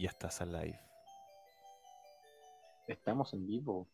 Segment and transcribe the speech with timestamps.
[0.00, 0.80] Ya estás al live.
[2.88, 3.86] Estamos en vivo.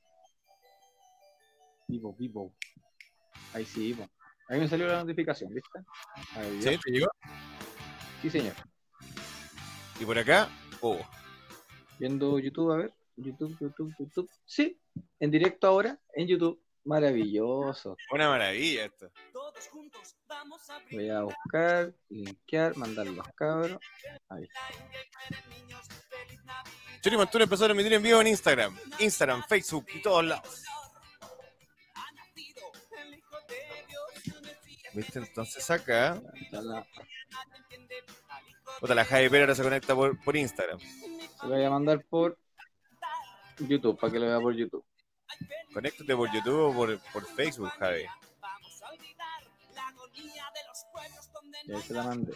[1.89, 2.55] Vivo, vivo.
[3.53, 4.09] Ahí sí, vivo.
[4.49, 5.81] Ahí me salió la notificación, ¿viste?
[6.37, 6.79] Ahí, ¿Sí?
[6.85, 7.09] ¿Te llegó?
[8.23, 8.55] sí, señor.
[9.99, 10.49] Y por acá,
[10.81, 11.01] oh,
[11.99, 12.95] Viendo YouTube, a ver.
[13.17, 14.31] YouTube, YouTube, YouTube.
[14.45, 14.81] Sí,
[15.19, 16.63] en directo ahora, en YouTube.
[16.85, 17.97] Maravilloso.
[18.13, 19.11] una maravilla esto.
[19.57, 23.79] Todos juntos vamos a Voy a buscar, linkear, mandar los cabros.
[24.29, 24.47] Ahí.
[27.01, 30.63] Chori Mantura empezó a emitir en vivo en Instagram, Instagram, Facebook y todos lados.
[34.93, 35.19] ¿Viste?
[35.21, 36.87] Entonces acá, Ahí está la-
[38.81, 40.79] puta, la Javi Pérez ahora se conecta por, por Instagram.
[40.81, 42.39] Se lo voy a mandar por
[43.59, 44.85] YouTube, para que lo vea por YouTube.
[45.73, 48.05] Conéctate por YouTube o por, por Facebook, Javi.
[51.67, 52.33] Y ahí se la mandé.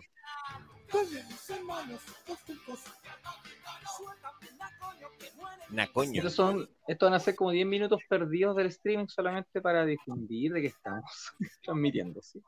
[5.71, 6.19] Nacoño.
[6.19, 10.53] Estos, son, estos van a ser como 10 minutos perdidos del streaming solamente para difundir
[10.53, 12.21] de que estamos transmitiendo.
[12.23, 12.43] ¿sí?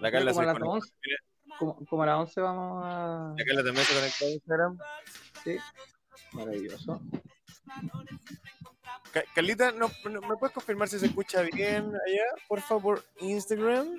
[0.00, 0.92] La Carla, como, se a las conectó- 11,
[1.58, 3.34] como, como a las 11 vamos a...
[3.38, 4.78] la Carla también se conectó a Instagram.
[5.44, 5.56] Sí,
[6.32, 7.00] maravilloso.
[9.12, 12.24] Ca- Carlita, ¿no, no- ¿me puedes confirmar si se escucha bien allá?
[12.48, 13.98] Por favor, Instagram.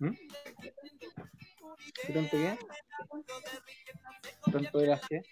[0.00, 0.10] ¿Mm?
[2.06, 2.58] ¿Qué tanto bien?
[4.50, 5.22] ¿Tanto de las que?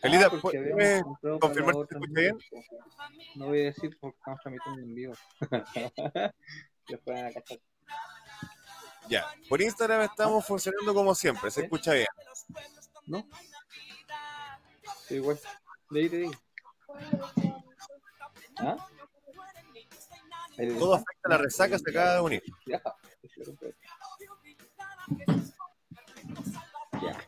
[0.00, 1.02] Carlita, Ah, porque ¿puedes
[1.40, 2.38] confirmar se otra escucha bien?
[3.34, 5.14] No voy a decir porque estamos transmitiendo en vivo.
[6.88, 7.58] Después van a cachar.
[9.08, 12.06] Ya, por Instagram estamos funcionando como siempre, se escucha bien.
[13.06, 13.26] ¿No?
[15.06, 15.40] Sí, igual.
[15.90, 16.32] De ahí te digo.
[18.58, 18.76] ¿Ah?
[20.78, 22.42] Todo afecta a la resaca, se acaba de unir.
[22.66, 22.82] Ya.
[27.02, 27.18] Ya.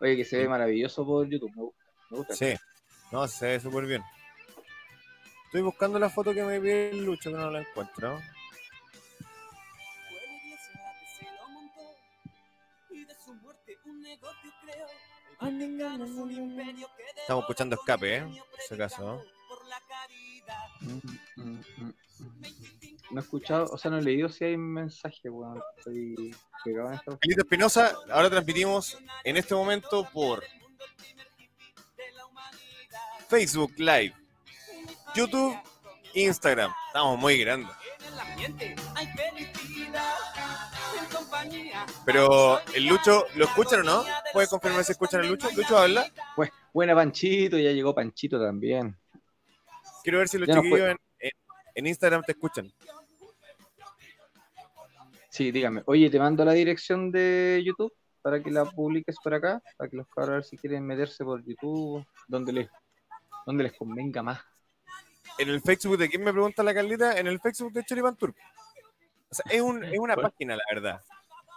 [0.00, 1.54] Oye, que se ve maravilloso por YouTube.
[1.54, 1.82] Me gusta.
[2.10, 2.34] Me gusta.
[2.34, 2.54] Sí,
[3.10, 4.02] no, se ve súper bien.
[5.46, 8.18] Estoy buscando la foto que me pide el Lucho, que no la encuentro.
[17.16, 18.22] Estamos escuchando escape, ¿eh?
[18.22, 19.22] Por si acaso, ¿no?
[20.80, 21.00] Mm,
[21.36, 22.81] mm, mm, mm.
[23.12, 25.60] No he escuchado, o sea, no he leído si hay mensaje, weón.
[25.76, 26.34] Estoy
[26.64, 27.10] pegado en esta.
[27.18, 30.42] Carlita Espinosa, ahora transmitimos en este momento por
[33.28, 34.14] Facebook Live,
[35.14, 35.56] YouTube,
[36.14, 36.72] Instagram.
[36.88, 37.70] Estamos muy grandes.
[42.04, 44.04] Pero el Lucho, ¿lo escuchan o no?
[44.32, 45.48] ¿Puedes confirmar si escuchan el Lucho?
[45.56, 46.10] ¿Lucho habla?
[46.36, 48.96] Pues, buena Panchito, ya llegó Panchito también.
[50.02, 51.30] Quiero ver si los Ya no chiquillos en, en-
[51.74, 52.72] en Instagram te escuchan.
[55.32, 55.82] Sí, dígame.
[55.86, 59.96] Oye, te mando la dirección de YouTube para que la publiques por acá, para que
[59.96, 62.68] los cabros si quieren meterse por YouTube, donde les,
[63.46, 64.40] donde les convenga más.
[65.38, 68.14] En el Facebook de quién me pregunta la Carlita, en el Facebook de Choripan.
[68.20, 71.00] O sea, es, un- es una página, la verdad.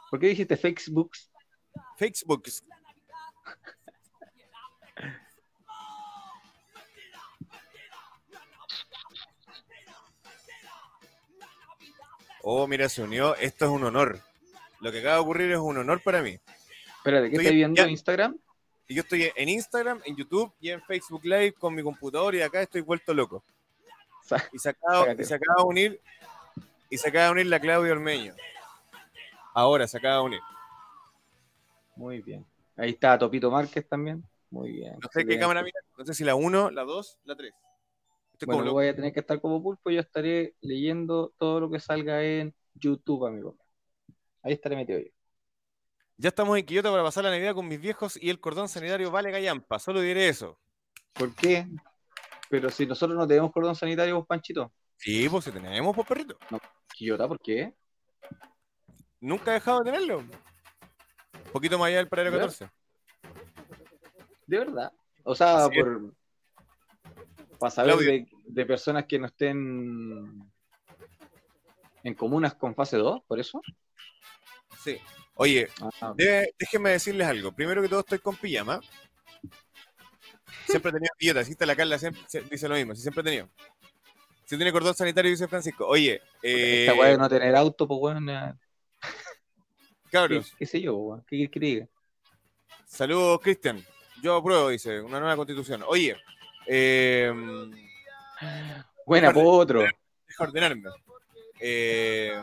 [0.09, 1.11] ¿Por qué dijiste Facebook?
[1.97, 2.43] Facebook.
[12.47, 13.35] Oh, mira, se unió.
[13.37, 14.19] Esto es un honor.
[14.79, 16.37] Lo que acaba de ocurrir es un honor para mí.
[16.97, 18.37] Espérate, ¿qué Estoy- viendo en Instagram?
[18.87, 22.43] Y yo estoy en Instagram, en YouTube y en Facebook Live con mi computador y
[22.43, 23.43] acá estoy vuelto loco.
[24.53, 26.01] Y se acaba, y se acaba de unir
[26.91, 28.35] y se acaba de unir la Claudia Ormeño.
[29.55, 30.39] Ahora se acaba de unir.
[31.95, 32.45] Muy bien.
[32.77, 34.23] Ahí está Topito Márquez también.
[34.51, 34.93] Muy bien.
[35.01, 35.79] No sé qué cámara mira.
[35.97, 37.53] No sé si la 1, la 2, la 3.
[38.45, 38.73] Bueno, loco.
[38.73, 39.89] voy a tener que estar como pulpo.
[39.89, 43.57] Yo estaré leyendo todo lo que salga en YouTube, amigo.
[44.41, 45.09] Ahí estaré metido yo.
[46.17, 49.11] Ya estamos en Quillota para pasar la Navidad con mis viejos y el cordón sanitario
[49.11, 49.79] vale gallampa.
[49.79, 50.59] Solo diré eso.
[51.13, 51.67] ¿Por qué?
[52.49, 54.71] Pero si nosotros no tenemos cordón sanitario, vos, Panchito.
[54.97, 56.37] Sí, pues si tenemos, pues perrito.
[56.93, 57.73] Quillota, ¿por qué?
[59.19, 60.19] Nunca he dejado de tenerlo.
[60.19, 62.43] Un poquito más allá del paralelo ¿Ya?
[62.43, 62.69] 14.
[64.47, 64.91] De verdad.
[65.23, 66.13] O sea, por
[67.57, 70.49] para saber de, de personas que no estén
[72.03, 73.61] en comunas con fase 2, por eso.
[74.83, 74.97] Sí.
[75.35, 75.67] Oye,
[76.01, 77.51] Ah, de- déjenme decirles algo.
[77.51, 78.79] Primero que todo, estoy con pijama.
[80.67, 81.39] Siempre he tenido Quillota.
[81.41, 82.95] Así está la Carla, siempre, dice lo mismo.
[82.95, 83.49] Sí, siempre he tenido.
[84.45, 85.87] Si tiene cordón sanitario, dice Francisco.
[85.87, 88.19] Oye, eh, esta weá de no tener auto, pues bueno,
[89.01, 91.21] ¿qué, cabros, qué sé yo, weón?
[91.21, 91.87] ¿Qué quieres que diga?
[92.85, 93.83] saludos, Cristian.
[94.21, 95.83] Yo apruebo, dice, una nueva constitución.
[95.87, 96.15] Oye,
[96.67, 97.31] eh,
[99.05, 99.41] Buena, Vale.
[99.43, 99.81] po otro.
[99.81, 100.89] deja ordenarme.
[101.59, 102.33] Eh,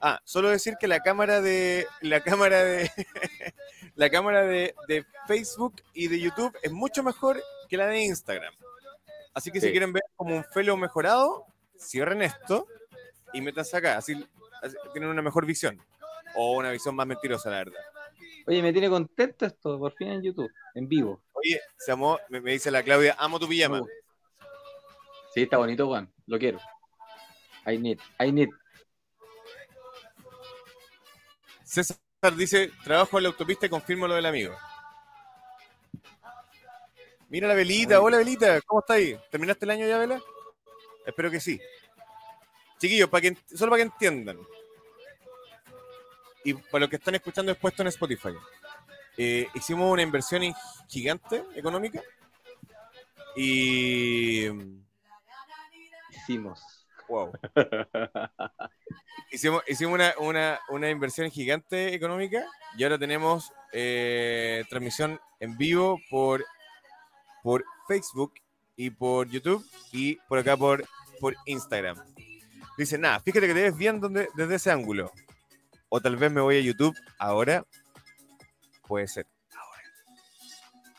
[0.00, 1.86] Ah, solo decir que la cámara de.
[2.02, 2.90] La cámara de.
[3.96, 8.54] la cámara de, de Facebook y de YouTube es mucho mejor que la de Instagram.
[9.34, 12.66] Así que si quieren ver como un felo mejorado, cierren esto
[13.32, 13.96] y métanse acá.
[13.98, 14.14] Así,
[14.62, 15.80] así tienen una mejor visión.
[16.36, 17.80] O una visión más mentirosa, la verdad.
[18.46, 21.20] Oye, me tiene contento esto, por fin en YouTube, en vivo.
[21.76, 23.80] Se amó, me, me dice la Claudia, amo tu pijama.
[23.80, 23.88] Uh.
[25.34, 26.12] Sí, está bonito, Juan.
[26.26, 26.58] Lo quiero.
[27.66, 28.48] I need, I need.
[31.62, 31.98] César
[32.36, 34.56] dice, trabajo en la autopista y confirmo lo del amigo.
[37.28, 39.18] Mira la velita, hola velita, ¿cómo está ahí?
[39.30, 40.20] ¿Terminaste el año ya, Vela?
[41.04, 41.60] Espero que sí.
[42.78, 44.38] Chiquillos, para que, solo para que entiendan.
[46.42, 48.34] Y para los que están escuchando es puesto en Spotify.
[49.18, 50.54] Eh, hicimos una inversión in-
[50.88, 52.00] gigante económica.
[53.36, 54.46] Y.
[56.10, 56.60] Hicimos.
[57.08, 57.32] Wow.
[59.30, 62.46] Hicimos, hicimos una, una, una inversión gigante económica
[62.78, 66.42] y ahora tenemos eh, transmisión en vivo por,
[67.42, 68.32] por Facebook
[68.74, 69.62] y por YouTube
[69.92, 70.82] y por acá por,
[71.20, 71.98] por Instagram.
[72.78, 75.12] Dice, nada, fíjate que te ves bien donde, desde ese ángulo.
[75.90, 77.64] O tal vez me voy a YouTube ahora.
[78.88, 79.26] Puede ser.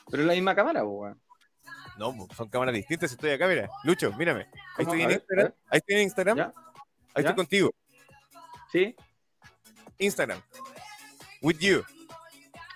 [0.09, 1.19] Pero es la misma cámara, weón.
[1.97, 3.11] No, son cámaras distintas.
[3.11, 3.69] Estoy acá, mira.
[3.83, 4.47] Lucho, mírame.
[4.77, 5.53] Ahí estoy A en ver, a Instagram.
[5.69, 6.37] Ahí estoy en Instagram.
[6.37, 6.45] ¿Ya?
[6.45, 7.29] Ahí ¿Ya?
[7.29, 7.71] estoy contigo.
[8.71, 8.95] ¿Sí?
[9.97, 10.41] Instagram.
[11.41, 11.83] With you.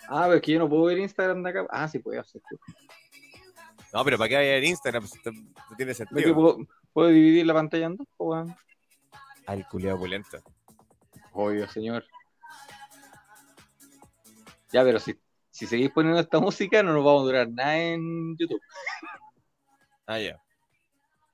[0.09, 1.67] Ah, pero es que yo no puedo ver Instagram de acá.
[1.69, 2.41] Ah, sí, puedo hacer.
[3.93, 5.03] No, pero ¿para qué hay en Instagram?
[5.03, 6.35] No tiene ¿Ves que sentido.
[6.35, 6.57] puedo,
[6.91, 8.07] puedo dividir la pantalla en dos?
[9.45, 10.37] Al culiado opulento.
[11.31, 12.03] Obvio, señor.
[14.73, 15.15] Ya, pero si,
[15.51, 18.61] si seguís poniendo esta música, no nos vamos a durar nada en YouTube.
[20.07, 20.41] Ah, ya.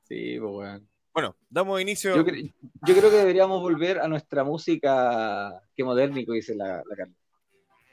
[0.03, 0.89] Sí, pues, weón.
[1.13, 2.15] Bueno, damos inicio.
[2.15, 2.53] Yo, cre-
[2.85, 5.61] yo creo que deberíamos volver a nuestra música.
[5.75, 7.13] Qué modernico, dice la, la Carla.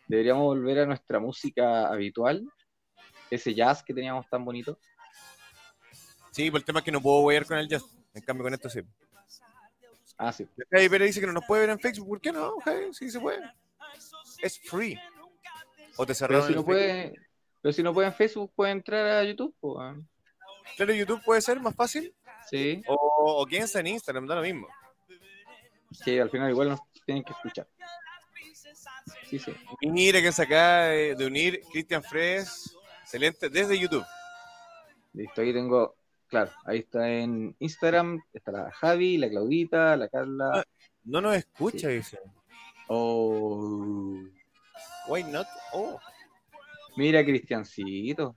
[0.08, 2.44] Deberíamos volver a nuestra música habitual.
[3.30, 4.78] Ese jazz que teníamos tan bonito.
[6.30, 7.84] Sí, por el tema es que no puedo huear con el jazz.
[8.14, 8.80] En cambio, con esto sí.
[10.18, 10.46] Ah, sí.
[10.70, 12.08] Javi Pérez dice que no nos puede ver en Facebook.
[12.08, 12.92] ¿Por qué no, Javi?
[12.92, 13.42] Sí se puede.
[14.42, 14.98] Es free.
[15.96, 16.66] O te Pero cerraron si el no Facebook.
[16.66, 17.14] puede,
[17.62, 19.54] pero si no puede en Facebook, puede entrar a YouTube.
[20.76, 22.14] Claro, YouTube puede ser más fácil.
[22.50, 22.94] Sí, O,
[23.42, 24.68] o quédense en Instagram, da lo mismo.
[25.90, 27.66] sí, al final igual nos tienen que escuchar.
[29.28, 29.52] Sí, sí.
[29.82, 32.76] Mira que se acaba de, unir Cristian Fres.
[33.02, 33.48] Excelente.
[33.48, 34.04] Desde YouTube.
[35.12, 35.96] Listo, ahí tengo,
[36.28, 40.64] claro, ahí está en Instagram, está la Javi, la Claudita, la Carla.
[41.04, 42.18] No nos escucha, dice.
[42.88, 44.20] Oh,
[45.08, 45.46] Why not?
[45.72, 45.98] Oh.
[46.96, 48.36] mira, Cristiancito.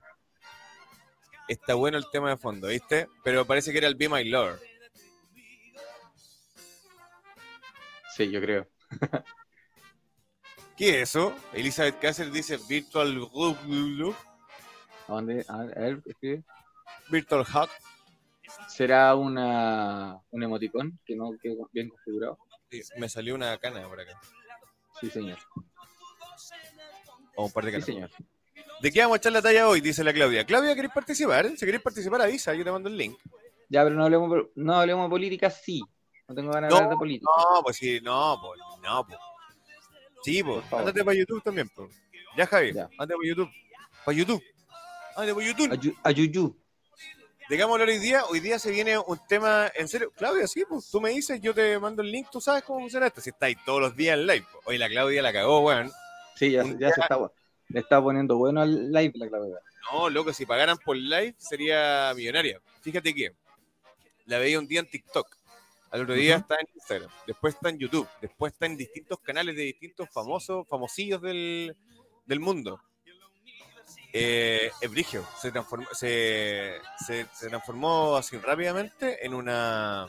[1.47, 3.07] Está bueno el tema de fondo, ¿viste?
[3.23, 4.59] Pero parece que era el Be My Lord.
[8.15, 8.67] Sí, yo creo.
[10.77, 11.35] ¿Qué es eso?
[11.53, 14.15] Elizabeth Cáceres dice Virtual Hug.
[15.07, 15.45] ¿A dónde?
[15.47, 16.43] A ver, escribe.
[17.09, 17.69] Virtual Hug.
[18.67, 22.37] ¿Será una, un emoticón que no quedó bien configurado?
[22.69, 24.19] Sí, Me salió una cana por acá.
[24.99, 25.39] Sí, señor.
[27.39, 28.09] O un par de Sí, señor.
[28.81, 29.79] ¿De qué vamos a echar la talla hoy?
[29.81, 30.45] Dice la Claudia.
[30.45, 31.49] Claudia, ¿querés participar?
[31.57, 32.53] Si querés participar, avisa.
[32.53, 33.17] Yo te mando el link.
[33.69, 35.81] Ya, pero no hablemos, no hablemos de política, sí.
[36.27, 37.31] No tengo ganas de hablar de política.
[37.53, 39.19] No, pues sí, no, pues, no, pues.
[40.23, 41.89] Sí, pues, ándate para YouTube también, pues.
[42.35, 42.83] Ya, Javi, Ya.
[42.97, 43.49] ándate para YouTube.
[44.05, 44.43] Para YouTube.
[45.15, 45.69] Ándate para YouTube.
[45.71, 46.57] Ayu- Ayuyú.
[47.49, 50.11] Digamos hoy día, hoy día se viene un tema en serio.
[50.15, 53.07] Claudia, sí, pues tú me dices, yo te mando el link, tú sabes cómo funciona
[53.07, 53.21] esto.
[53.21, 54.45] Si estáis todos los días en live.
[54.51, 54.63] pues.
[54.67, 55.91] Hoy la Claudia la cagó, weón.
[56.39, 57.19] Sí, ya, ya se está,
[57.67, 59.57] le está poniendo bueno al live la Claudia.
[59.91, 62.61] No, loco, si pagaran por live sería millonaria.
[62.81, 63.33] Fíjate que
[64.25, 65.27] la veía un día en TikTok.
[65.91, 67.09] Al otro día está en Instagram.
[67.27, 68.07] Después está en YouTube.
[68.21, 71.75] Después está en distintos canales de distintos famosos, famosillos del,
[72.25, 72.79] del mundo.
[74.13, 75.25] Eh, es brigio.
[75.41, 80.05] Se transformó, se, se- se transformó así rápidamente en una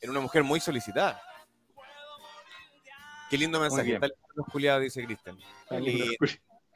[0.00, 1.22] en una mujer muy solicitada.
[3.30, 3.98] Qué lindo mensaje.
[3.98, 5.38] Tal dice Cristian.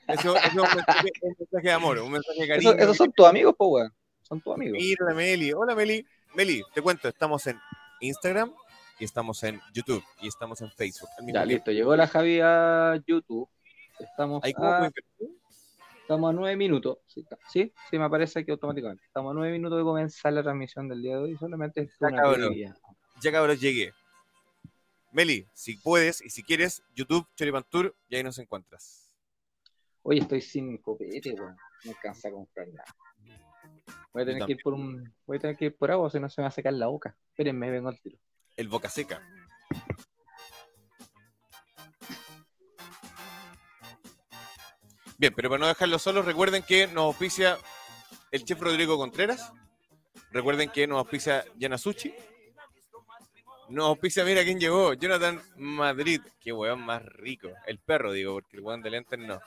[0.07, 2.73] Eso es un mensaje, un mensaje de amor, un mensaje de cariño.
[2.73, 3.93] esos son tus amigos, po, weón.
[4.23, 4.79] Son tus amigos.
[4.79, 5.53] Mira Meli.
[5.53, 6.07] Hola Meli.
[6.35, 7.59] Meli, te cuento, estamos en
[8.01, 8.53] Instagram
[8.99, 11.09] y estamos en YouTube y estamos en Facebook.
[11.33, 11.73] Ya, listo.
[11.73, 13.49] Llegó la Javi a YouTube.
[13.99, 14.91] Estamos como a,
[16.03, 16.99] estamos a nueve minutos.
[17.07, 19.05] Sí, sí, sí, me aparece aquí automáticamente.
[19.05, 21.37] Estamos a nueve minutos de comenzar la transmisión del día de hoy.
[21.37, 22.55] Solamente es Ya, una cabrón.
[23.23, 23.93] Ya cabros, llegué.
[25.15, 29.15] Meli, si puedes y si quieres, YouTube, Choripantur, y ahí nos encuentras.
[30.03, 31.57] Hoy estoy sin copete, weón.
[31.85, 32.97] No alcanza a comprar nada.
[34.13, 35.15] Voy a tener que ir por un.
[35.25, 36.89] Voy a tener que ir por agua, si no se me va a secar la
[36.89, 37.17] boca.
[37.29, 38.19] Espérenme, vengo al tiro.
[38.57, 39.23] El boca seca.
[45.17, 47.57] Bien, pero para no dejarlos solos, recuerden que nos oficia
[48.33, 49.53] el chef Rodrigo Contreras.
[50.33, 52.13] Recuerden que nos auspicia Yanasuchi.
[53.69, 56.21] Nos auspicia, mira quién llegó, Jonathan Madrid.
[56.41, 57.49] Qué weón más rico.
[57.67, 59.41] El perro, digo, porque el weón de lentes no.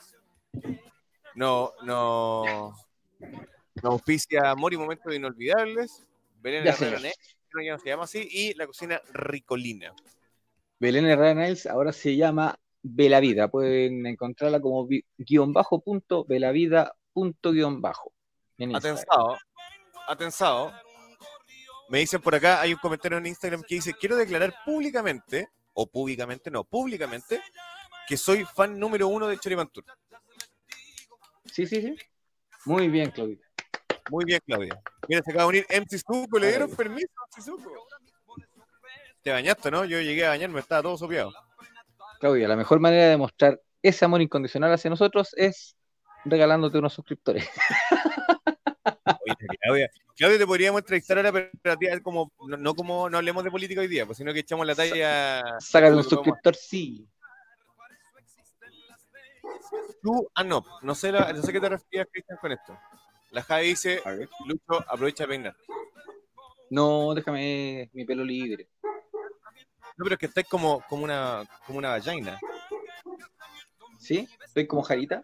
[1.34, 2.74] No, no.
[3.20, 6.04] Nos auspicia Mori Momentos Inolvidables.
[6.40, 8.28] Belén Ya, Herrera que ya no se llama así.
[8.30, 9.94] Y la cocina Ricolina.
[10.78, 13.48] Belén Herrera Niles ahora se llama Belavida.
[13.48, 18.12] Pueden encontrarla como guion bajo punto Belavida punto guion bajo.
[18.74, 19.36] Atensado,
[20.06, 20.72] atensado.
[21.88, 25.86] Me dicen por acá, hay un comentario en Instagram que dice, quiero declarar públicamente, o
[25.86, 27.40] públicamente, no, públicamente,
[28.06, 29.84] que soy fan número uno de Choripantur.
[31.44, 31.96] Sí, sí, sí.
[32.66, 33.38] Muy bien, Claudia.
[34.10, 34.80] Muy bien, Claudia.
[35.08, 37.86] Mira, se acaba de unir MC Zuko, le dieron permiso a MC Zuko.
[39.22, 39.84] Te bañaste, ¿no?
[39.84, 41.32] Yo llegué a bañarme, estaba todo sopeado.
[42.20, 45.76] Claudia, la mejor manera de mostrar ese amor incondicional hacia nosotros es
[46.24, 47.48] regalándote unos suscriptores.
[49.04, 51.32] Oye, Claudia, Claudia, te podríamos entrevistar ahora,
[51.62, 54.66] pero como, no, no como, no hablemos de política hoy día, pues, sino que echamos
[54.66, 55.44] la talla.
[55.60, 57.06] Sácate un suscriptor, sí.
[60.02, 62.76] Tú, ah, no, no sé, la- no sé qué te refieres, Cristian, con esto.
[63.30, 64.02] La Javi dice.
[64.46, 65.56] Lucho, aprovecha de peinar.
[66.70, 68.68] No, déjame mi pelo libre.
[68.82, 72.40] No, pero es que estáis como, como una, como una vallaina.
[74.00, 74.28] ¿Sí?
[74.44, 75.22] Estoy como Jarita.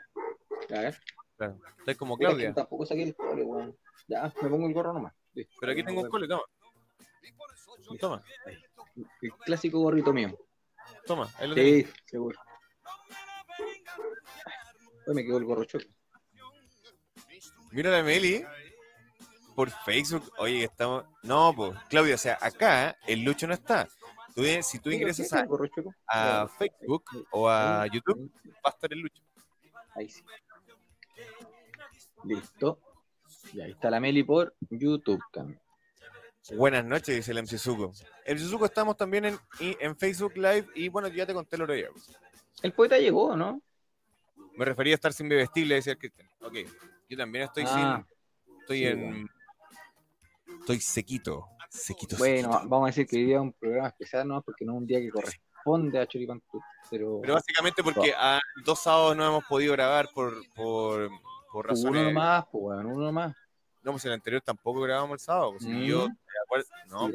[0.71, 1.01] A ver.
[1.37, 1.59] Claro.
[1.79, 2.55] Estáis como Claudia.
[2.55, 3.77] Tampoco saqué el cole, weón.
[4.07, 5.15] Ya, me pongo el gorro nomás.
[5.61, 6.43] Pero aquí tengo un cole, toma.
[8.01, 8.23] Toma,
[9.21, 10.37] El clásico gorrito mío.
[11.07, 11.55] toma, ahí lo.
[11.55, 12.39] Sí, seguro.
[15.07, 15.85] Hoy me quedó el gorro choco.
[17.73, 18.45] Mira la Meli
[19.55, 20.31] por Facebook.
[20.39, 21.05] Oye, estamos.
[21.23, 23.89] No, pues, Claudia, o sea, acá el Lucho no está.
[24.35, 26.49] Tú, si tú ingresas ¿Qué es a, a.
[26.49, 29.23] Facebook o a YouTube, va a estar el Lucho.
[29.95, 30.23] Ahí sí.
[32.25, 32.81] Listo.
[33.53, 35.61] Y ahí está la Meli por YouTube también.
[36.57, 37.93] Buenas noches, dice el MC Zuko.
[38.25, 41.67] El MC Zuko estamos también en, en Facebook Live y bueno, ya te conté lo
[41.67, 41.89] de
[42.63, 43.63] El poeta llegó, ¿no?
[44.57, 46.29] Me refería a estar sin bebestible, decía el Cristian.
[46.41, 46.55] Ok,
[47.09, 48.05] yo también estoy Ah,
[48.47, 48.55] sin.
[48.61, 49.29] Estoy sí, en.
[50.61, 51.47] Estoy sequito.
[51.69, 52.69] Sequito, bueno, sequito.
[52.69, 54.43] vamos a decir que hoy día es un programa especial, ¿no?
[54.43, 56.43] Porque no es un día que corresponde a Choripan
[56.91, 61.11] pero, Pero básicamente porque a dos sábados no hemos podido grabar por, por,
[61.55, 63.37] por uno nomás, pues, bueno, uno nomás.
[63.83, 65.53] No, pues el anterior tampoco grabamos el sábado.
[65.53, 66.17] Pues, yo, Mm.
[66.45, 67.11] acuerdo- no.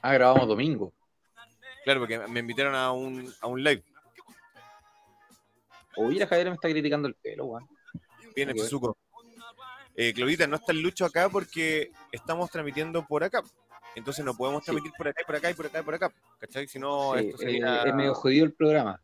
[0.00, 0.92] Ah, grabamos domingo.
[1.84, 3.82] claro, porque me invitaron a un, a un live.
[5.96, 7.68] Oye, la Javiera me está criticando el pelo, weón.
[8.34, 8.54] Viene.
[8.54, 8.96] Chizuko.
[9.96, 13.42] Eh, Claudita, no está el Lucho acá porque estamos transmitiendo por acá.
[13.94, 14.66] Entonces no podemos Sí.
[14.72, 16.12] transmitir por acá y por acá y por acá y por acá.
[16.40, 16.66] ¿Cachai?
[16.68, 17.82] Si no, Sí, esto sería.
[17.82, 19.00] eh, es medio jodido el programa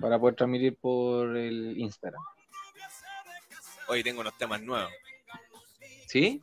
[0.00, 2.22] para poder transmitir por el Instagram.
[3.88, 4.92] Hoy tengo unos temas nuevos.
[6.08, 6.40] ¿Sí?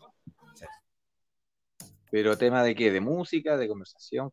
[0.56, 0.66] Sí.
[2.12, 2.92] ¿Pero tema de qué?
[2.92, 3.58] ¿De música?
[3.58, 4.32] ¿De conversación?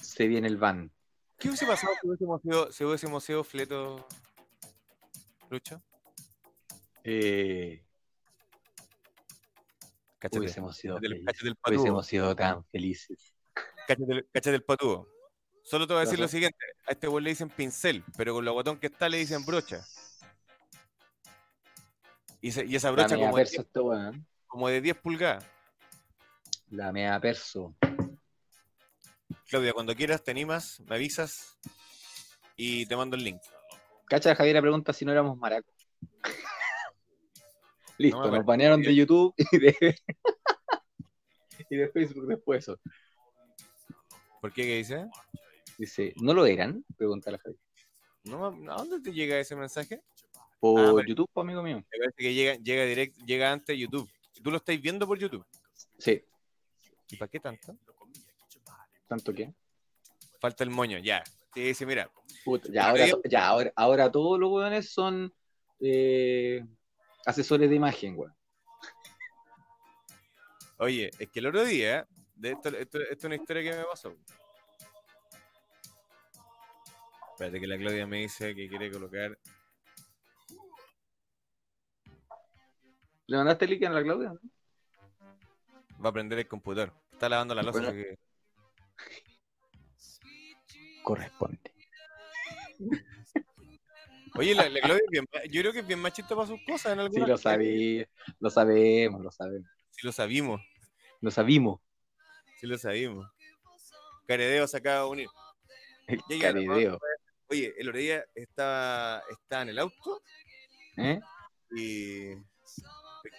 [0.00, 0.90] Se viene el van.
[1.38, 4.06] ¿Qué hubiese pasado si hubiésemos sido, si hubiésemos sido fleto,
[5.50, 5.82] Lucho?
[7.04, 7.84] Eh,
[10.18, 11.54] Cáchate, hubiésemos sido cáchate el- cáchate.
[11.66, 13.34] Hubiésemos sido tan felices.
[13.88, 15.08] Cáchate, el- cáchate el patúo.
[15.72, 16.24] Solo te voy a decir Ajá.
[16.24, 16.58] lo siguiente.
[16.86, 19.82] A este güey le dicen pincel, pero con lo botón que está le dicen brocha.
[22.42, 24.26] Y, se- y esa brocha como de, perso este weón.
[24.46, 25.46] como de 10 pulgadas.
[26.68, 27.74] La mea perso.
[29.48, 31.58] Claudia, cuando quieras te animas, me avisas
[32.54, 33.40] y te mando el link.
[34.08, 35.72] Cacha, Javiera pregunta si no éramos maracos.
[37.96, 39.96] Listo, No nos banearon de YouTube y de,
[41.70, 42.78] y de Facebook después eso.
[44.42, 44.64] ¿Por qué?
[44.64, 45.06] ¿Qué dice?
[45.82, 46.84] Dice, ¿no lo eran?
[46.96, 47.60] Pregunta la Javiera.
[48.22, 50.00] No, ¿A dónde te llega ese mensaje?
[50.60, 51.08] Por Ah, vale.
[51.08, 51.78] YouTube, amigo mío.
[51.90, 54.08] Me parece que llega, llega direct, llega antes de YouTube.
[54.40, 55.44] ¿Tú lo estáis viendo por YouTube?
[55.98, 56.24] Sí,
[57.10, 57.76] ¿Y para qué tanto?
[59.08, 59.52] tanto que.
[60.40, 61.24] Falta el moño, ya.
[61.52, 62.08] Sí, sí, mira.
[62.44, 65.34] Puta, ya, ahora, ya ahora, ahora todos los weones son
[65.80, 66.64] eh,
[67.26, 68.32] asesores de imagen, weón.
[70.78, 73.84] Oye, es que el otro día, de esto, esto, esto es una historia que me
[73.84, 74.14] pasó.
[77.32, 79.36] Espérate que la Claudia me dice que quiere colocar.
[83.26, 84.32] ¿Le mandaste el link a la Claudia?
[86.04, 86.92] Va a prender el computador.
[87.12, 87.80] Está lavando la losa.
[87.80, 87.92] Bueno.
[87.92, 88.18] que-
[91.04, 91.58] Corresponde.
[94.34, 96.92] Oye, la, la Claudia es bien, yo creo que es bien machista para sus cosas
[96.92, 98.08] en Sí, algunas lo sabía,
[98.40, 99.68] lo sabemos, lo sabemos.
[99.90, 100.60] Sí lo sabimos,
[101.20, 101.80] Lo sabimos.
[102.58, 103.28] sí lo sabimos.
[104.26, 105.28] Caredeo se acaba de unir.
[106.06, 106.98] El Ya llega, carideo.
[107.52, 110.22] Oye, el día estaba, estaba en el auto
[110.96, 111.20] ¿Eh?
[111.76, 112.32] y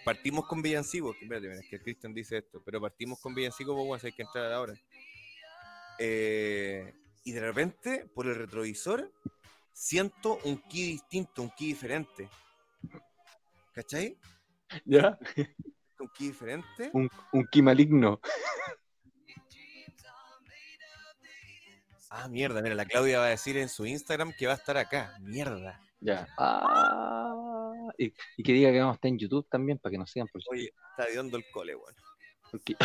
[0.06, 1.16] partimos con Villancico.
[1.20, 4.54] Espérate, es que Cristian dice esto, pero partimos con Villancico, pues bueno, hay que entrar
[4.54, 4.76] ahora.
[5.98, 6.94] Eh,
[7.24, 9.12] y de repente, por el retrovisor,
[9.72, 12.30] siento un ki distinto, un ki diferente.
[13.74, 14.20] ¿Cachai?
[14.86, 15.18] ¿Ya?
[15.98, 16.92] Un ki diferente.
[16.94, 18.22] Un, un ki maligno.
[22.16, 24.78] Ah, mierda, mira, la Claudia va a decir en su Instagram que va a estar
[24.78, 25.16] acá.
[25.20, 25.82] Mierda.
[26.00, 26.28] Ya.
[26.38, 30.12] Ah, y, y que diga que vamos a estar en YouTube también para que nos
[30.12, 31.96] sigan por Oye, está hediondo el cole, weón.
[32.52, 32.76] porque-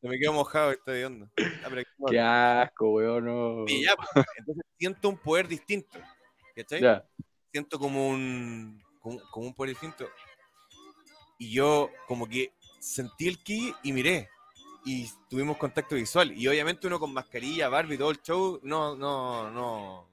[0.00, 1.28] Se me quedo mojado, está hediondo.
[1.38, 1.70] Ah.
[2.10, 3.24] Qué asco, weón.
[3.24, 3.64] no.
[3.66, 5.98] Y ya, pues, entonces siento un poder distinto.
[6.54, 6.80] ¿Cachai?
[6.80, 7.04] Ya.
[7.52, 10.08] Siento como un, como, como un poder distinto.
[11.38, 12.52] Y yo como que
[12.86, 14.28] sentí el ki y miré.
[14.84, 16.32] Y tuvimos contacto visual.
[16.32, 20.08] Y obviamente uno con mascarilla, Barbie, todo el show, no, no, no.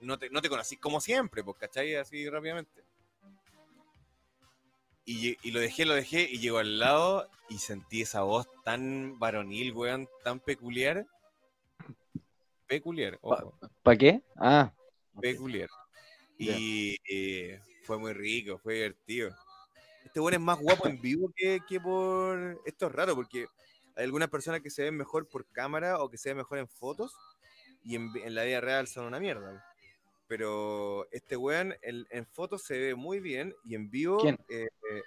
[0.00, 1.94] No te, no te conocí como siempre, pues, ¿cachai?
[1.94, 2.82] Así rápidamente.
[5.04, 9.18] Y, y lo dejé, lo dejé, y llego al lado y sentí esa voz tan
[9.18, 11.06] varonil, weón, tan peculiar.
[12.66, 13.20] Peculiar.
[13.82, 14.22] ¿Para qué?
[14.36, 14.72] Ah.
[15.20, 15.68] peculiar.
[16.38, 19.36] Y eh, fue muy rico, fue divertido.
[20.10, 22.60] Este bueno es más guapo en vivo que, que por...
[22.64, 23.46] Esto es raro porque
[23.94, 26.66] hay algunas personas que se ven mejor por cámara o que se ven mejor en
[26.68, 27.14] fotos
[27.84, 29.64] y en, en la vida real son una mierda.
[30.26, 34.36] Pero este weón en, en fotos se ve muy bien y en vivo ¿Quién?
[34.48, 35.02] eh, eh,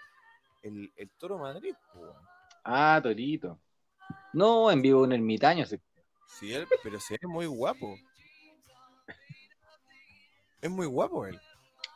[0.62, 1.75] el, el Toro Madrid.
[1.95, 2.15] weón.
[2.63, 3.60] Ah, Torito.
[4.31, 5.65] No, en vivo un ermitaño.
[5.65, 5.81] se-
[6.39, 7.98] Sí, él, pero se ve muy guapo.
[10.62, 11.39] Es muy guapo él.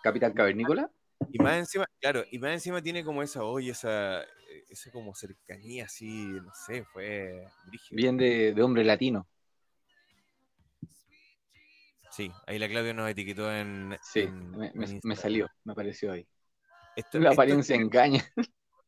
[0.03, 0.91] Capitán Cavernícola.
[1.31, 4.27] Y más encima, claro, y más encima tiene como esa olla, esa, eh,
[4.69, 7.95] esa como cercanía así, no sé, fue brígido.
[7.97, 9.27] Bien de, de hombre latino.
[12.11, 13.97] Sí, ahí la Claudia nos etiquetó en.
[14.01, 16.25] Sí, en- me, en me- salió, me apareció ahí.
[16.95, 18.23] Esto- La esto- apariencia engaña.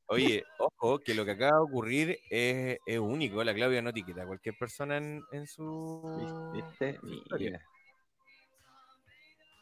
[0.08, 3.44] Oye, ojo, que lo que acaba de ocurrir es, es único.
[3.44, 6.52] La Claudia no etiqueta a cualquier persona en, en su.
[6.54, 7.00] ¿Viste?
[7.38, 7.62] Mira.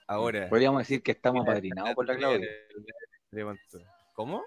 [0.08, 0.48] Ahora.
[0.50, 2.48] Podríamos decir que estamos apadrinados por la Claudia.
[4.13, 4.43] ¿Cómo?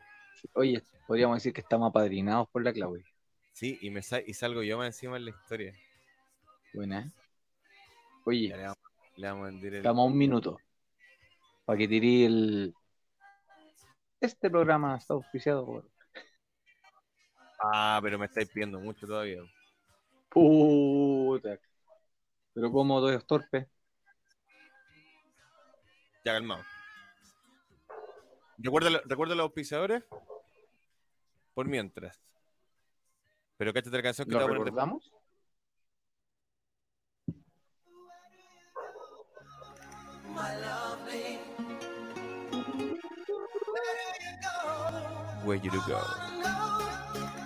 [0.54, 3.04] Oye, podríamos decir que estamos apadrinados por la Claudia.
[3.52, 5.74] Sí, y, me sa- y salgo yo más encima en la historia.
[6.72, 7.12] Buena.
[8.24, 8.78] Oye, le vamos,
[9.16, 9.74] le vamos a el.
[9.74, 10.58] estamos a un minuto.
[11.66, 12.74] Para que tiré el.
[14.20, 15.90] Este programa está auspiciado por.
[17.62, 19.42] Ah, pero me estáis pidiendo mucho todavía.
[20.30, 21.58] Puta.
[22.54, 23.66] Pero como dos torpes.
[26.24, 26.62] Ya calmado.
[28.58, 30.04] Recuerda, recuerda los auspiciadores
[31.54, 32.20] por mientras.
[33.56, 35.12] Pero cáchate la canción que te ¿Lo voy a poner de- recordamos?
[45.44, 46.00] Where you go?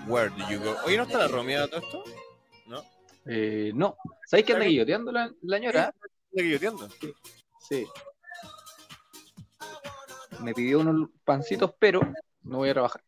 [0.06, 0.76] Where do you go?
[0.84, 2.04] Oye, ¿no está la Romea todo esto?
[2.66, 2.82] ¿No?
[3.26, 3.96] Eh, no.
[4.26, 5.94] ¿Sabéis que anda guilloteando la, la ñora?
[7.60, 7.87] Sí.
[10.44, 12.00] Me pidió unos pancitos, pero
[12.42, 13.02] no voy a trabajar.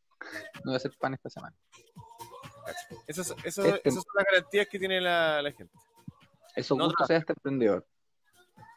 [0.56, 1.54] No voy a hacer pan esta semana.
[3.06, 5.72] Esas, esas, Este- esas son las garantías que tiene la, la gente.
[6.54, 7.86] Eso No gusto sea este emprendedor.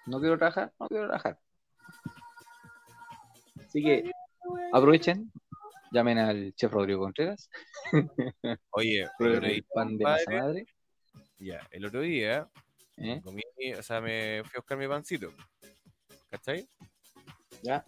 [0.06, 1.40] No quiero trabajar, no quiero trabajar.
[3.66, 4.12] Así que
[4.74, 5.32] aprovechen,
[5.92, 7.50] llamen al chef Rodrigo Contreras,
[8.72, 10.66] Oye, el pan de masa madre.
[11.38, 12.50] ya, el otro día
[12.98, 13.22] ¿eh?
[13.24, 13.42] comí,
[13.78, 15.32] o sea, me fui a buscar mi pancito.
[16.30, 16.68] ¿Cachai?
[17.64, 17.84] ¿Ya?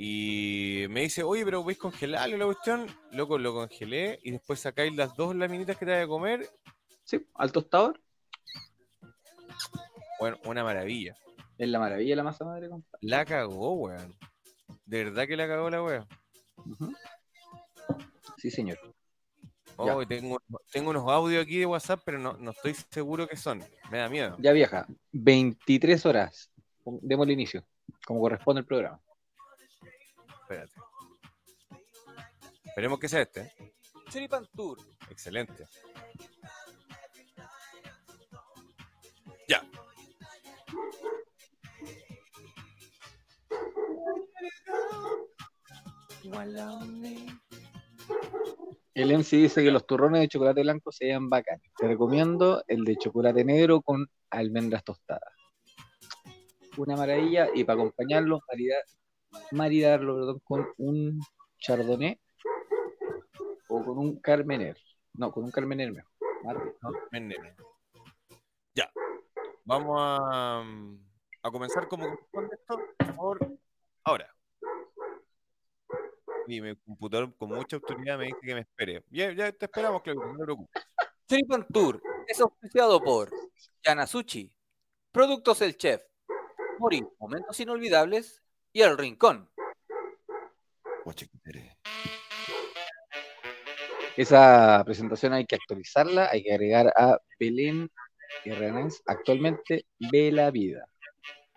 [0.00, 2.86] Y me dice, oye, pero ¿vais congelarlo la cuestión?
[3.10, 6.48] Loco, lo congelé y después sacáis las dos laminitas que te voy a comer.
[7.02, 8.00] Sí, al tostador.
[10.20, 11.16] Bueno, una maravilla.
[11.58, 12.98] Es la maravilla de la masa madre, compadre.
[13.00, 14.14] La cagó, weón.
[14.86, 16.06] De verdad que la cagó la weón.
[18.36, 18.78] Sí, señor.
[19.74, 23.64] Oh, tengo, tengo unos audios aquí de WhatsApp, pero no, no estoy seguro que son.
[23.90, 24.36] Me da miedo.
[24.38, 26.52] Ya vieja, 23 horas.
[26.84, 27.64] Démosle inicio,
[28.06, 29.00] como corresponde el programa.
[30.48, 30.80] Espérate.
[32.64, 33.40] Esperemos que sea este.
[33.42, 33.52] ¿eh?
[34.10, 34.78] Choripan Tour.
[35.10, 35.66] Excelente.
[39.46, 39.62] Ya.
[48.94, 51.70] El MC dice que los turrones de chocolate blanco se vean bacanes.
[51.76, 55.34] Te recomiendo el de chocolate negro con almendras tostadas.
[56.78, 58.82] Una maravilla y para acompañarlo, maridar,
[59.52, 61.20] maridarlo perdón, con un
[61.58, 62.20] Chardonnay
[63.68, 64.76] o con un Carmener.
[65.14, 66.10] No, con un Carmener mejor.
[67.10, 67.56] Ven, nene.
[68.74, 68.90] Ya.
[69.64, 70.64] Vamos a,
[71.42, 73.58] a comenzar como corresponde esto, por favor.
[74.04, 74.34] Ahora.
[76.46, 79.04] Y mi computador con mucha autoridad me dice que me espere.
[79.10, 80.82] Ya, ya te esperamos, Claudio, no te preocupes.
[81.28, 83.30] Choripan Tour es auspiciado por
[83.84, 84.50] Yanasuchi,
[85.12, 86.02] Productos El Chef,
[86.78, 89.48] Mori, Momentos Inolvidables y El Rincón.
[94.16, 97.90] Esa presentación hay que actualizarla, hay que agregar a Belén
[98.44, 100.88] Hernández, actualmente ve la vida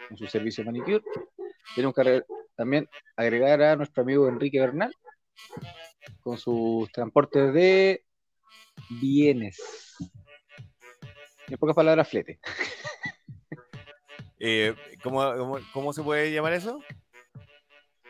[0.09, 1.03] en su servicio de manicure.
[1.75, 4.95] Tenemos que agregar- también agregar a nuestro amigo Enrique Bernal
[6.21, 8.05] con sus transportes de
[9.01, 9.95] bienes.
[11.47, 12.39] En pocas palabras, flete.
[14.39, 16.79] Eh, ¿cómo, cómo, cómo se puede llamar eso?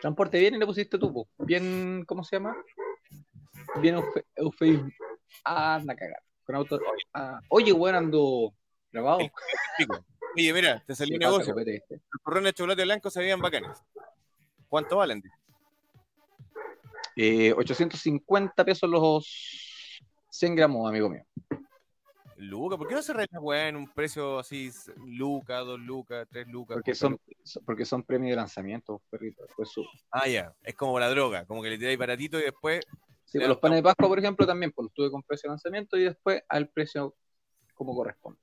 [0.02, 1.28] Transporte de bienes le pusiste tú, po.
[1.38, 2.56] bien, ¿cómo se llama?
[3.80, 4.90] Bien eufe- eufemismo.
[5.46, 6.22] Ah, anda a cagar.
[6.46, 6.80] Con auto.
[7.14, 8.54] ah, Oye, weón, ando
[8.92, 9.20] grabado.
[10.36, 11.54] Oye, mira, te salió un negocio.
[11.54, 12.02] copete, ¿viste?
[12.12, 13.78] Los turrones de chocolate blanco se veían bacanes.
[14.68, 15.22] ¿Cuánto valen?
[17.16, 21.24] Eh, 850 pesos los 100 gramos, amigo mío.
[22.41, 24.71] Luca, ¿por qué no se reta, weá, en un precio así,
[25.06, 26.75] Luca, dos lucas, tres lucas?
[26.75, 27.19] Porque son,
[27.65, 29.43] porque son premios de lanzamiento, perrito.
[29.45, 30.54] Después su- Ah, ya.
[30.63, 32.82] Es como la droga, como que le tiráis baratito y después.
[33.25, 35.51] Sí, pues los panes de Pascua, por ejemplo, también, pues los tuve con precio de
[35.54, 37.15] lanzamiento y después al precio
[37.75, 38.39] como corresponde.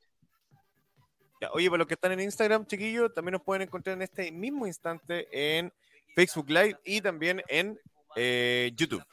[1.40, 1.50] Ya.
[1.52, 4.66] Oye, para los que están en Instagram, chiquillos, también nos pueden encontrar en este mismo
[4.66, 5.72] instante en
[6.14, 7.78] Facebook Live y también en
[8.16, 9.04] eh, YouTube.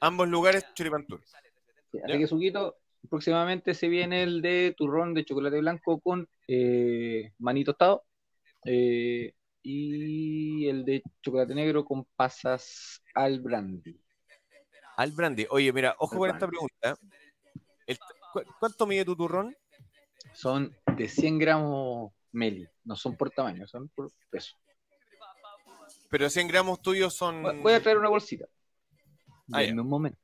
[0.00, 1.20] Ambos lugares, Choripan Tour.
[1.90, 2.04] Sí, Ya.
[2.06, 2.76] así que Suquito,
[3.08, 8.04] próximamente se viene el de turrón de chocolate blanco con eh, maní tostado
[8.64, 13.98] eh, y el de chocolate negro con pasas al brandy.
[14.96, 15.46] Al brandy.
[15.50, 16.96] Oye, mira, ojo Al con esta pregunta.
[17.86, 17.98] El-
[18.32, 19.54] ¿cu- ¿Cuánto mide tu turrón?
[20.32, 24.56] Son de 100 gramos meli, no son por tamaño, son por peso.
[26.10, 27.42] Pero 100 gramos tuyos son.
[27.42, 28.46] Voy- a traer una bolsita.
[29.52, 29.68] Ah, ya.
[29.68, 30.18] Denme un momento.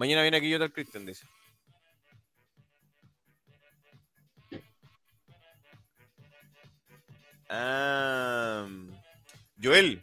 [0.00, 1.26] Mañana viene aquí yo tal Cristian, dice.
[7.50, 8.66] Ah,
[9.62, 10.02] Joel.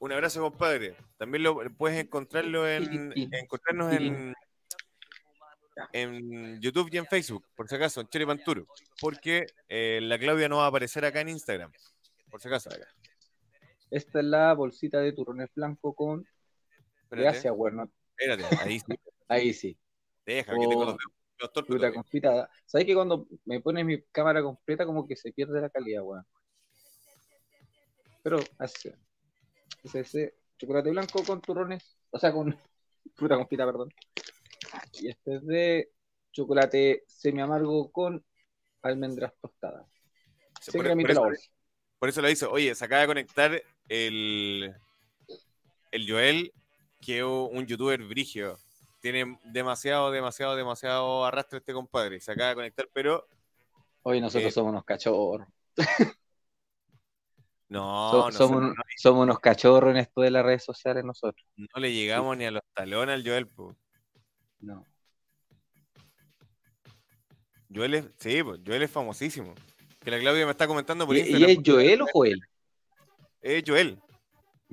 [0.00, 0.94] Un abrazo, compadre.
[1.16, 4.34] También lo puedes encontrarlo en encontrarnos en,
[5.94, 8.66] en YouTube y en Facebook, por si acaso, en Cherry Panturo.
[9.00, 11.72] Porque eh, la Claudia no va a aparecer acá en Instagram.
[12.30, 12.68] Por si acaso.
[13.90, 16.26] Esta es la bolsita de turrones blanco con
[17.04, 17.90] Espérate, gracias, bueno.
[18.16, 18.86] espérate, ahí sí.
[19.28, 19.78] Ahí sí.
[20.26, 20.96] Deja, que tengo los
[21.38, 21.80] los torpes.
[22.66, 26.24] ¿Sabes que cuando me pones mi cámara completa como que se pierde la calidad, weón?
[28.22, 28.92] Pero así.
[29.82, 32.58] Es ese chocolate blanco con turrones, o sea, con
[33.14, 33.88] fruta confita, perdón.
[34.92, 35.90] Y este es de
[36.32, 38.24] chocolate semi amargo con
[38.82, 39.86] almendras tostadas.
[40.60, 41.50] 100 por- por la eso-.
[41.98, 42.50] Por eso lo hizo.
[42.50, 44.74] Oye, se acaba de conectar el,
[45.90, 46.52] el Joel,
[47.04, 48.58] que es un youtuber brigio.
[49.00, 52.20] Tiene demasiado, demasiado, demasiado arrastre este compadre.
[52.20, 53.26] Se acaba de conectar, pero
[54.06, 55.48] Hoy nosotros Eh, somos unos cachorros.
[57.68, 61.46] no, So- no, somos, no, somos unos cachorros en esto de las redes sociales nosotros.
[61.56, 63.46] no le llegamos ni a los talones al Joel.
[63.48, 63.74] po.
[64.60, 64.84] No.
[67.74, 69.54] Joel es, sí, po, Joel es famosísimo.
[70.00, 71.48] Que la Claudia me está comentando por ¿Y, Instagram.
[71.50, 72.40] y es Joel o Joel?
[73.40, 73.98] Es Joel,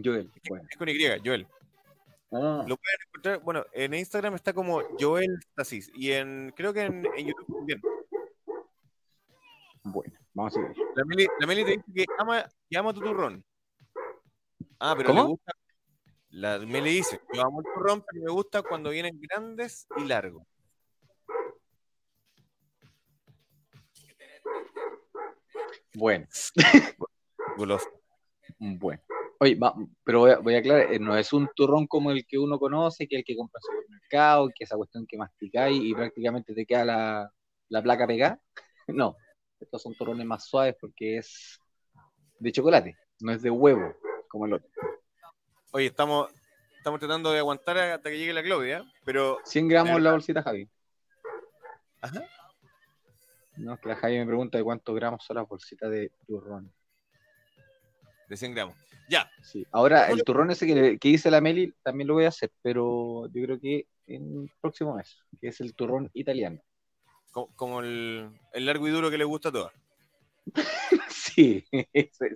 [0.03, 0.29] Joel.
[0.49, 0.65] Bueno.
[0.69, 1.47] es con Y, Joel.
[2.31, 2.65] No.
[2.65, 7.05] Lo pueden encontrar, bueno, en Instagram está como Joel Stasis y en, creo que en,
[7.17, 7.81] en YouTube también.
[9.83, 10.77] Bueno, vamos a seguir.
[10.95, 13.43] La Meli, la Meli te dice que ama, que ama tu turrón.
[14.79, 15.21] Ah, pero ¿Cómo?
[15.23, 15.51] le gusta.
[16.29, 20.43] La Meli dice, yo amo el turrón, pero me gusta cuando vienen grandes y largos.
[25.93, 26.25] Bueno.
[27.57, 27.89] Goloso.
[28.59, 29.01] Bueno.
[29.43, 29.73] Oye, va-
[30.03, 32.59] pero voy a, voy a aclarar, eh, no es un turrón como el que uno
[32.59, 35.95] conoce, que es el que compra en el supermercado, que esa cuestión que masticáis y
[35.95, 37.33] prácticamente te queda la,
[37.69, 38.39] la placa pegada.
[38.87, 39.15] No,
[39.59, 41.59] estos son turrones más suaves porque es
[42.39, 43.95] de chocolate, no es de huevo,
[44.27, 44.69] como el otro.
[45.71, 46.29] Oye, estamos,
[46.77, 50.69] estamos tratando de aguantar hasta que llegue la Claudia, pero 100 gramos la bolsita, Javi.
[52.01, 52.21] Ajá.
[53.57, 56.71] No, es que la Javi me pregunta de cuántos gramos son las bolsitas de turrón.
[58.31, 58.75] De 100 gramos.
[59.09, 59.67] Ya, Sí.
[59.71, 63.27] Ahora, el turrón ese que, que dice la Meli también lo voy a hacer, pero
[63.27, 66.61] yo creo que en el próximo mes, que es el turrón italiano.
[67.33, 69.73] co- como el, el largo y duro que le gusta a todas.
[71.09, 71.65] Sí,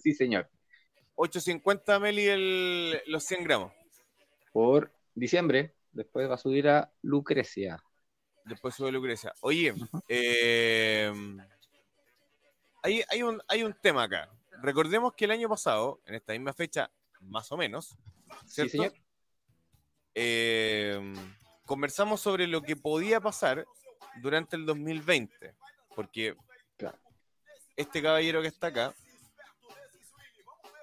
[0.02, 0.50] sí, señor.
[1.16, 3.72] 8.50 Meli el, los 100 gramos.
[4.54, 7.82] Por diciembre, después va a subir a Lucrecia.
[8.46, 9.34] Después sube Lucrecia.
[9.42, 9.74] Oye,
[10.08, 11.12] eh,
[12.84, 14.30] hay, hay un, hay un tema acá.
[14.62, 16.90] Recordemos que el año pasado, en esta misma fecha,
[17.22, 17.98] más o menos,
[18.48, 18.72] ¿cierto?
[18.72, 18.94] señor.
[20.14, 21.14] Eh,
[21.66, 23.66] conversamos sobre lo que podía pasar
[24.22, 25.56] durante el 2020.
[25.96, 26.36] Porque
[26.78, 26.98] Claro.
[27.76, 28.94] este caballero que está acá,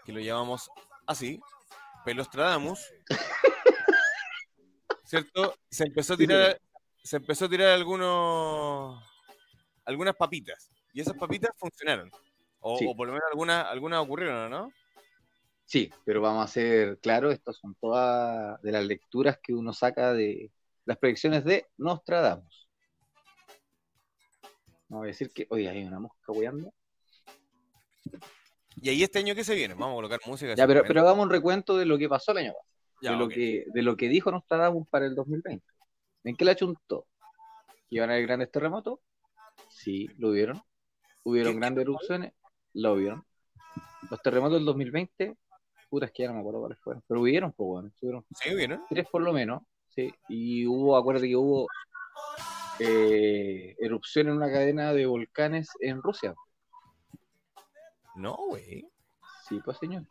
[0.05, 0.71] que lo llamamos
[1.07, 1.41] así,
[2.05, 2.81] Pelostradamus,
[5.05, 5.55] ¿cierto?
[5.71, 6.61] Se empezó a Sí, tirar,
[7.03, 9.03] se empezó a tirar algunos,
[9.85, 10.71] algunas papitas.
[10.93, 12.11] Y esas papitas funcionaron.
[12.63, 12.87] O, Sí.
[12.89, 14.73] o por lo menos algunas, algunas ocurrieron, ¿no?
[15.65, 20.13] Sí, pero vamos a ser claros, estas son todas de las lecturas que uno saca
[20.13, 20.51] de
[20.85, 22.69] las predicciones de Nostradamus.
[24.89, 26.73] No voy a decir que, oye, hay una mosca weando.
[28.77, 30.55] Y ahí este año que se viene, vamos a colocar música.
[30.55, 32.69] Ya, pero, pero hagamos un recuento de lo que pasó el año pasado,
[33.01, 35.65] Ya, de, lo que, de lo que dijo Nostradamus para el 2020.
[36.25, 37.07] ¿En qué la chuntó?
[37.91, 38.99] ¿Iban a haber grandes terremotos?
[39.71, 40.61] Sí, lo hubieron.
[41.25, 42.33] ¿Hubieron ¿Qué- grandes erupciones?
[42.75, 43.25] Lo hubieron.
[44.11, 45.37] Los terremotos del 2020,
[45.89, 48.55] puta, es que ya no me acuerdo cuáles fueron, pero hubieron, pues bueno, hubieron ¿Sí,
[48.55, 48.83] vieron?
[48.89, 50.13] tres por lo menos, sí.
[50.29, 51.67] Y hubo, acuérdate que hubo
[52.79, 56.35] eh, erupción en una cadena de volcanes en Rusia.
[58.15, 58.89] No, güey.
[59.49, 60.05] Sí, pues señor.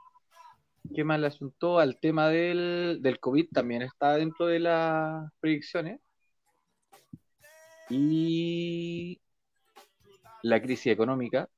[0.96, 3.50] ¿Qué más le asuntó al tema del, del COVID?
[3.52, 6.00] También está dentro de las predicciones.
[7.90, 9.20] Y
[10.44, 11.50] la crisis económica,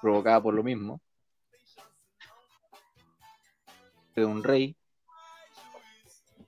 [0.00, 1.00] provocada por lo mismo,
[4.14, 4.76] de un rey,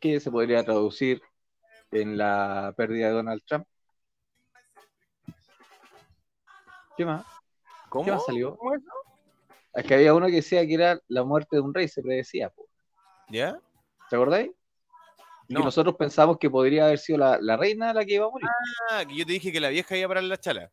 [0.00, 1.22] que se podría traducir
[1.90, 3.66] en la pérdida de Donald Trump.
[6.96, 7.24] ¿Qué más?
[7.88, 8.04] ¿Cómo?
[8.04, 8.56] ¿Qué más salió?
[8.56, 8.82] ¿Cómo es?
[9.74, 12.50] Es que había uno que decía que era la muerte de un rey, se predecía.
[12.50, 12.66] po.
[13.28, 13.60] ¿Ya?
[14.08, 14.50] ¿Te acordáis?
[15.48, 15.64] No.
[15.64, 18.48] nosotros pensamos que podría haber sido la, la reina la que iba a morir.
[18.90, 20.70] Ah, que yo te dije que la vieja iba a parar la chala.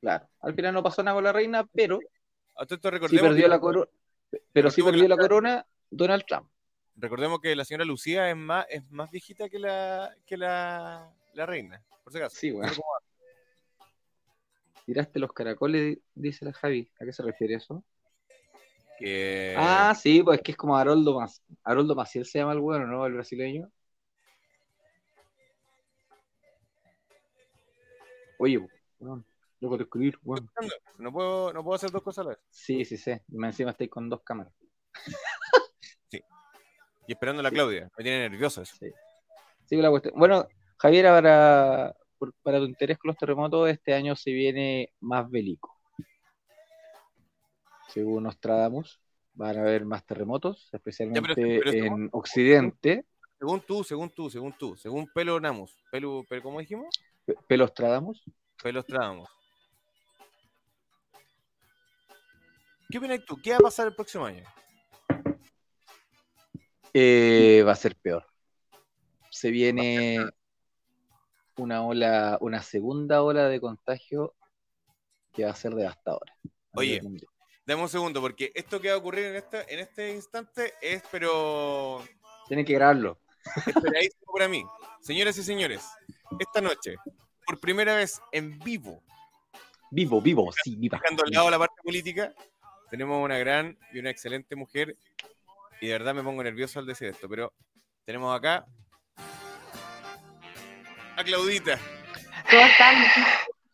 [0.00, 0.28] Claro.
[0.40, 1.98] Al final no pasó nada con la reina, pero
[2.60, 2.76] esto
[3.08, 3.86] sí perdió la corona.
[4.52, 6.48] Pero sí perdió la- la corona Donald Trump.
[6.96, 11.46] recordemos que la señora Lucía es más, es más viejita que la, que la, la
[11.46, 12.36] reina, por si acaso.
[12.36, 12.72] Sí, bueno.
[14.86, 16.88] Tiraste los caracoles, dice la Javi.
[17.00, 17.82] ¿A qué se refiere eso?
[18.98, 19.54] Que...
[19.56, 23.06] Ah, sí, pues que es como Haroldo Mas Haroldo Maciel se llama el bueno, ¿no?
[23.06, 23.70] El brasileño.
[28.38, 28.58] Oye,
[28.98, 29.24] bueno,
[29.82, 30.46] escribir, bueno.
[30.98, 32.38] no, puedo, no puedo hacer dos cosas a la vez.
[32.50, 33.12] Sí, sí, sí.
[33.28, 34.52] Y más encima estáis con dos cámaras.
[37.06, 37.90] Y esperando a la Claudia.
[37.98, 38.74] Me tiene nervioso eso.
[39.66, 40.14] Sí, la cuestión.
[40.16, 40.48] Bueno,
[40.78, 41.94] Javier, para,
[42.42, 45.76] para tu interés con los terremotos, este año se viene más bélico.
[47.88, 49.00] Según Nostradamus,
[49.34, 53.04] van a haber más terremotos, especialmente pero en Occidente.
[53.38, 55.76] Según tú, según tú, según tú, según Pelo Namus.
[55.90, 56.88] Pelo, pero ¿cómo dijimos?
[57.26, 58.24] Pe- Pelostradamus.
[58.62, 59.28] Pelostradamus.
[62.94, 63.36] ¿Qué opinas tú?
[63.42, 64.44] ¿Qué va a pasar el próximo año?
[66.92, 68.24] eh, va a ser peor.
[69.30, 70.24] Se viene
[71.56, 74.36] una ola, una segunda ola de contagio
[75.32, 76.36] que va a ser devastadora.
[76.74, 77.00] Oye.
[77.66, 81.02] Dame un segundo, porque esto que va a ocurrir en este, en este instante es,
[81.10, 82.00] pero
[82.46, 83.18] Tienen que grabarlo.
[83.66, 84.64] esperadísimo para mí.
[85.00, 85.84] Señoras y señores,
[86.38, 86.94] esta noche,
[87.44, 89.02] por primera vez en vivo,
[89.90, 90.98] Vivo, vivo, sí, viva.
[91.02, 92.32] dejando al lado la parte política,
[92.90, 94.96] tenemos una gran y una excelente mujer.
[95.80, 97.52] Y de verdad me pongo nervioso al decir esto, pero
[98.04, 98.64] tenemos acá
[101.16, 101.78] a Claudita.
[102.50, 102.94] ¿Cómo están?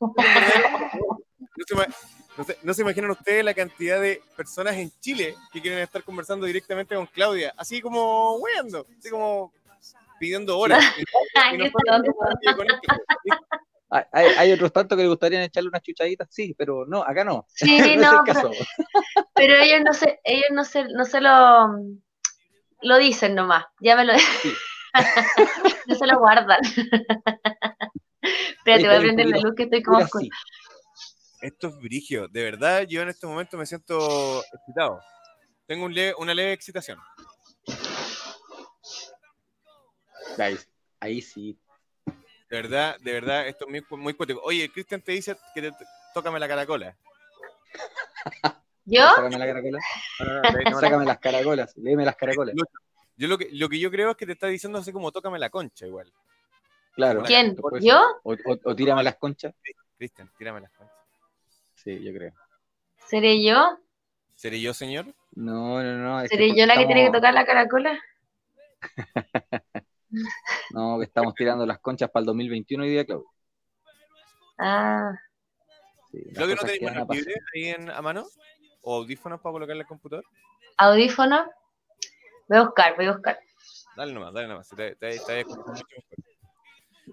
[0.00, 1.94] No se, ima-
[2.36, 6.02] no se- no se imaginan ustedes la cantidad de personas en Chile que quieren estar
[6.02, 9.52] conversando directamente con Claudia, así como weando, así como
[10.18, 10.82] pidiendo horas.
[12.42, 12.46] Y
[13.24, 13.30] y.
[13.90, 17.44] Hay, hay, otros tantos que le gustaría echarle unas chuchaditas, sí, pero no, acá no.
[17.48, 18.50] Sí, no, no,
[19.34, 21.66] pero ellos no se, ellos no se, no se lo,
[22.82, 23.64] lo dicen nomás.
[23.80, 24.12] Ya me lo
[25.86, 26.60] no se lo guardan.
[28.58, 30.30] Espérate, voy a prender la luz que estoy como sí.
[31.40, 32.28] Esto es brigio.
[32.28, 35.00] De verdad, yo en este momento me siento excitado.
[35.66, 36.98] Tengo un leve- una leve excitación.
[40.38, 40.58] Ahí,
[41.00, 41.58] ahí sí.
[42.50, 44.40] De verdad, de verdad, esto es muy, muy cuático.
[44.42, 45.72] Oye, Cristian te dice que te,
[46.12, 46.96] tócame la caracola.
[48.84, 49.02] ¿Yo?
[49.14, 49.78] Sácame la caracola.
[50.18, 50.80] No, no, no, no, no.
[50.80, 51.76] Sácame las caracolas.
[51.76, 52.54] Léeme las caracolas.
[53.16, 55.38] Yo lo que, lo que yo creo es que te está diciendo así como tócame
[55.38, 56.12] la concha igual.
[56.94, 57.22] Claro.
[57.22, 57.54] ¿Quién?
[57.54, 58.00] Pues, ¿Yo?
[58.24, 59.54] O, o- o tírame las conchas.
[59.96, 60.96] Cristian, tírame las conchas.
[61.74, 62.32] Sí, yo creo.
[63.06, 63.78] ¿Seré yo?
[64.34, 65.06] ¿Seré yo, señor?
[65.32, 66.26] No, no, no.
[66.26, 67.96] ¿Seré yo la que tiene que tocar la caracola?
[70.70, 73.26] No, que estamos tirando las conchas para el 2021 hoy día, Claudio.
[74.58, 75.12] Ah,
[76.10, 78.26] Sí, las ¿Claudio no tenéis a manos libres ahí en, a mano?
[78.82, 80.24] ¿O audífonos para colocarle al computador?
[80.76, 81.48] audífono.
[82.48, 83.38] Voy a buscar, voy a buscar.
[83.96, 84.68] Dale nomás, dale nomás.
[84.68, 85.84] Te, te, te, te- mucho mejor.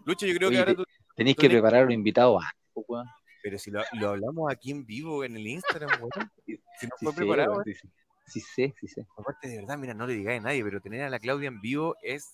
[0.06, 0.84] Lucho, yo creo que ahora tú...
[1.16, 2.40] Tenéis que tenés- preparar un invitado
[2.74, 3.08] po, weón.
[3.44, 6.32] Pero si lo, lo hablamos aquí en vivo, en el Instagram, weón.
[6.46, 7.90] Si no Sí fue sé, preparado, sí, sí.
[8.26, 8.42] Sí
[8.88, 9.02] sí.
[9.18, 11.62] Aparte, de verdad, mira, no le digáis a nadie, pero tener a la Claudia en
[11.62, 12.34] vivo es...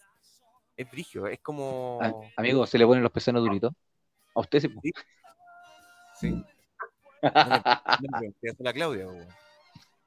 [0.75, 1.99] Es brigio, es como...
[2.01, 3.71] Ah, amigo, ¿se le ponen los pezones duritos?
[4.35, 4.67] A usted sí.
[4.69, 4.81] po.
[6.19, 6.31] Sí.
[7.21, 9.27] No le, no le pregunté eso a la Claudia, weón.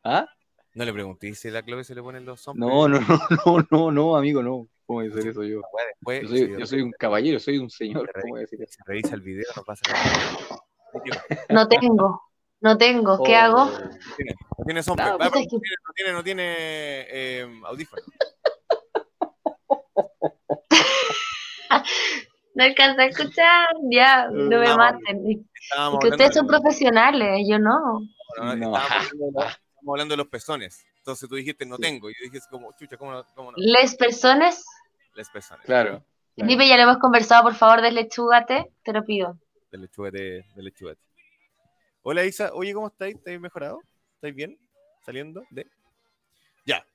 [0.05, 0.27] ¿Ah?
[0.75, 2.69] No le pregunté si a la Claudia se le ponen los hombres.
[2.69, 3.07] No, no, no,
[3.47, 4.67] no, no, no, amigo, no.
[4.87, 5.63] ¿Cómo voy a decir eso yo?
[6.01, 8.11] Después, Yo soy, yo soy un caballero, soy un señor.
[8.21, 8.73] ¿Cómo voy a decir eso?
[8.77, 10.61] se revisa el video, no pasa nada.
[11.49, 12.23] No tengo,
[12.61, 13.23] no tengo.
[13.25, 13.37] ¿Qué Oh.
[13.39, 13.65] hago?
[13.67, 15.07] No tiene, no tiene sombra.
[15.07, 16.45] No, Ah, pues pero es que- no tiene, no tiene, no tiene
[17.11, 18.03] eh, audífono.
[22.55, 23.69] No alcanza a escuchar.
[23.91, 25.31] Ya, no me maten.
[25.31, 25.39] Es
[25.71, 28.01] Estábamos que ustedes son profesionales, yo no.
[28.39, 28.79] no, no, estábamos
[29.13, 30.87] hablando de los- estábamos hablando de los pezones.
[30.97, 32.09] Entonces tú dijiste no tengo.
[32.09, 33.25] Y yo dije como, chucha, ¿cómo no?
[33.35, 33.57] Cómo no?
[33.59, 34.65] Les personas.
[35.15, 35.67] Les pezones.
[35.67, 35.91] Claro.
[35.91, 36.05] claro.
[36.35, 39.39] Felipe, ya lo hemos conversado, por favor, deslechúgate, te lo pido.
[39.71, 41.01] Del lechugate, del lechugate.
[42.03, 43.17] Hola Isa, oye, ¿cómo estáis?
[43.17, 43.81] ¿Estáis mejorado?
[44.15, 44.59] ¿Estáis bien?
[45.05, 45.43] ¿Saliendo?
[45.51, 45.67] de
[46.65, 46.87] Ya.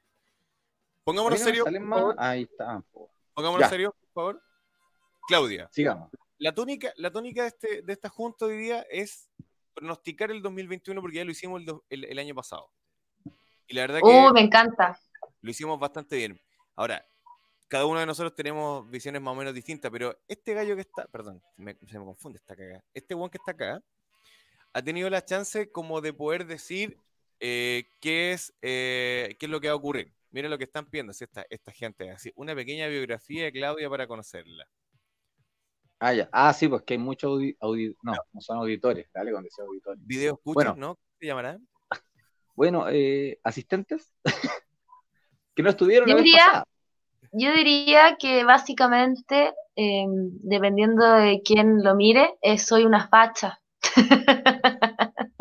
[1.03, 1.39] Pongámonos
[1.87, 2.15] favor.
[2.17, 2.81] Ahí está.
[2.91, 3.11] po.
[3.35, 3.69] Pongámonos Ya.
[3.69, 4.41] serios, por favor.
[5.31, 6.09] Claudia, Sigamos.
[6.39, 9.29] la tónica, la tónica de, este, de esta junta hoy día es
[9.73, 12.69] pronosticar el 2021 porque ya lo hicimos el, do- el- el año pasado.
[13.67, 14.99] Y la verdad que Uh, me encanta.
[15.41, 16.37] lo hicimos bastante bien.
[16.75, 17.05] Ahora,
[17.69, 21.07] cada uno de nosotros tenemos visiones más o menos distintas, pero este gallo que está,
[21.07, 22.83] perdón, me- se me confunde esta cagada.
[22.93, 23.81] Este one que está acá
[24.73, 26.97] ha tenido la chance como de poder decir
[27.39, 30.13] eh, qué, es, eh, qué es lo que va a ocurrir.
[30.31, 33.89] Mira lo que están pidiendo así esta, esta gente, así, una pequeña biografía de Claudia
[33.89, 34.67] para conocerla.
[36.03, 36.27] Ah, ya.
[36.31, 39.07] Ah, sí, pues que hay muchos audi- audi- No, no son auditores.
[39.13, 39.99] Dale con ese auditores.
[40.03, 40.75] Video escuchas, Bueno.
[40.75, 40.87] ¿no?
[40.95, 41.59] ¿Cómo se llamará?
[42.55, 44.11] Bueno, eh, asistentes
[45.55, 46.65] que no estuvieron la Yo vez diría- pasada.
[47.33, 50.05] Yo diría que básicamente, eh,
[50.43, 53.61] dependiendo de quién lo mire, eh, soy una facha.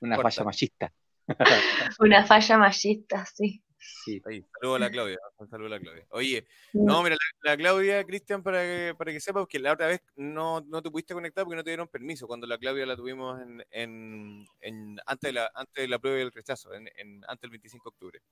[0.00, 0.30] Una Corta.
[0.30, 0.92] falla machista.
[1.98, 3.62] Una falla machista, sí.
[4.04, 4.22] Sí.
[4.24, 5.18] Ahí, saludo a la Claudia.
[5.48, 6.06] Saludo a la Claudia.
[6.10, 9.88] Oye, No, mira, la, la Claudia, Cristian, para que, para que sepas que la otra
[9.88, 12.96] vez no, no te pudiste conectar porque no te dieron permiso cuando la Claudia la
[12.96, 16.88] tuvimos en, en, en- antes, de la, antes de la prueba y el rechazo, en,
[16.96, 18.22] en- antes del 25 de octubre.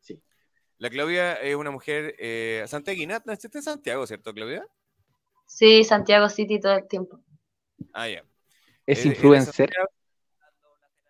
[0.00, 0.20] Sí.
[0.78, 4.66] La Claudia es una mujer eh, santiaguina, naciste en Santiago, ¿cierto, Claudia?
[5.46, 7.20] Sí, Santiago City todo el tiempo.
[7.92, 8.24] Ah, ya.
[8.86, 9.70] Es influencer.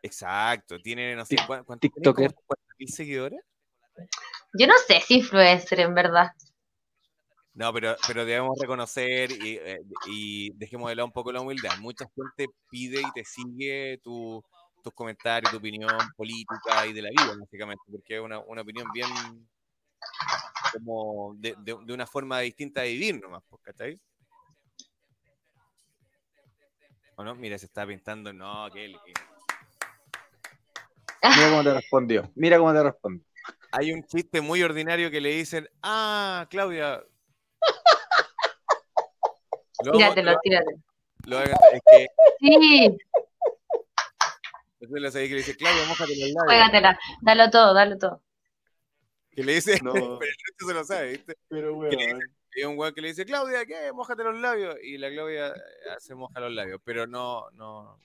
[0.03, 1.81] Exacto, tiene, no sé, ¿cuántos?
[1.81, 2.35] TikToker.
[2.79, 3.41] ¿Mil seguidores?
[4.59, 6.31] Yo no sé si influencer, en verdad.
[7.55, 11.79] No, pero, pero debemos reconocer y, eh, y dejemos de lado un poco la humildad.
[11.79, 14.43] Mucha gente pide y te sigue tu-
[14.83, 18.87] tus comentarios, tu opinión política y de la vida, básicamente, porque es una, una opinión
[18.93, 19.09] bien
[20.73, 24.01] como de, de- de una forma distinta de vivir nomás, pues, ¿cachai?
[27.17, 27.35] ¿O no?
[27.37, 28.99] Mira, se está pintando, no, que él-
[31.37, 32.33] Mira cómo te respondió.
[32.35, 33.25] Mira cómo te respondió.
[33.77, 37.03] Hay un chiste muy ordinario que le dicen, ah, Claudia.
[39.85, 40.79] Lo Tíratelo, lo- tíratelo.
[41.27, 41.51] lo es
[41.91, 42.07] que
[42.39, 42.97] Sí,
[44.81, 46.45] Entonces que le dice, Claudia, mójate los labios.
[46.47, 46.99] juégatela.
[47.21, 48.23] Dalo todo, dalo todo.
[49.33, 49.93] Que le dice, No.
[50.19, 51.37] pero el resto se lo sabe, ¿viste?
[51.49, 52.15] Pero, dice-
[52.57, 53.93] Hay un weón que le dice, Claudia, ¿qué?
[53.93, 54.77] Mójate los labios.
[54.83, 55.53] Y la Claudia eh,
[55.99, 57.99] se moja los labios, pero no, no.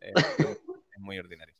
[0.00, 1.54] eh, es muy ordinario.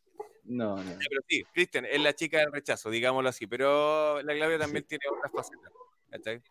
[0.44, 0.82] No, no.
[0.98, 3.46] Pero sí, Cristian es la chica del rechazo, digámoslo así.
[3.46, 5.72] Pero la Claudia también tiene otras facetas.
[6.10, 6.42] ¿cachai?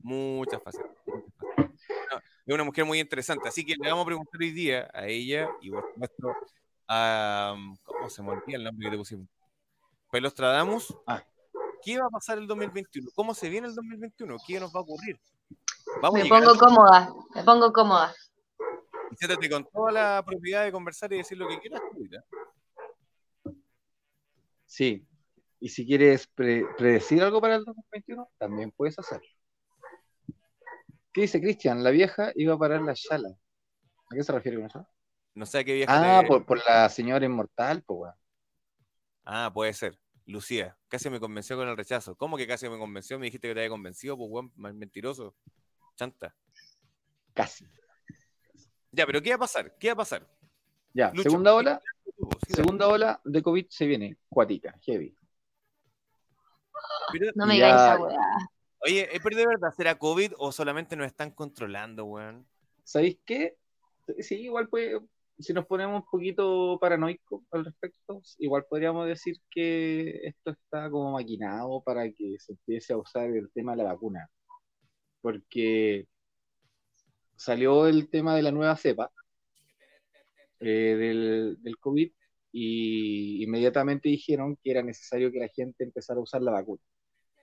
[0.00, 0.90] Muchas facetas.
[1.06, 1.76] muchas facetas.
[2.10, 3.48] No, es una mujer muy interesante.
[3.48, 6.34] Así que le vamos a preguntar hoy día a ella y por supuesto
[6.88, 7.56] a.
[7.84, 9.28] ¿Cómo se me olvida el nombre que te pusimos?
[10.10, 10.96] Pelostradamus.
[11.06, 11.22] Ah.
[11.82, 13.10] ¿Qué va a pasar el 2021?
[13.14, 14.36] ¿Cómo se viene el 2021?
[14.46, 15.18] ¿Qué nos va a ocurrir?
[16.02, 18.14] Vamos Me pongo cómoda, me pongo cómoda.
[19.10, 21.80] y siéntate con toda la propiedad de conversar y decir lo que quieras.
[21.92, 22.24] Julita.
[24.66, 25.06] Sí.
[25.60, 29.26] Y si quieres pre- predecir algo para el 2021, también puedes hacerlo.
[31.12, 31.82] ¿Qué dice Cristian?
[31.82, 33.28] La vieja iba a parar la sala.
[34.10, 34.86] ¿A qué se refiere con eso?
[35.34, 38.14] No sé a qué vieja Ah, te- por, por la señora inmortal, pues, weón.
[39.24, 39.98] Ah, puede ser.
[40.26, 42.16] Lucía, casi me convenció con el rechazo.
[42.16, 43.18] ¿Cómo que casi me convenció?
[43.18, 45.34] Me dijiste que te había convencido, pues, weón, mentiroso.
[45.96, 46.34] Chanta.
[47.32, 47.66] Casi.
[48.92, 49.76] Ya, pero ¿qué va a pasar?
[49.78, 50.26] ¿Qué va a pasar?
[50.92, 51.30] Ya, Lucho.
[51.30, 51.80] segunda ola.
[52.48, 55.14] Segunda ola de COVID se viene, cuática, heavy.
[57.12, 58.18] pero- No me digáis esa weá.
[58.80, 62.46] Oye, ¿es pero de verdad será COVID o solamente nos están controlando, weón?
[62.84, 63.56] ¿Sabéis qué?
[64.20, 65.00] Sí, igual puede,
[65.38, 71.12] si nos ponemos un poquito paranoicos al respecto, igual podríamos decir que esto está como
[71.12, 74.28] maquinado para que se empiece a usar el tema de la vacuna.
[75.20, 76.06] Porque
[77.34, 79.10] salió el tema de la nueva cepa
[80.60, 82.10] eh, del, del COVID
[82.52, 86.82] y inmediatamente dijeron que era necesario que la gente empezara a usar la vacuna.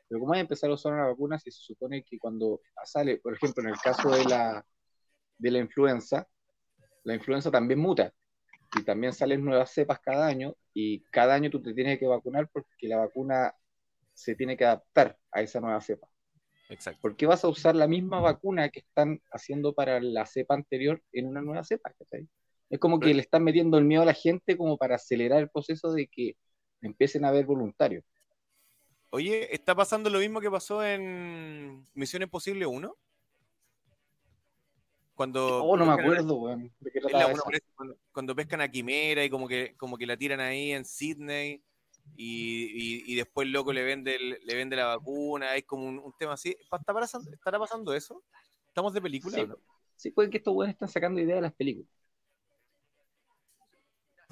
[0.08, 3.18] Pero ¿cómo hay que empezar a usar una vacuna si se supone que cuando sale,
[3.18, 4.66] por ejemplo, en el caso de la,
[5.38, 6.28] de la influenza,
[7.04, 8.14] la influenza también muta
[8.76, 12.50] y también salen nuevas cepas cada año y cada año tú te tienes que vacunar
[12.52, 13.54] porque la vacuna
[14.14, 16.08] se tiene que adaptar a esa nueva cepa.
[16.70, 17.02] Exacto.
[17.02, 21.04] ¿Por qué vas a usar la misma vacuna que están haciendo para la cepa anterior
[21.12, 21.94] en una nueva cepa?
[21.98, 22.28] ¿cachai?
[22.70, 25.50] Es como que le están metiendo el miedo a la gente como para acelerar el
[25.50, 26.36] proceso de que
[26.82, 28.04] empiecen a haber voluntarios.
[29.12, 32.96] Oye, ¿está pasando lo mismo que pasó en Misión Imposible 1?
[35.14, 36.74] Cuando Oh, no me acuerdo, weón.
[36.80, 40.40] ¿De qué es cuando, cuando pescan a Quimera y como que, como que la tiran
[40.40, 41.62] ahí en Sydney
[42.16, 45.86] y, y- y después el loco le vende, el- le vende la vacuna, hay como
[45.86, 46.58] un, un tema así.
[46.60, 48.24] ¿Está pasando, ¿Estará pasando eso?
[48.68, 49.36] ¿Estamos de película?
[49.38, 49.42] Sí.
[49.44, 49.58] o no?
[49.96, 51.90] Sí, puede que estos weones están sacando ideas de las películas.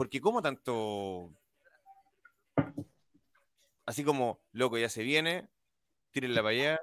[0.02, 1.32] Porque como tanto...
[3.86, 5.48] Así como, loco, ya se viene,
[6.10, 6.82] tírenla para allá.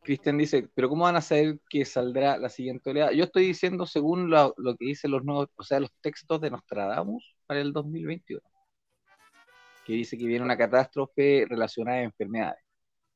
[0.00, 3.12] Cristian dice, pero ¿cómo van a saber que saldrá la siguiente oleada?
[3.12, 6.50] Yo estoy diciendo según lo, lo que dicen los nuevos, o sea, los textos de
[6.50, 8.40] Nostradamus para el 2021,
[9.84, 12.64] que dice que viene una catástrofe relacionada a enfermedades.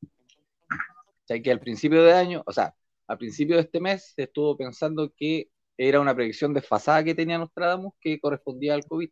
[0.03, 2.75] O sea, que al principio de año, o sea,
[3.07, 7.37] al principio de este mes se estuvo pensando que era una predicción desfasada que tenía
[7.37, 9.09] Nostradamus que correspondía al COVID,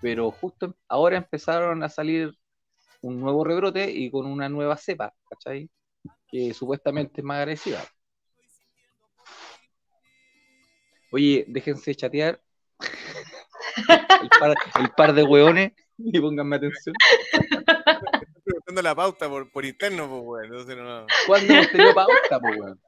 [0.00, 2.32] pero justo ahora empezaron a salir
[3.00, 5.70] un nuevo rebrote y con una nueva cepa, ¿cachai?
[6.28, 7.78] que supuestamente es más agresiva.
[11.10, 12.40] Oye, déjense chatear.
[14.22, 16.94] El par, el par de hueones y pónganme atención.
[17.32, 20.44] Estoy preguntando la pauta por, por interno, pues, weón.
[20.44, 22.80] Entonces, no- ¿Cuándo hemos tenido pauta, po, weón?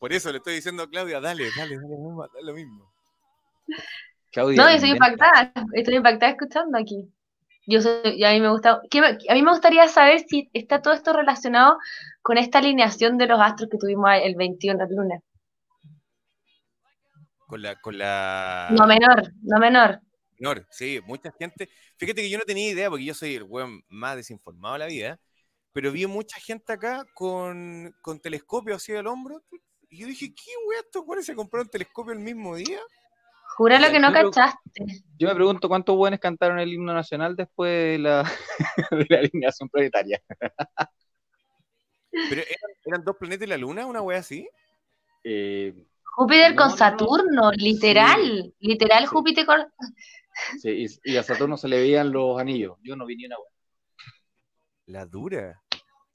[0.00, 1.96] Por eso le estoy diciendo a Claudia, dale, dale, dale,
[2.34, 2.92] dar lo mismo.
[4.32, 7.12] Claudia, No, yo estoy impactada, estoy impactada escuchando aquí.
[7.66, 10.50] Yo soy, y a mí me gusta, ¿qué me- a mí me gustaría saber si
[10.54, 11.78] está todo esto relacionado
[12.22, 15.22] con esta alineación de los astros que tuvimos el 21 de lunes.
[17.46, 20.00] Con la, con la No menor, no menor.
[20.38, 21.68] menor, sí, mucha gente.
[21.98, 24.86] Fíjate que yo no tenía idea, porque yo soy el weón más desinformado de la
[24.86, 25.20] vida,
[25.72, 29.42] pero vi mucha gente acá con, con telescopio así al hombro.
[29.90, 32.78] Y yo dije, ¿qué weón estos weones se compraron telescopio el mismo día?
[33.56, 34.86] Júralo Ya, que no cachaste.
[35.18, 38.22] Yo me pregunto cuántos hueones cantaron el himno nacional después de la,
[38.92, 40.22] de la alineación planetaria.
[42.10, 44.48] Pero eran, eran dos planetas y la luna, una wea así.
[45.24, 45.74] Eh,
[46.04, 46.76] Júpiter No, con no, no.
[46.76, 49.08] Saturno, literal, literal Sí.
[49.08, 49.66] Júpiter con...
[50.60, 52.78] sí, y, y a Saturno se le veían los anillos.
[52.82, 53.50] Yo no vi ni una hueá.
[54.86, 55.60] La dura.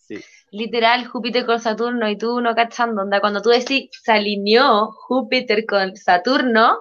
[0.07, 0.23] Sí.
[0.51, 5.65] Literal Júpiter con Saturno y tú no cachando, onda, cuando tú decís se alineó Júpiter
[5.65, 6.77] con Saturno,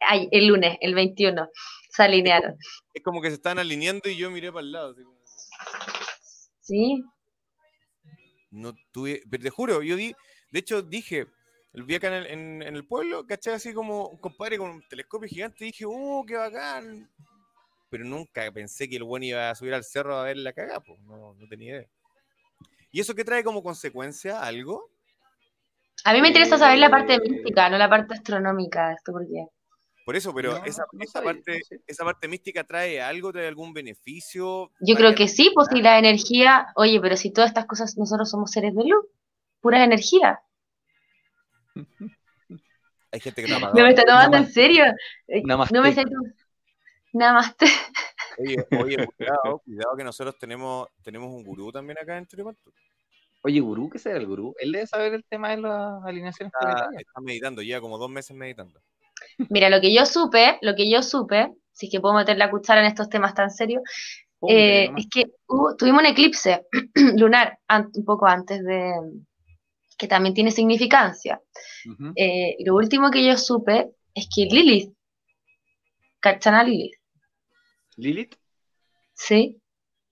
[0.00, 1.48] ay, el lunes, el 21,
[1.90, 2.56] se alinearon.
[2.94, 4.92] Es como que se estaban alineando y yo miré para el lado.
[4.92, 5.18] así como-
[6.60, 7.04] ¿Sí?
[8.50, 10.14] No tuve, pero te juro, yo vi,
[10.50, 11.26] de hecho dije,
[11.72, 14.70] el vi acá en el, en- en el pueblo, caché así como un compadre con
[14.70, 17.10] un telescopio gigante y dije, oh, qué bacán.
[17.88, 20.80] Pero nunca pensé que el buen iba a subir al cerro a ver la cagada,
[20.80, 21.88] pues, no, no tenía idea.
[22.92, 24.40] ¿Y eso qué trae como consecuencia?
[24.42, 24.90] ¿Algo?
[26.04, 29.10] A mí me interesa saber la parte Eh, mística, no la parte astronómica de esto,
[29.10, 29.46] porque
[30.04, 31.80] Por eso, pero No, esa, no esa sé, parte, no sé.
[31.86, 34.72] esa parte mística trae algo, trae algún beneficio.
[34.80, 37.96] yo ¿Va creo que sí, pues si la energía, oye, pero si todas estas cosas,
[37.96, 39.06] nosotros somos seres de luz,
[39.62, 40.40] pura energía.
[43.10, 44.52] Hay gente que no ha No me está tomando en Namaste.
[44.52, 44.84] serio.
[45.42, 45.74] Namaste.
[45.74, 46.16] No me sé tú.
[48.38, 52.72] Oye, oye, cuidado, cuidado que nosotros tenemos, tenemos un gurú también acá en Choripanto.
[53.44, 54.54] Oye, Gurú, ¿qué será el Gurú?
[54.60, 57.02] Él debe saber el tema de las alineaciones Está, planetarias.
[57.02, 58.80] está meditando, ya como dos meses meditando.
[59.50, 62.50] Mira, lo que yo supe, lo que yo supe, si es que puedo meter la
[62.50, 63.82] cuchara en estos temas tan serios,
[64.48, 66.66] eh, es que hubo- tuvimos un eclipse
[67.16, 68.92] lunar an- un poco antes de
[69.98, 71.40] que también tiene significancia.
[72.16, 74.92] Eh, y lo último que yo supe es que Lilith,
[76.20, 76.94] ¿cachan a Lilith?
[77.96, 78.36] Lilith,
[79.14, 79.60] Sí,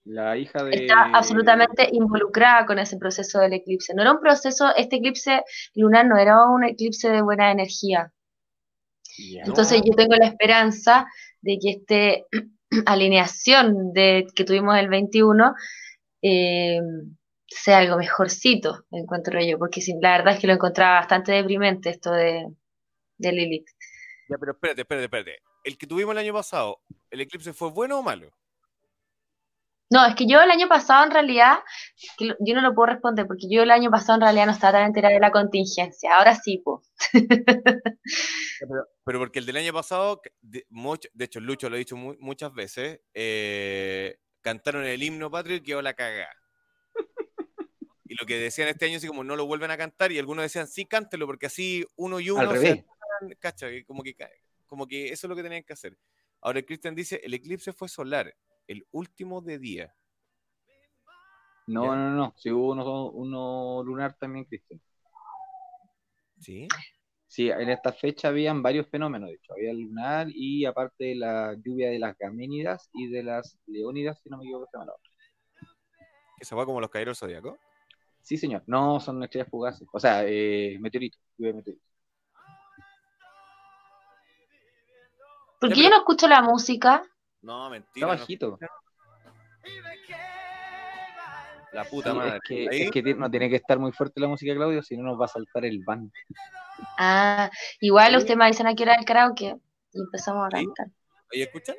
[0.05, 0.71] la hija de.
[0.75, 3.95] está absolutamente involucrada con ese proceso del eclipse.
[3.95, 5.43] No era un proceso, este eclipse
[5.75, 8.13] lunar no era un eclipse de buena energía.
[9.45, 11.07] Entonces yo tengo la esperanza
[11.43, 12.41] de que esta
[12.87, 15.55] alineación de, que tuvimos el 21
[16.23, 16.81] eh,
[17.47, 21.91] sea algo mejorcito, encuentro yo, porque sí, la verdad es que lo encontraba bastante deprimente
[21.91, 22.47] esto de,
[23.19, 23.69] de Lilith.
[24.29, 25.50] Ya, pero espérate, espérate, espérate.
[25.65, 26.81] El que tuvimos el año pasado,
[27.11, 28.31] ¿el eclipse fue bueno o malo?
[29.93, 31.59] No, es que yo el año pasado en realidad,
[32.21, 34.87] yo no lo puedo responder porque yo el año pasado en realidad no estaba tan
[34.87, 36.15] enterada de la contingencia.
[36.17, 36.93] Ahora sí, pues.
[38.61, 41.97] Pero, pero porque el del año pasado, de, mucho- de hecho, Lucho lo ha dicho
[41.97, 46.29] mu- muchas veces, eh, cantaron el himno patrio y quedó la cagada.
[48.07, 50.43] Y lo que decían este año, así como no lo vuelven a cantar, y algunos
[50.43, 52.85] decían, sí, cántelo, porque así uno y uno Al revés.
[53.21, 54.15] agarran", cacha, como que,
[54.71, 55.99] como que eso es lo que tenían que hacer.
[56.41, 58.35] Ahora el Cristian dice, el eclipse fue solar,
[58.67, 59.95] el último de día.
[61.67, 61.95] No, Ya.
[61.97, 62.35] no, no.
[62.37, 64.81] Si hubo uno, uno lunar también, Cristian.
[66.41, 66.67] ¿Sí?
[67.27, 69.53] Sí, en esta fecha habían varios fenómenos, de hecho.
[69.53, 74.21] Había el lunar y aparte de la lluvia de las gaménidas y de las leónidas,
[74.23, 74.93] si no me equivoco, se llama.
[76.41, 77.59] Esa va como los caídos zodiacos.
[78.23, 78.63] Sí, señor.
[78.67, 79.87] No, son estrellas fugaces.
[79.93, 81.21] O sea, eh, meteoritos.
[81.37, 81.90] Lluvia de meteoritos.
[85.61, 87.03] ¿Por qué yo no escucho la música?
[87.43, 88.07] No, Está mentira.
[88.07, 88.13] no.
[88.13, 88.59] bajito.
[91.73, 92.37] La puta Sí, madre.
[92.37, 95.05] es que, es que no tiene que estar muy fuerte la música, Claudio, si no
[95.05, 96.11] nos va a saltar el ban.
[96.99, 97.49] Ah,
[97.81, 98.17] igual Sí.
[98.17, 99.57] usted me dicen a qué hora el karaoke
[99.93, 100.65] y empezamos a Sí.
[100.67, 100.87] cantar.
[101.33, 101.77] ¿ahí escuchan?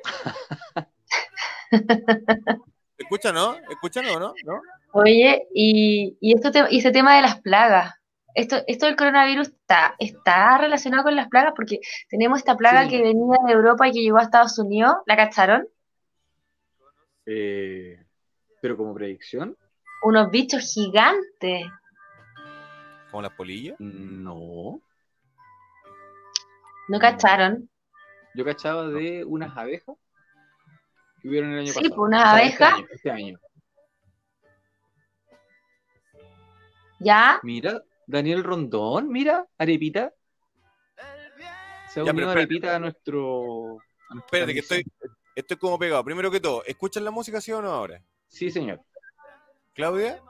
[2.98, 3.54] ¿Escuchan, no?
[3.70, 4.34] ¿Escuchan o no?
[4.44, 4.60] ¿No?
[4.92, 7.94] Oye, y, y, esto te- y ese tema de las plagas.
[8.34, 12.90] Esto, esto del coronavirus está, está relacionado con las plagas porque tenemos esta plaga Sí.
[12.90, 14.94] que venía de Europa y que llegó a Estados Unidos.
[15.06, 15.68] ¿La cacharon?
[17.26, 18.02] Eh,
[18.60, 19.56] pero como predicción,
[20.04, 21.66] Unos bichos gigantes.
[23.10, 23.76] Como las polillas.
[23.78, 24.80] no.
[26.88, 27.68] ¿No cacharon?
[28.34, 29.96] Yo cachaba de unas abejas
[31.20, 31.94] que hubieron el año Sí, pasado.
[31.94, 32.78] pues, unas O sea, este abejas.
[32.78, 33.38] año, este año.
[36.98, 37.40] ¿Ya?
[37.42, 37.82] Mira,
[38.12, 40.12] Daniel Rondón, mira, Arepita.
[41.88, 42.28] Se ha unido.
[42.28, 43.78] Arepita a nuestro.
[44.10, 44.84] a Espérate, que estoy,
[45.34, 46.04] estoy como pegado.
[46.04, 48.02] Primero que todo, ¿escuchan la música sí o no ahora?
[48.28, 48.82] Sí, señor.
[49.72, 50.22] ¿Claudia?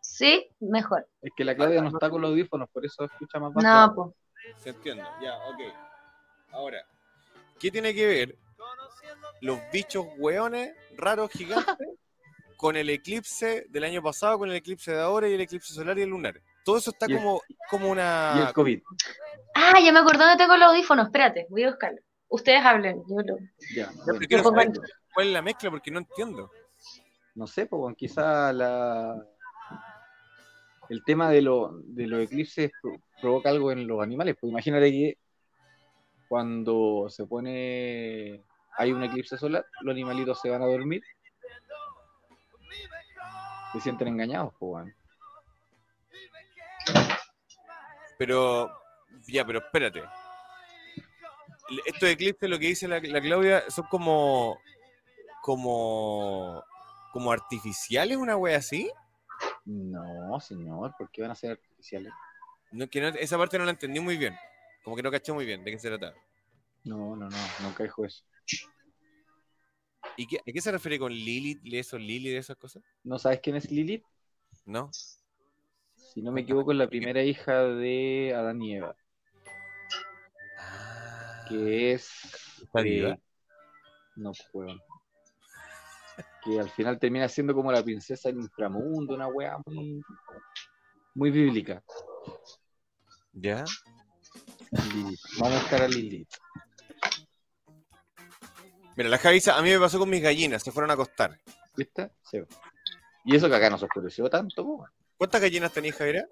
[0.00, 1.08] Sí, mejor.
[1.20, 3.66] Es que la Claudia no está con los audífonos, por eso escucha más bajo.
[3.66, 4.62] No, pues.
[4.62, 5.02] Se entiende.
[5.20, 5.60] Ya, ok.
[6.52, 6.86] Ahora,
[7.58, 8.38] ¿qué tiene que ver
[9.40, 11.88] los bichos hueones raros gigantes
[12.56, 15.98] con el eclipse del año pasado, con el eclipse de ahora y el eclipse solar
[15.98, 16.40] y el lunar?
[16.66, 17.40] Todo eso está Y el- como,
[17.70, 18.46] como Y una...
[18.48, 18.82] el COVID.
[19.54, 21.06] Ah, ya me acordé dónde tengo los audífonos.
[21.06, 22.00] Espérate, voy a buscarlo.
[22.28, 23.02] Ustedes hablen.
[23.08, 23.38] Yo lo...
[23.74, 24.20] Ya, bueno.
[24.28, 24.72] quiero saber
[25.14, 26.50] cuál es la mezcla porque no entiendo.
[27.36, 29.14] no sé, pues quizá la
[30.88, 34.36] el tema de, lo, de los eclipses pro- provoca algo en los animales.
[34.40, 35.18] Pues imagínate que
[36.28, 38.42] cuando se pone
[38.76, 41.02] hay un eclipse solar, los animalitos se van a dormir,
[43.72, 44.86] se sienten engañados, pues
[48.18, 48.70] Pero,
[49.26, 50.02] ya, pero espérate.
[51.84, 54.58] Estos eclipses, lo que dice la, la Claudia, son como,
[55.42, 56.62] como,
[57.12, 58.90] como artificiales, una wea así.
[59.64, 62.12] No, señor, ¿por qué van a ser artificiales?
[62.70, 64.36] No, que no- esa parte no la entendí muy bien.
[64.84, 66.14] Como que no caché muy bien de qué se trata.
[66.84, 68.22] No, no, no, nunca dijo eso.
[70.16, 72.82] ¿Y qué, a qué se refiere con Lilith, de eso, Lili, de esas cosas?
[73.02, 74.04] ¿No sabes quién es Lilith?
[74.64, 74.90] ¿No?
[76.12, 78.96] Si no me equivoco, es la primera hija de Adán y Eva,
[80.58, 82.10] Ah, que es
[82.62, 83.20] ¿Está eh?
[84.16, 84.80] No, pues, weón.
[86.42, 90.00] Que al final termina siendo como la princesa del inframundo, una weá muy,
[91.14, 91.82] muy bíblica.
[93.32, 93.64] ¿Ya?
[94.70, 95.20] Lilith.
[95.38, 96.34] Vamos a buscar a Lilith.
[98.96, 101.38] Mira, la Javi dice, a mí me pasó con mis gallinas, se fueron a acostar.
[101.76, 102.12] ¿Viste?
[102.22, 102.38] Sí.
[103.24, 104.88] Y eso que acá no se oscureció tanto, po.
[105.16, 106.26] ¿Cuántas gallinas tenías, Javiera?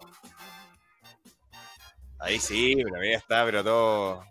[2.18, 4.24] Ahí sí, pero ya está, pero todo...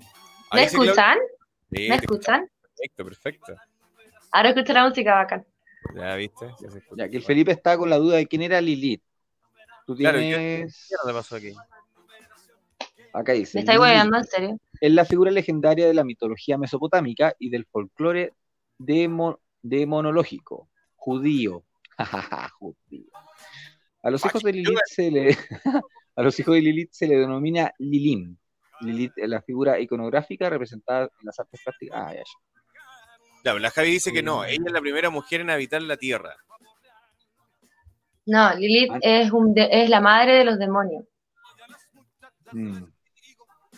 [0.53, 1.17] ¿Me sí, escuchan?
[1.71, 2.49] Sí, ¿Me escuchan?
[2.61, 3.55] Perfecto, perfecto.
[4.31, 5.45] Ahora escucho la música bacán.
[5.95, 6.53] Ya viste.
[6.59, 6.81] Ya se.
[6.95, 9.03] Ya que el Felipe está con la duda de quién era Lilith.
[9.85, 10.87] Tú Claro, tienes.
[10.89, 11.53] ¿Qué le pasó aquí?
[13.13, 13.57] Acá dice.
[13.57, 14.57] ¿Me estáis hueveando en serio?
[14.79, 18.33] Es la figura legendaria de la mitología mesopotámica y del folclore
[18.77, 21.63] demo- demonológico judío.
[22.59, 23.11] Judío.
[24.03, 25.29] A los hijos de Lilith se le
[26.15, 28.37] a los hijos de Lilith se le denomina Lilim.
[28.81, 31.97] Lilith es la figura iconográfica representada en las artes plásticas.
[31.99, 32.23] Ah, ya,
[33.45, 33.53] ya.
[33.59, 36.35] La Javi dice que no, ella es la primera mujer en habitar la Tierra.
[38.25, 38.99] No, Lilith Ah.
[39.01, 41.03] es, un de- es la madre de los demonios.
[42.51, 42.83] Mm.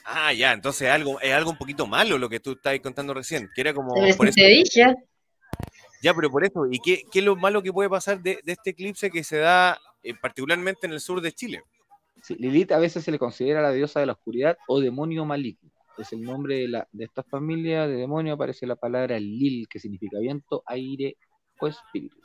[0.05, 3.49] Ah, ya, entonces algo, es algo un poquito malo lo que tú estabas contando recién,
[3.55, 3.93] que era como...
[3.95, 4.95] Pero por eso- te dije.
[6.03, 8.51] ya, pero por eso, ¿y qué, qué es lo malo que puede pasar de, de
[8.51, 11.63] este eclipse que se da eh, particularmente en el sur de Chile?
[12.21, 15.69] Sí, Lilith a veces se le considera la diosa de la oscuridad o demonio maligno.
[15.97, 19.79] Es el nombre de, la, de esta familia de demonio, aparece la palabra Lil, que
[19.79, 21.17] significa viento, aire
[21.59, 22.17] o espíritu.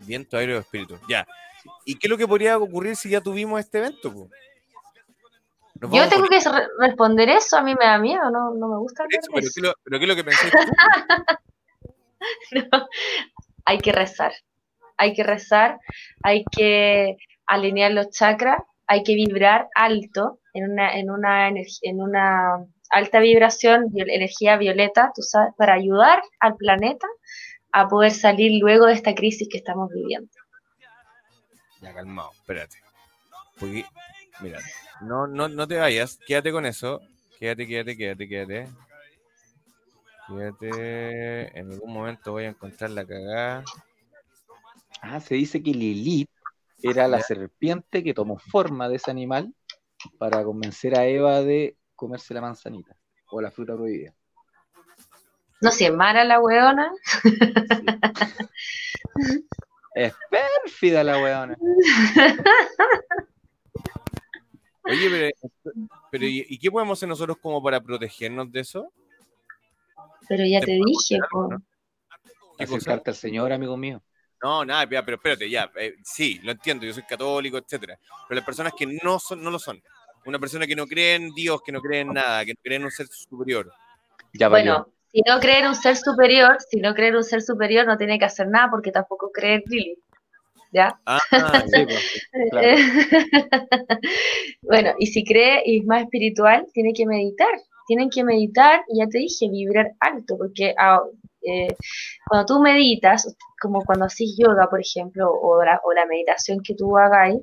[0.00, 0.98] Viento, aire o espíritu.
[1.08, 1.26] Ya.
[1.84, 4.12] ¿Y qué es lo que podría ocurrir si ya tuvimos este evento?
[4.12, 4.28] po?
[5.92, 9.04] Yo tengo que re- responder eso, a mí me da miedo, no, no me gusta
[9.08, 9.52] eso, pero, eso.
[9.54, 10.52] ¿qué es lo, pero ¿qué es lo que pensáis?
[12.52, 12.86] No,
[13.64, 14.32] hay que rezar,
[15.00, 15.80] hay que rezar,
[16.22, 22.66] hay que alinear los chakras, hay que vibrar alto en una, en una, en una
[22.90, 27.06] alta vibración, energía violeta, tú sabes, para ayudar al planeta
[27.72, 30.28] a poder salir luego de esta crisis que estamos viviendo.
[31.80, 32.76] Ya, calmado, espérate.
[33.58, 33.86] Porque,
[34.40, 34.58] mira,
[35.00, 37.00] no, no, no te vayas, quédate con eso.
[37.38, 38.68] Quédate, quédate, quédate, quédate.
[40.28, 41.58] Quédate.
[41.58, 43.64] En algún momento voy a encontrar la cagada.
[45.02, 46.30] Ah, se dice que Lilith
[46.82, 49.54] era la serpiente que tomó forma de ese animal
[50.18, 52.96] para convencer a Eva de comerse la manzanita
[53.30, 54.14] o la fruta prohibida.
[55.60, 56.90] No sé, mala la weona.
[59.94, 61.56] Es pérfida la weona.
[64.84, 65.28] Oye, pero,
[66.10, 68.92] pero ¿y, y qué podemos hacer nosotros como para protegernos de eso?
[70.28, 71.18] Pero ya Te dije.
[71.18, 71.62] ¿no?
[72.56, 72.76] ¿Qué cosa?
[72.76, 74.02] Acercarte al Señor, amigo mío.
[74.42, 75.70] No, nada, pero espérate, ya.
[75.76, 77.98] eh, sí, lo entiendo, yo soy católico, etcétera.
[78.28, 79.82] Pero las personas que no son, no lo son.
[80.24, 82.76] Una persona que no cree en Dios, que no cree en nada, que no cree
[82.76, 83.72] en un ser superior.
[84.32, 84.48] Ya.
[84.48, 87.86] Bueno, si no cree en un ser superior, si no cree en un ser superior,
[87.86, 89.98] no tiene que hacer nada porque tampoco cree en Lilith.
[90.72, 91.00] ¿Ya?
[91.04, 91.18] Ah,
[91.72, 92.68] Sí, pues, claro.
[94.62, 97.48] bueno, y si cree y es más espiritual, tiene que meditar.
[97.88, 101.00] Tienen que meditar, y ya te dije, vibrar alto, porque ah,
[101.42, 101.68] eh,
[102.28, 106.74] cuando tú meditas, como cuando haces yoga, por ejemplo, o la, o la meditación que
[106.74, 107.38] tú hagáis,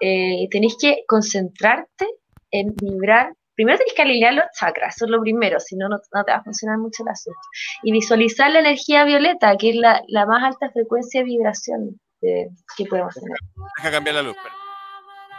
[0.00, 2.06] eh, tenéis que concentrarte
[2.50, 3.34] en vibrar.
[3.54, 6.38] Primero tenés que alinear los chakras, eso es lo primero, si no, no te va
[6.38, 7.40] a funcionar mucho el asunto.
[7.82, 12.50] Y visualizar la energía violeta, que es la, la más alta frecuencia de vibración de-
[12.76, 13.36] que podemos tener.
[13.78, 14.36] deja cambiar la luz.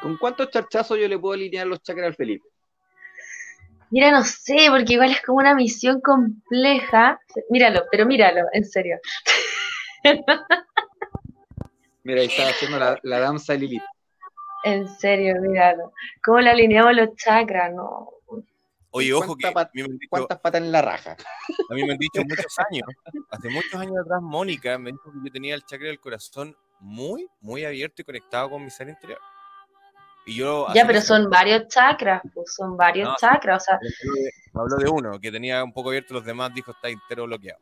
[0.01, 2.45] ¿Con cuántos charchazos yo le puedo alinear los chakras al Felipe?
[3.91, 7.19] Mira, no sé, porque igual es como una misión compleja.
[7.49, 8.97] Míralo, pero míralo, en serio.
[12.03, 13.83] Mira, ahí estaba haciendo la, la danza de Lilith.
[14.63, 15.93] En serio, míralo.
[16.23, 17.71] ¿Cómo le alineamos los chakras?
[17.73, 18.09] No.
[18.91, 21.15] Oye, ojo que ¿Cuánta a pat- mí, me han dicho, ¿Cuántas patas en la raja?
[21.69, 22.89] a mí me han dicho muchos años,
[23.29, 27.27] hace muchos años atrás, Mónica me dijo que yo tenía el chakra del corazón muy,
[27.41, 29.19] muy abierto y conectado con mi ser interior.
[30.29, 30.67] Y yo...
[30.73, 33.63] Ya, pero son varios chakras, pues son varios No, chakras.
[33.63, 33.79] O sea,
[34.53, 37.59] habló de- uno que tenía un poco abierto, los demás dijo está entero bloqueado.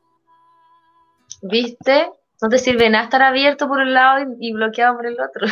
[1.41, 2.09] ¿viste?
[2.41, 5.47] No te sirve nada estar abierto por un lado y, y bloqueado por el otro.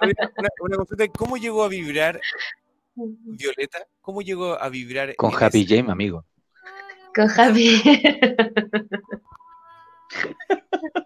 [0.00, 2.20] Una, una consulta, ¿cómo llegó a vibrar
[2.94, 3.78] Violeta?
[4.00, 6.24] ¿Cómo llegó a vibrar Con Happy ese- Jam, amigo.
[7.14, 7.80] Con Javi.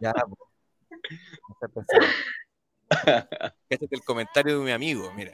[0.01, 0.49] Ya, po.
[2.91, 3.27] Pesado.
[3.69, 5.33] Cáchate el comentario de mi amigo, mira.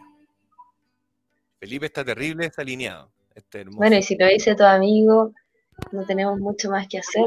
[1.58, 3.12] Felipe está terrible desalineado.
[3.34, 3.78] Este hermoso.
[3.78, 5.32] bueno, y si lo dice tu amigo,
[5.92, 7.24] no tenemos mucho más que hacer.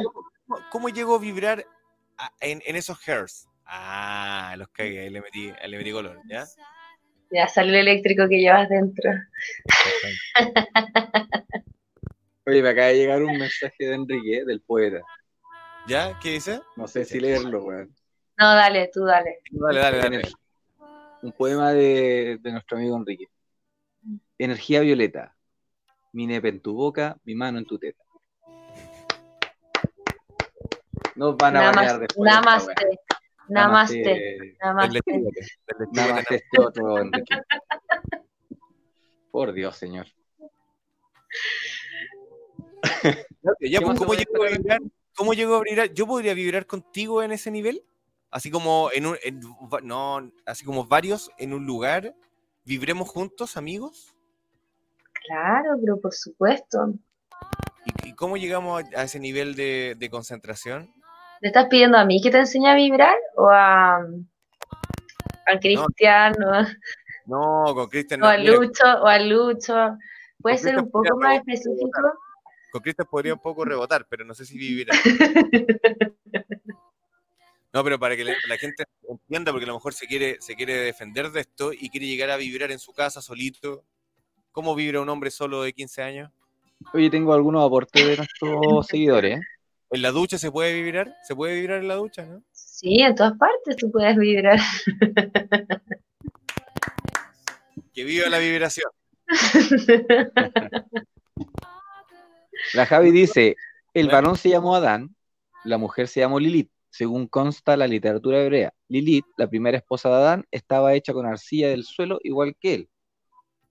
[0.48, 1.66] ¿Cómo, cómo llegó a vibrar
[2.18, 3.48] a- en, en esos hairs?
[3.66, 6.46] Ah, los cagué, ahí le metí, ahí le metí color, ¿ya?
[7.32, 9.12] Ya sale el eléctrico que llevas dentro.
[12.46, 15.02] Oye, me acaba de llegar un mensaje de Enrique, del poeta.
[15.88, 16.18] ¿Ya?
[16.22, 16.62] ¿Qué dice?
[16.76, 17.96] No sé si leerlo, weón.
[18.38, 19.40] No, dale, tú dale.
[19.52, 20.22] Dale, dale, dale.
[21.22, 23.28] Un poema de, de nuestro amigo Enrique.
[24.38, 25.36] Energía violeta.
[26.12, 28.04] Mi nepe en tu boca, mi mano en tu teta.
[31.16, 32.30] Nos van a bañar después.
[32.30, 32.98] de namaste, weá.
[33.48, 35.02] namaste, Namaste.
[35.92, 36.36] namaste.
[36.36, 37.36] Este otro, Enrique.
[39.32, 40.08] Por Dios, señor.
[43.04, 44.80] Ya, ¿Qué pues, ¿cómo llegó a vibrar?
[45.16, 45.94] ¿Cómo llegó a vibrar?
[45.94, 47.84] ¿Yo podría vibrar contigo en ese nivel?
[48.34, 49.42] Así como en un, en
[49.84, 52.16] no, así como varios en un lugar,
[52.66, 54.16] vibremos juntos, amigos.
[55.28, 56.96] Claro, pero por supuesto.
[57.86, 60.92] ¿Y, y cómo llegamos a, a ese nivel de, de concentración?
[61.42, 66.66] ¿Le estás pidiendo a mí que te enseñe a vibrar o a, a Cristian o,
[67.28, 69.98] No, con Cristian o no, a mira, Lucho o a Lucho?
[70.42, 72.02] ¿Puede ser un poco más rebotar, específico?
[72.72, 74.98] con Cristian podría un poco rebotar, pero no sé si vibrar.
[77.74, 80.56] No, pero para que la, la gente entienda, porque a lo mejor se quiere, se
[80.56, 83.84] quiere defender de esto y quiere llegar a vibrar en su casa solito.
[84.52, 86.32] ¿Cómo vibra un hombre solo de 15 años?
[86.94, 89.40] Oye, tengo algunos aportes de nuestros seguidores.
[89.40, 89.44] ¿eh?
[89.90, 91.16] ¿En la ducha se puede vibrar?
[91.24, 92.44] ¿Se puede vibrar en la ducha, no?
[92.52, 94.60] Sí, en todas partes tú puedes vibrar.
[97.94, 98.90] Que viva la vibración.
[102.74, 103.56] La Javi dice,
[103.94, 105.16] el varón se llamó Adán,
[105.64, 106.73] la mujer se llamó Lilith.
[106.94, 111.70] Según consta la literatura hebrea, Lilith, la primera esposa de Adán, estaba hecha con arcilla
[111.70, 112.90] del suelo igual que él.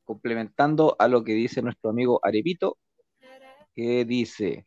[0.02, 2.78] Complementando a lo que dice nuestro amigo Arepito,
[3.76, 4.66] que dice,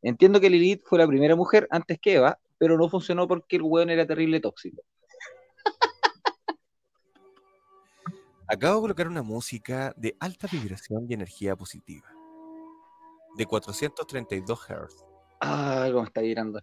[0.00, 3.62] entiendo que Lilith fue la primera mujer antes que Eva, pero no funcionó porque el
[3.64, 4.80] hueón era terrible tóxico.
[8.48, 12.08] Acabo de colocar una música de alta vibración y energía positiva.
[13.36, 15.04] De 432 Hz.
[15.40, 16.62] Ah, algo me está vibrando.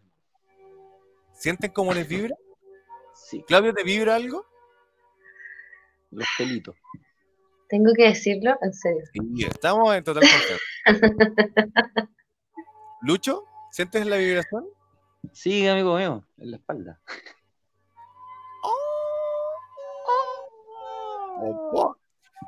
[1.38, 2.36] ¿Sienten cómo les vibra?
[3.14, 4.46] Sí, ¿Claudio te vibra algo?
[6.12, 6.76] los pelitos.
[7.68, 9.04] Tengo que decirlo en serio.
[9.12, 10.64] Sí, estamos en total confianza.
[13.02, 14.66] Lucho, ¿sientes la vibración?
[15.34, 17.00] Sí, amigo mío, en la espalda.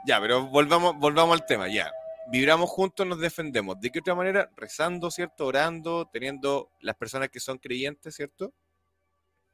[0.08, 1.92] Ya, pero volvamos, volvamos al tema, ya.
[2.32, 3.80] Vibramos juntos, nos defendemos.
[3.80, 4.50] ¿De qué otra manera?
[4.56, 5.46] Rezando, ¿cierto?
[5.46, 8.54] Orando, teniendo las personas que son creyentes, ¿cierto?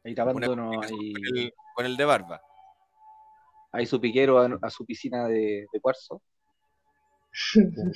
[0.06, 2.42] Ahí tapándonos ahí, con, el, con el de barba.
[3.72, 6.22] ahí su piquero a, a su piscina de, de cuarzo.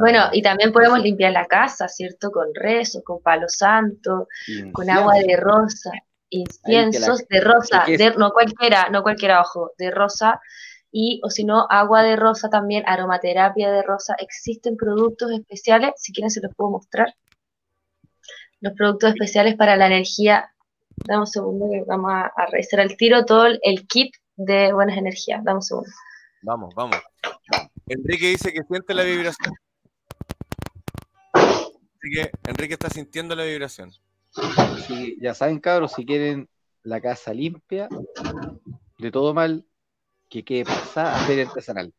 [0.00, 2.30] Bueno, y también podemos limpiar la casa, ¿cierto?
[2.30, 4.28] Con rezos, con palo santo,
[4.72, 5.90] con agua de rosa,
[6.30, 10.40] inciensos de rosa, que es- de- no cualquiera, no cualquiera, ojo, de rosa,
[10.90, 14.14] y o si no, agua de rosa también, aromaterapia de rosa.
[14.18, 17.12] Existen productos especiales, si quieren se los puedo mostrar.
[18.60, 20.50] Los productos especiales para la energía.
[20.96, 24.72] Dame un segundo que vamos a, a revisar al tiro todo el, el kit de
[24.72, 25.42] buenas energías.
[25.44, 25.90] Dame un segundo.
[26.42, 26.96] Vamos, vamos.
[27.86, 29.54] Enrique dice que siente la vibración.
[31.32, 33.90] Así que Enrique está sintiendo la vibración.
[35.20, 36.48] Ya saben, cabros, si quieren
[36.82, 37.88] la casa limpia,
[38.98, 39.64] de todo mal,
[40.28, 41.92] que quede pasada a feria artesanal.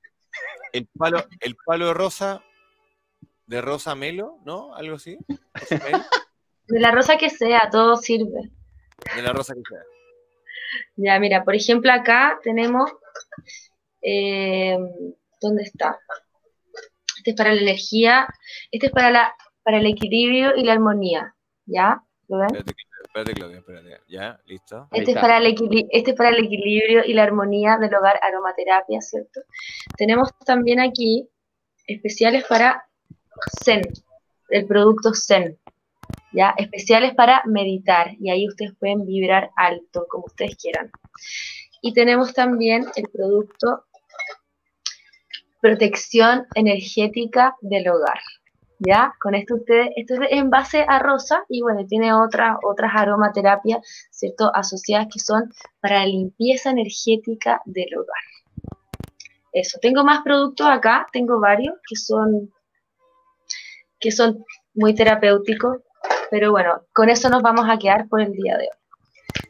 [0.73, 2.43] El palo, el palo de rosa,
[3.47, 4.75] de rosa melo, ¿no?
[4.75, 5.17] Algo así.
[6.67, 8.49] De la rosa que sea, todo sirve.
[9.15, 9.81] De la rosa que sea.
[10.95, 12.91] Ya, mira, por ejemplo, acá tenemos.
[14.01, 14.77] eh,
[15.41, 15.99] ¿Dónde está?
[17.17, 18.27] Este es para la energía.
[18.71, 21.35] Este es para, la, para el equilibrio y la armonía.
[21.65, 22.01] ¿Ya?
[22.27, 22.47] ¿Lo ven?
[22.55, 24.01] Espérate, espérate, Claudia, espérate.
[24.07, 24.87] Ya, listo.
[24.91, 25.55] Este es, para el
[25.91, 29.41] este es para el equilibrio y la armonía del hogar, aromaterapia, ¿cierto?
[29.97, 31.27] Tenemos también aquí
[31.87, 32.87] especiales para
[33.63, 33.81] Zen,
[34.49, 35.57] el producto Zen,
[36.57, 40.91] Especiales para meditar, y ahí ustedes pueden vibrar alto, como ustedes quieran.
[41.81, 43.85] Y tenemos también el producto
[45.61, 48.19] protección energética del hogar.
[48.77, 49.13] ¿Ya?
[49.21, 53.79] Con esto ustedes, esto es en base a rosa y bueno, tiene otras otras aromaterapias,
[54.11, 54.51] ¿cierto?
[54.53, 58.23] Asociadas que son para la limpieza energética del hogar.
[59.53, 62.51] Eso, tengo más productos acá, tengo varios que son
[63.99, 65.77] que son muy terapéuticos,
[66.35, 69.49] pero bueno, con eso nos vamos a quedar por el día de hoy.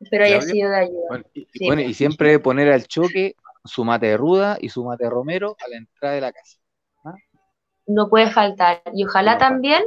[0.00, 1.06] Espero haya sido de ayuda.
[1.08, 1.66] Bueno, y, Sí.
[1.66, 3.34] bueno, y siempre poner al choque
[3.64, 6.58] su mate de ruda y su mate de romero a la entrada de la casa.
[7.88, 8.80] No puede faltar.
[8.94, 9.38] Y ojalá No.
[9.38, 9.82] también,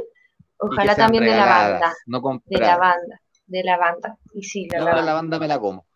[0.58, 2.68] ojalá también de regaladas, lavanda, No de compradas.
[2.68, 4.18] lavanda, de lavanda.
[4.34, 5.06] Y sí, la No, la lavanda.
[5.12, 5.86] lavanda me la como.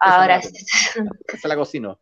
[0.00, 0.52] Ahora sí.
[1.32, 1.98] Esa la cocino.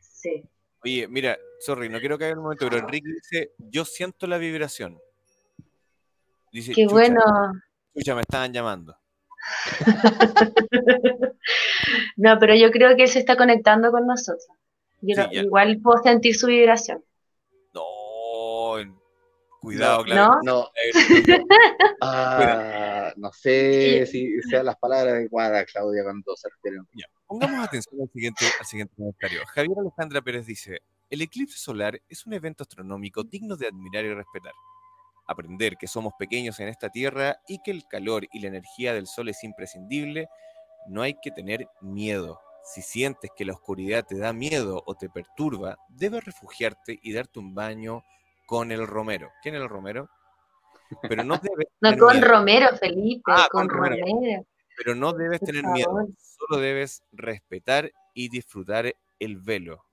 [0.00, 0.48] sí.
[0.82, 4.38] Oye, mira, sorry, no quiero caer en un momento, pero Enrique dice, yo siento la
[4.38, 4.98] vibración.
[6.52, 7.20] Dice, Qué "Chucha, bueno.
[7.96, 8.96] Chucha, me estaban llamando.
[12.16, 14.46] No, pero yo creo que él se está conectando con nosotros.
[15.00, 15.40] Yo Sí, no- ya.
[15.42, 17.02] igual puedo sentir su vibración.
[17.74, 18.74] No,
[19.60, 20.38] cuidado, No, claro.
[20.44, 21.44] No, Eh,
[22.00, 26.86] ah, no sé si sean las palabras adecuadas, Claudia, cuando se refieren.
[27.26, 29.40] Pongamos atención al siguiente, al siguiente comentario.
[29.46, 30.80] Javier Alejandra Pérez dice,
[31.10, 34.52] el eclipse solar es un evento astronómico digno de admirar y respetar.
[35.32, 39.06] Aprender que somos pequeños en esta Tierra y que el calor y la energía del
[39.06, 40.28] Sol es imprescindible,
[40.88, 42.40] no hay que tener miedo.
[42.64, 47.38] Si sientes que la oscuridad te da miedo o te perturba, debes refugiarte y darte
[47.40, 48.02] un baño
[48.46, 49.30] con el romero.
[49.42, 50.08] ¿Quién es el romero?
[51.08, 52.28] Pero no debes No con miedo.
[52.28, 54.06] Romero, Felipe, Ah, con, con Romero.
[54.06, 54.46] Romero.
[54.76, 55.76] Pero no debes Por tener favor.
[55.76, 59.84] miedo, solo debes respetar y disfrutar el velo.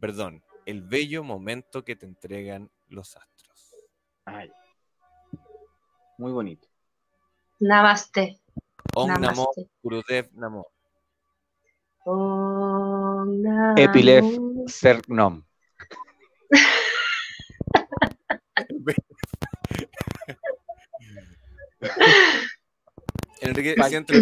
[0.00, 3.43] Perdón, el bello momento que te entregan los astros.
[4.24, 4.50] Ay.
[6.18, 6.68] Muy bonito.
[7.60, 8.40] Namaste.
[8.94, 9.36] Om Namaste.
[9.36, 9.52] Namo
[9.82, 10.66] Gurudev Namo.
[12.04, 13.74] Om Namo.
[13.76, 14.24] Epilef
[14.66, 15.42] Sernom.
[23.40, 24.14] Enrique siente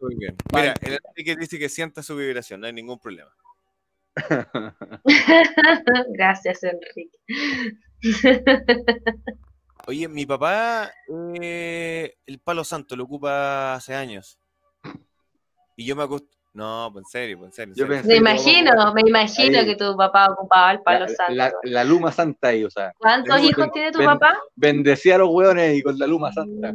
[0.00, 0.36] Muy bien.
[0.52, 3.30] Mira, el Enrique dice que sienta su vibración, no hay ningún problema.
[6.14, 7.18] Gracias, Enrique.
[9.86, 10.92] Oye, mi papá
[11.40, 14.38] eh, el palo santo lo ocupa hace años.
[15.76, 16.36] Y yo me acostumbro.
[16.54, 17.72] No, pues en serio, pues en serio.
[17.72, 17.96] en Yo serio.
[18.02, 19.66] pensé- Me imagino, como- me imagino ahí.
[19.66, 21.32] que tu papá ocupaba el palo La, santo.
[21.34, 24.36] la- la luma santa ahí, o sea, ¿Cuántos hijos tiene tu papá?
[24.56, 26.74] bendecía a los hueones y con la luma santa.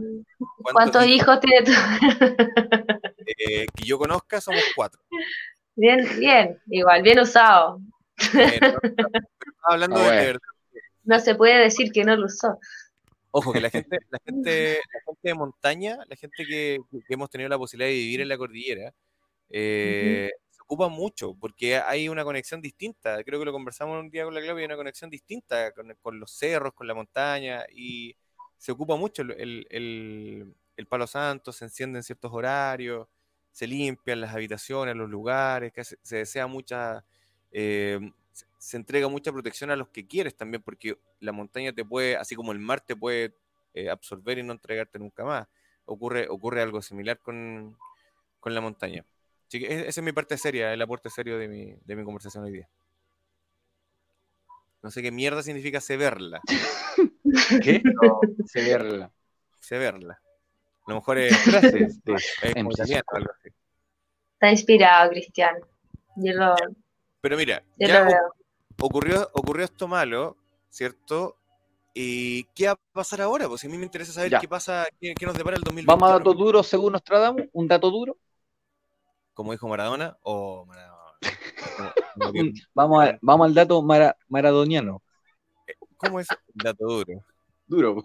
[0.61, 1.71] ¿Cuántos hijos tiene tu
[3.28, 5.01] eh, que yo conozca somos cuatro.
[5.76, 7.80] Bien, bien, igual, bien usado.
[9.63, 10.39] Hablando Ah, de, verdad.
[11.03, 12.59] No se puede decir que no lo usó.
[13.31, 17.29] Ojo, que la gente, la gente, la gente de montaña, la gente que, que hemos
[17.29, 18.93] tenido la posibilidad de vivir en la cordillera,
[19.49, 23.23] eh, se ocupa mucho porque hay una conexión distinta.
[23.23, 26.19] Creo que lo conversamos un día con la Claudia, hay una conexión distinta con, con
[26.19, 28.15] los cerros, con la montaña y
[28.57, 33.07] se ocupa mucho el, el- el- el palo santo, se enciende en ciertos horarios,
[33.51, 37.05] se limpian las habitaciones, los lugares, que se, se desea mucha,
[37.51, 37.99] eh,
[38.34, 42.36] se, entrega mucha protección a los que quieres también, porque la montaña te puede, así
[42.36, 43.36] como el mar te puede
[43.73, 45.47] eh, absorber y no entregarte nunca más.
[45.86, 47.77] Ocurre, ocurre algo similar con,
[48.39, 49.05] con la montaña.
[49.47, 52.03] Así que e- esa es mi parte seria, el aporte serio de mi, de mi
[52.03, 52.69] conversación hoy día.
[54.81, 56.41] No sé qué mierda significa severla.
[57.63, 57.81] ¿Qué?
[58.45, 59.11] Severla.
[59.59, 60.19] Severla.
[60.86, 62.01] A lo mejor es, es
[62.41, 63.49] algo así.
[64.34, 65.55] Está inspirado, Cristian.
[66.17, 66.55] Yo lo,
[67.24, 68.05] Pero mira, ya
[68.82, 70.36] ocurrió, ocurrió esto malo,
[70.69, 71.38] ¿cierto?
[71.93, 73.47] ¿Y qué va a pasar ahora?
[73.47, 74.41] Pues a mí me interesa saber Ya.
[74.41, 75.88] qué pasa, qué, qué nos depara el 2021.
[75.95, 78.17] Vamos a datos duros según Nostradamus, un dato duro.
[79.34, 81.13] Como dijo Maradona, o Maradona.
[82.76, 85.01] Vamos, a- vamos al dato mara- maradoniano.
[85.95, 86.28] ¿Cómo es?
[86.53, 87.24] Dato duro.
[87.67, 88.03] Duro.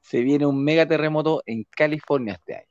[0.00, 2.66] Se viene un megaterremoto en California este año.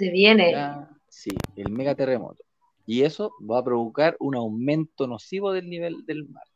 [0.00, 0.52] Se viene.
[0.52, 2.42] Ya, Sí, el megaterremoto.
[2.86, 6.46] Y eso va a provocar un aumento nocivo del nivel del mar.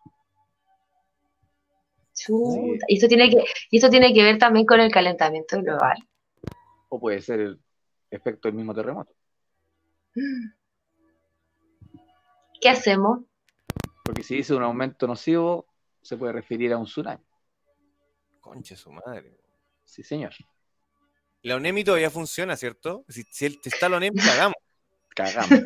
[2.15, 2.87] Chuta.
[2.89, 5.99] Y esto tiene que, y esto tiene que ver también con el calentamiento global.
[6.89, 7.61] O puede ser el
[8.11, 9.13] efecto del mismo terremoto.
[12.63, 13.21] ¿Qué hacemos?
[14.07, 15.67] Porque si dice un aumento nocivo,
[16.01, 17.23] se puede referir a un tsunami.
[18.41, 19.39] Concha su madre.
[19.85, 20.33] Sí, señor.
[21.45, 23.05] La ONEMI todavía funciona, ¿cierto?
[23.09, 24.55] Si, si el- está la ONEMI, cagamos.
[25.15, 25.61] Cagamos.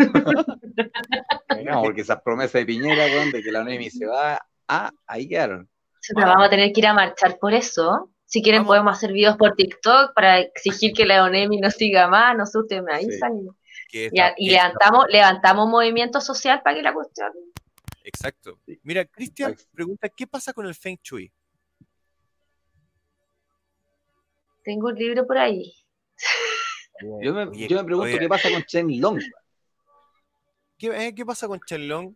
[1.46, 5.26] Cagamos, porque esas promesas de Piñera, weón, de que la ONEMI se va a, ahí
[5.26, 5.68] quedaron.
[6.02, 8.10] Chuta, vamos a tener que ir a marchar por eso.
[8.26, 8.68] Si quieren Vamos.
[8.72, 12.58] podemos hacer videos por TikTok para exigir que la ONEMI no siga más, no sé,
[12.58, 13.32] ustedes me avisan.
[14.36, 17.32] y- levantamos, levantamos un movimiento social para que la cuestión.
[18.04, 18.58] Exacto.
[18.82, 21.32] Mira, Cristian pregunta, ¿qué pasa con el Feng Shui?
[24.68, 25.72] Tengo un libro por ahí.
[27.22, 29.18] Yo me, Oye, yo me pregunto oye, qué pasa con Chen Long.
[30.76, 32.14] ¿qué, eh, qué pasa con Chenlong?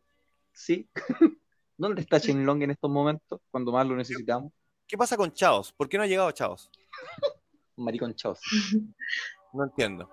[0.52, 0.86] ¿Sí?
[1.78, 4.52] ¿Dónde está Chen Long en estos momentos, cuando más lo necesitamos?
[4.86, 5.72] ¿Qué pasa con Chaos?
[5.72, 6.70] ¿Por qué no ha llegado Chaos?
[7.78, 8.40] Maricón chaos.
[9.54, 10.10] No entiendo.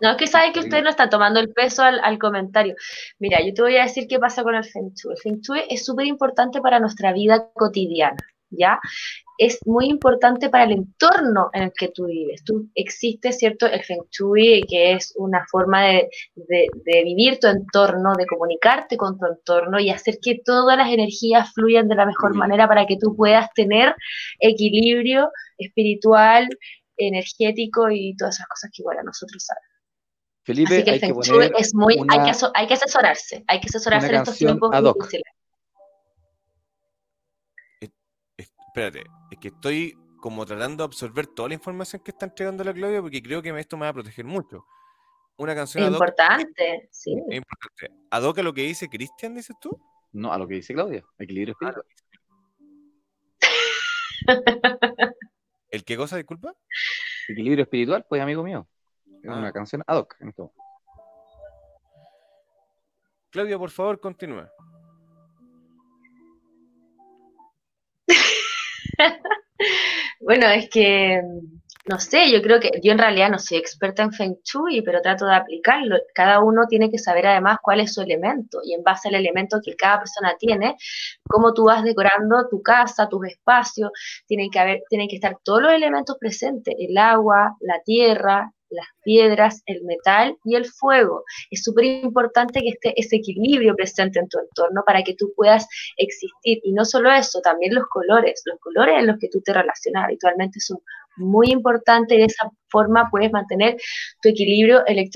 [0.00, 2.74] No, es que sabe que usted no está tomando el peso al, al comentario.
[3.20, 5.12] Mira, yo te voy a decir qué pasa con el Feng Shui.
[5.12, 8.16] El Feng Shui es súper importante para nuestra vida cotidiana,
[8.50, 8.80] ¿ya?
[9.42, 12.44] Es muy importante para el entorno en el que tú vives.
[12.44, 13.64] Tú existe, ¿cierto?
[13.66, 18.98] El Feng Shui, que es una forma de, de- de vivir tu entorno, de comunicarte
[18.98, 22.84] con tu entorno y hacer que todas las energías fluyan de la mejor manera para
[22.86, 23.94] que tú puedas tener
[24.40, 26.46] equilibrio espiritual,
[26.98, 29.66] energético y todas esas cosas que igual a nosotros sabemos.
[30.44, 32.74] Felipe, Así que el hay que Feng Shui poner es muy, hay, que hay que
[32.74, 34.70] asesorarse, hay que asesorarse en estos tiempos
[35.00, 35.32] difíciles.
[38.80, 42.72] Espérate, es que estoy como tratando de absorber toda la información que está entregando la
[42.74, 44.64] Claudia porque creo que esto me va a proteger mucho.
[45.36, 47.14] Una canción Es ad hoc importante, sí.
[47.28, 47.90] es importante.
[48.10, 49.70] ¿Ad hoc a lo que dice Cristian, dices tú?
[50.12, 51.84] No, a lo que dice Claudia, equilibrio espiritual.
[55.70, 56.54] ¿El qué cosa, disculpa?
[57.28, 58.66] Equilibrio espiritual, pues, amigo mío.
[59.22, 59.36] Es Ah.
[59.38, 60.14] una canción ad hoc.
[60.20, 60.52] en momento.
[63.30, 64.50] Claudia, por favor, continúa.
[70.20, 71.20] Bueno, es que,
[71.86, 75.00] no sé, yo creo que yo en realidad no soy experta en Feng Shui, pero
[75.02, 75.96] trato de aplicarlo.
[76.14, 79.60] Cada uno tiene que saber además cuál es su elemento y en base al elemento
[79.64, 80.76] que cada persona tiene,
[81.28, 83.90] cómo tú vas decorando tu casa, tus espacios,
[84.26, 88.86] tienen que haber, tienen que estar todos los elementos presentes, el agua, la tierra, las
[89.02, 91.24] piedras, el metal y el fuego.
[91.50, 95.66] Es súper importante que esté ese equilibrio presente en tu entorno para que tú puedas
[95.96, 96.60] existir.
[96.62, 98.42] Y no solo eso, también los colores.
[98.46, 100.78] Los colores en los que tú te relacionas habitualmente son
[101.16, 103.76] muy importantes y de esa forma puedes mantener
[104.22, 105.06] tu equilibrio eh,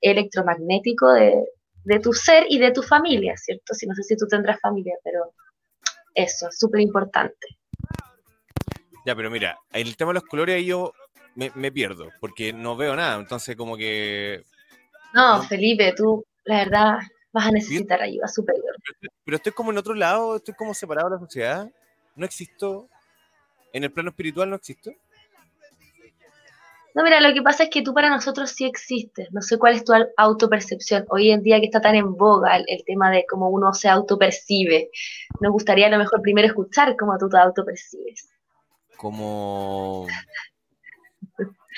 [0.00, 3.74] electromagnético de, tu ser y de tu familia, ¿cierto?
[3.74, 5.32] Si no sé si tú tendrás familia, pero
[6.14, 7.46] eso, súper importante.
[9.06, 10.92] Ya, pero mira, el tema de los colores yo
[11.36, 13.20] me, me pierdo, porque no veo nada.
[13.20, 14.44] Entonces, como que.
[15.14, 15.42] No.
[15.44, 16.98] Felipe, tú, la verdad,
[17.32, 18.74] vas a necesitar ayuda superior.
[19.24, 21.70] Pero estoy como en otro lado, estoy como separado de la sociedad.
[22.16, 22.88] No existo.
[23.72, 24.90] En el plano espiritual no existo.
[26.94, 29.30] No, mira, lo que pasa es que tú para nosotros sí existes.
[29.30, 31.04] No sé cuál es tu au- autopercepción.
[31.10, 33.90] Hoy en día que está tan en boga el, el tema de cómo uno se
[33.90, 34.90] autopercibe.
[35.40, 38.30] Nos gustaría a lo mejor primero escuchar cómo tú te autopercibes.
[38.96, 40.06] Como.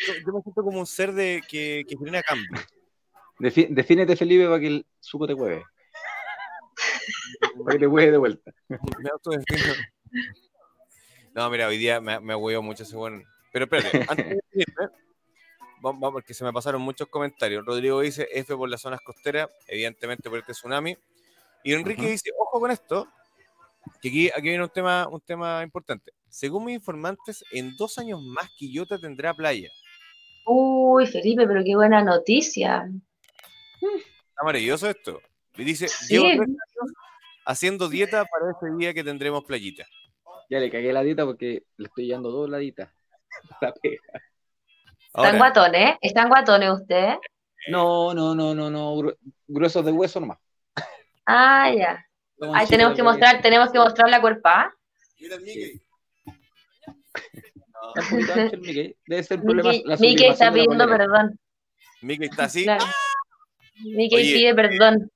[0.06, 2.48] Yo, me siento como un ser de que, que genera cambio.
[3.38, 5.64] Defi- defínete, Felipe, para que el suco te hueve.
[7.64, 8.52] para que te hueve de vuelta.
[8.68, 9.74] Me autodefino.
[11.34, 13.24] No, mira, hoy día me, me huevo mucho ese buen.
[13.52, 14.88] Pero espérate, antes de irme,
[15.80, 17.64] vamos, vamos, porque se me pasaron muchos comentarios.
[17.64, 20.96] Rodrigo dice F por las zonas costeras, evidentemente por este tsunami.
[21.64, 23.08] Y Enrique dice, ojo con esto,
[24.00, 26.12] que aquí, aquí viene un tema, un tema importante.
[26.28, 29.70] Según mis informantes, en dos años más Quillota tendrá playa.
[30.50, 32.88] Uy, Felipe, pero qué buena noticia.
[33.80, 35.20] Está maravilloso esto.
[35.56, 36.14] Y dice, Sí.
[36.14, 36.92] llevo tres años
[37.44, 39.84] haciendo dieta para ese día que tendremos playita.
[40.48, 42.88] Ya le cagué la dieta porque le estoy llevando dos laditas.
[43.60, 44.00] La pega.
[45.14, 47.16] Están guatones, están guatones ustedes.
[47.68, 48.94] No, no, no, no, no.
[48.96, 50.38] gru- Gruesos de hueso nomás.
[51.26, 52.04] Ah, ya.
[52.54, 54.72] Ahí tenemos que mostrar, tenemos que mostrar la cuerpa.
[55.20, 55.80] mira el
[57.82, 57.94] Mickey.
[57.94, 58.96] Está un poquito ancho el Mickey.
[59.06, 59.70] Debe ser un problema.
[59.70, 61.40] Mickey, la Mickey está sublimación de la pidiendo perdón.
[62.02, 62.64] Mickey está así.
[62.64, 62.84] Claro.
[63.84, 65.10] Mickey Oye, pide perdón.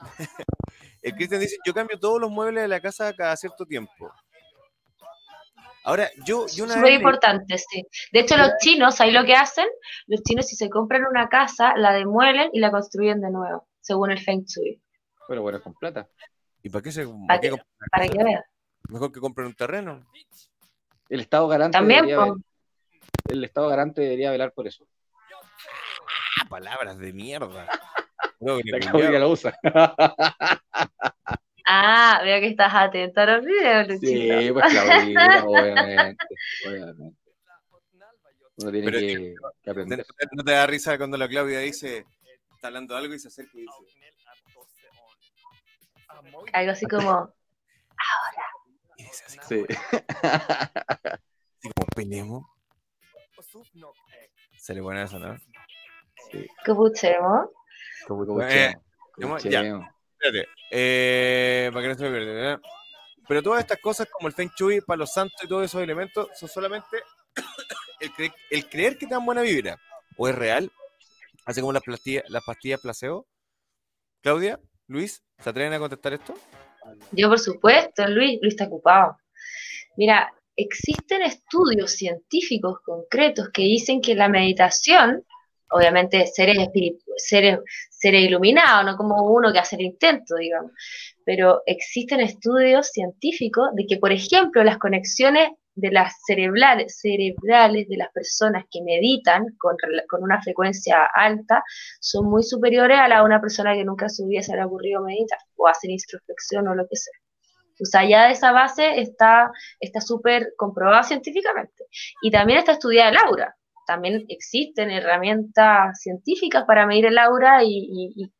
[1.02, 4.10] El Cristian dice, yo cambio todos los muebles de la casa cada cierto tiempo.
[5.84, 7.86] Ahora, yo, yo una vez leí- importante, sí.
[8.10, 9.66] De hecho, los chinos, ahí lo que hacen,
[10.06, 14.10] los chinos si se compran una casa, la demuelen y la construyen de nuevo, según
[14.10, 14.80] el Feng Shui,
[15.28, 16.08] Pero bueno, es con plata.
[16.62, 17.38] ¿Y para qué se ¿Para
[17.90, 18.42] para que vean.
[18.88, 20.06] Mejor que compren un terreno.
[21.08, 22.36] El Estado garante También, debería, po.
[23.28, 24.86] el Estado garante debería velar por eso.
[26.40, 27.66] Ah, palabras de mierda.
[28.40, 29.58] Que La usa.
[31.66, 34.06] Ah, veo que estás atento a los videos, Luchito.
[34.06, 36.24] Sí, pues Claudia, obviamente.
[36.68, 37.16] obviamente.
[38.56, 40.04] Uno tiene Pero que, que ¿No aprender.
[40.04, 42.04] te- ¿No te da risa cuando la Claudia dice,
[42.54, 43.72] está hablando algo y se acerca y dice,
[46.52, 48.53] Algo así como, y
[49.22, 49.64] dice así, Sí.
[49.68, 49.78] así
[51.74, 52.44] como pelemos?
[54.58, 55.36] Se le pone eso, ¿no?
[56.30, 57.48] ¿qué puchemos?
[58.06, 58.82] Como Eh, chemo,
[59.14, 59.28] ¿cómo?
[59.28, 59.62] como Ya.
[59.62, 59.88] chemo.
[60.18, 62.54] Espérate, eh, para que no se me pierda.
[62.54, 62.58] ¿eh?
[63.28, 66.48] Pero todas estas cosas como el Feng Shui, Palo Santo y todos esos elementos son
[66.48, 67.02] solamente
[68.00, 69.78] el, cre- el creer que te dan buena vibra.
[70.16, 70.70] ¿O es real?
[71.46, 73.26] Así como las pastillas, las pastillas placebo.
[74.22, 76.34] Claudia, Luis, ¿se atreven a contestar esto?
[77.12, 79.16] Yo, por supuesto, Luis, Luis está ocupado.
[79.96, 85.24] Mira, existen estudios científicos concretos que dicen que la meditación,
[85.70, 86.68] obviamente seres,
[87.16, 87.58] seres,
[87.90, 90.72] seres iluminados, no como uno que hace el intento, digamos,
[91.24, 97.96] pero existen estudios científicos de que, por ejemplo, las conexiones de las cerebrales, cerebrales de
[97.96, 99.76] las personas que meditan con,
[100.08, 101.62] con una frecuencia alta
[102.00, 105.66] son muy superiores a la de una persona que nunca se ha ocurrido meditar o
[105.68, 107.14] hacer introspección o lo que sea.
[107.80, 109.50] O sea, ya de esa base está
[109.80, 111.84] está súper comprobada científicamente.
[112.22, 113.56] Y también está estudiada el aura.
[113.86, 117.68] También existen herramientas científicas para medir el aura y,
[118.16, 118.32] y-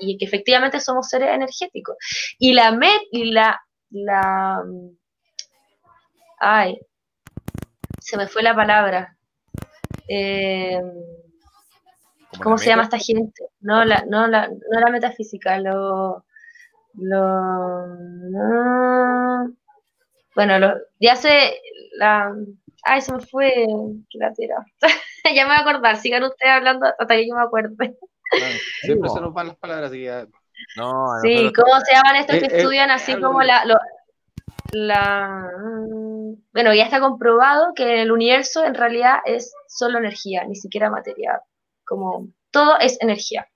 [0.00, 1.96] y- que efectivamente somos seres energéticos.
[2.38, 3.60] Y la met y la,
[3.90, 4.62] la
[6.38, 6.78] ay,
[8.00, 9.16] se me fue la palabra.
[10.08, 10.78] Eh,
[12.30, 13.44] Como ¿Cómo se llama esta gente?
[13.60, 16.24] No la, no la, no la metafísica, lo,
[16.94, 19.52] lo, no.
[20.34, 21.60] bueno, lo, ya sé,
[21.96, 22.34] la,
[22.84, 23.52] ay, se me fue,
[24.10, 24.56] que la tira.
[25.34, 27.96] ya me voy a acordar, sigan ustedes hablando hasta que yo me acuerde.
[28.82, 30.26] Siempre se nos van las palabras, así que ya-
[30.76, 33.78] No, Sí, ¿cómo se llaman estos Eh, que eh, estudian así como la, lo-
[34.72, 35.50] la,
[36.52, 41.40] bueno, ya está comprobado que el universo en realidad es solo energía, ni siquiera materia,
[41.84, 43.48] como todo es energía.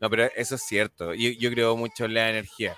[0.00, 1.14] No, pero eso es cierto.
[1.14, 2.74] Yo, yo creo mucho en la energía.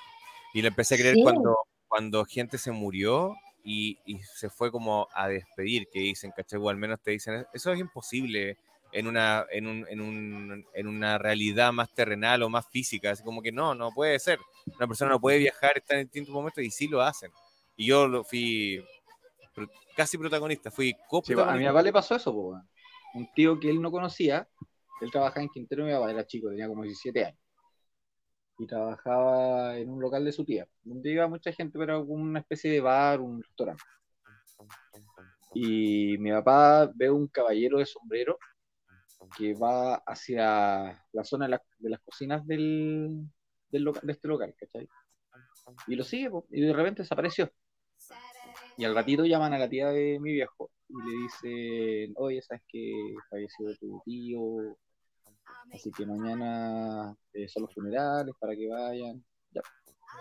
[0.55, 1.23] Y lo empecé a creer Sí.
[1.23, 1.57] cuando,
[1.89, 3.35] cuando gente se murió
[3.65, 6.59] y, y se fue como a despedir, que dicen, ¿cachai?
[6.61, 8.59] O al menos te dicen, eso es imposible
[8.91, 13.23] en una, en, un, en, un, en una realidad más terrenal o más física, así
[13.23, 14.39] como que no, no puede ser.
[14.77, 17.31] Una persona no puede viajar, estar en distintos momentos y sí lo hacen.
[17.83, 18.81] Y yo lo fui
[19.53, 21.71] pro- casi protagonista, fui Sí, a mi coprotagonista.
[21.73, 22.61] papá le pasó eso, po,
[23.15, 24.49] un tío que él no conocía,
[25.01, 27.41] él trabajaba en Quintero, mi papá era chico, tenía como 17 años.
[28.59, 32.71] Y trabajaba en un local de su tía, donde iba mucha gente, pero una especie
[32.71, 33.83] de bar, un restaurante.
[35.55, 38.39] Y mi papá ve un caballero de sombrero
[39.37, 43.27] que va hacia la zona de, la- de las cocinas del,
[43.71, 44.89] del loca- de este local, ¿cachai?
[45.89, 47.51] Y lo sigue, po, y de repente desapareció.
[48.77, 52.63] Y al ratito llaman a la tía de mi viejo y le dicen, oye, ¿sabes
[52.69, 54.77] que falleció tu tío?
[55.73, 59.25] Así que mañana eh, son los funerales para que vayan.
[59.51, 59.63] Ya.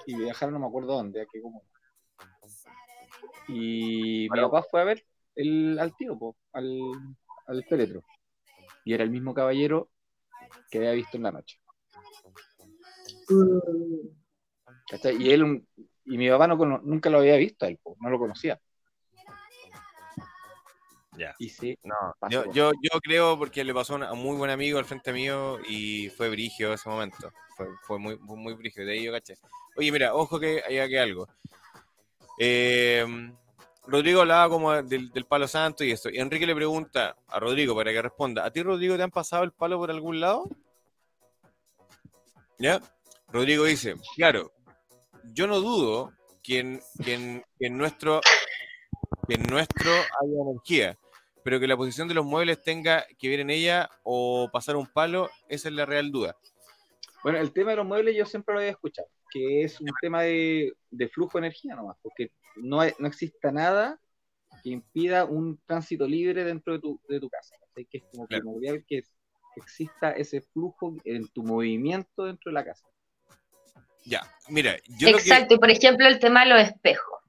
[0.05, 1.65] Y viajaron, no me acuerdo dónde, a qué comuna.
[3.47, 6.79] Y mi papá fue a ver el, al tío, po, al,
[7.47, 8.03] al féretro.
[8.85, 9.89] Y era el mismo caballero
[10.69, 11.59] que había visto en la noche.
[13.29, 14.07] Mm.
[14.89, 15.21] ¿cachai?
[15.21, 15.67] Y él, un-
[16.13, 18.59] y mi papá no, nunca lo había visto a él, no lo conocía.
[21.17, 21.35] Ya.
[21.39, 21.95] Y sí, No,
[22.29, 24.85] yo, yo, yo creo porque le pasó a un- a un muy buen amigo al
[24.85, 27.31] frente mío y fue brigio ese momento.
[27.57, 29.35] Fue, fue muy, muy, muy brigio, de ahí yo caché.
[29.75, 31.27] Oye, mira, ojo que hay aquí algo.
[32.39, 33.05] Eh,
[33.85, 36.09] Rodrigo hablaba como del, del palo santo y esto.
[36.09, 38.45] Y Enrique le pregunta a Rodrigo para que responda.
[38.45, 40.45] ¿A ti, Rodrigo, te han pasado el palo por algún lado?
[42.57, 42.79] ¿Ya?
[43.31, 44.51] Rodrigo dice, claro,
[45.33, 46.11] yo no dudo
[46.43, 48.21] que en, que en- que en nuestro,
[49.27, 50.97] que en nuestro haya energía,
[51.43, 54.87] pero que la posición de los muebles tenga que ver en ella o pasar un
[54.87, 56.35] palo, esa es la real duda.
[57.23, 60.23] Bueno, el tema de los muebles yo siempre lo había escuchado, que es un tema
[60.23, 63.99] de, de flujo de energía nomás, porque no, hay- no exista nada
[64.63, 67.55] que impida un tránsito libre dentro de tu, de tu casa.
[67.59, 67.85] ¿cachai?
[67.85, 68.43] Que es como Claro.
[68.43, 69.03] primordial que
[69.55, 72.87] exista ese flujo en tu movimiento dentro de la casa.
[74.05, 75.13] Ya, mira, yo que...
[75.13, 77.21] Exacto, y por ejemplo el tema de los espejos.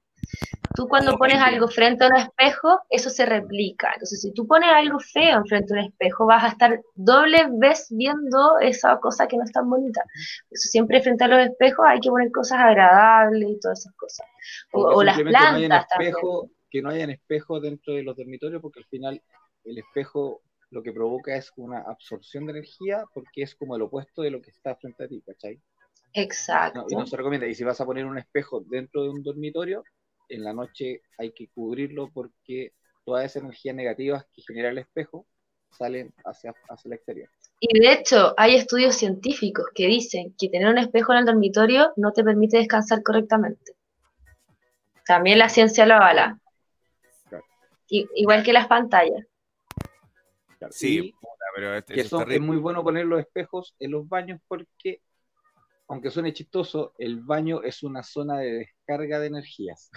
[0.75, 3.91] Tú cuando Oh, pones algo frente a un espejo, eso se replica.
[3.93, 7.87] Entonces, si tú pones algo feo enfrente a un espejo, vas a estar doble vez
[7.91, 10.03] viendo esa cosa que no es tan bonita.
[10.49, 14.25] Eso siempre frente a los espejos hay que poner cosas agradables y todas esas cosas.
[14.71, 16.15] O, las no plantas también.
[16.71, 19.21] que no hayan espejos dentro de los dormitorios, porque al final
[19.65, 24.23] el espejo lo que provoca es una absorción de energía, porque es como el opuesto
[24.23, 25.61] de lo que está frente a ti, ¿cachai?
[26.13, 26.81] Exacto.
[26.81, 27.47] No, y no se recomienda.
[27.47, 29.83] Y si vas a poner un espejo dentro de un dormitorio,
[30.29, 35.25] en la noche hay que cubrirlo porque toda esa energía negativa que genera el espejo
[35.71, 37.29] salen hacia, hacia el exterior.
[37.59, 41.93] Y de hecho, hay estudios científicos que dicen que tener un espejo en el dormitorio
[41.95, 43.73] no te permite descansar correctamente.
[45.05, 46.39] También la ciencia lo avala.
[47.27, 47.43] Claro.
[47.89, 49.25] Igual que las pantallas.
[50.59, 50.71] Claro.
[50.73, 51.15] Sí, Y
[51.55, 55.01] pero este- que eso son- es muy bueno poner los espejos en los baños porque,
[55.87, 59.91] aunque suene chistoso, el baño es una zona de descarga de energías.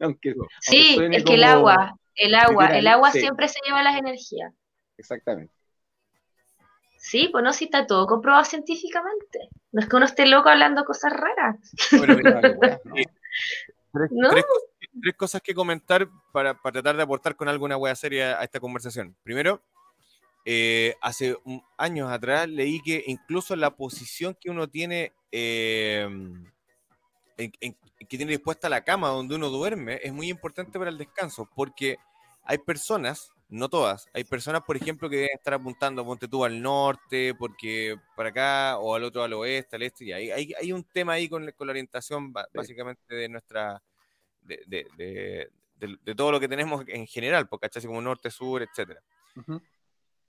[0.00, 3.20] aunque, aunque Sí, suene es que el agua, el agua, el agua sí.
[3.20, 4.52] siempre se lleva las energías.
[4.98, 5.52] Exactamente.
[6.98, 9.48] Sí, pues no, si está todo comprobado científicamente.
[9.70, 11.56] No es que uno esté loco hablando cosas raras.
[11.92, 12.94] Bueno, mira, No, qué wea, ¿no?
[13.92, 14.28] tres, ¿No?
[14.30, 14.64] tres cos-
[15.02, 18.60] tres cosas que comentar para, para tratar de aportar con alguna wea seria a esta
[18.60, 19.16] conversación.
[19.22, 19.62] Primero,
[20.48, 26.08] eh, hace un- años atrás leí que incluso la posición que uno tiene, eh,
[27.36, 30.98] en- en- que tiene dispuesta la cama donde uno duerme, es muy importante para el
[30.98, 31.96] descanso, porque
[32.44, 36.62] hay personas, no todas, hay personas, por ejemplo, que deben estar apuntando, ponte tú al
[36.62, 40.72] norte, porque para acá, o al otro al oeste, al este, y hay, hay, hay
[40.72, 42.42] un tema ahí con, con la orientación Sí.
[42.54, 43.82] básicamente de nuestra,
[44.42, 45.50] de, de, de-
[46.04, 49.02] de- todo lo que tenemos en general, porque Así como norte, sur, etcétera.
[49.36, 49.60] Ujú.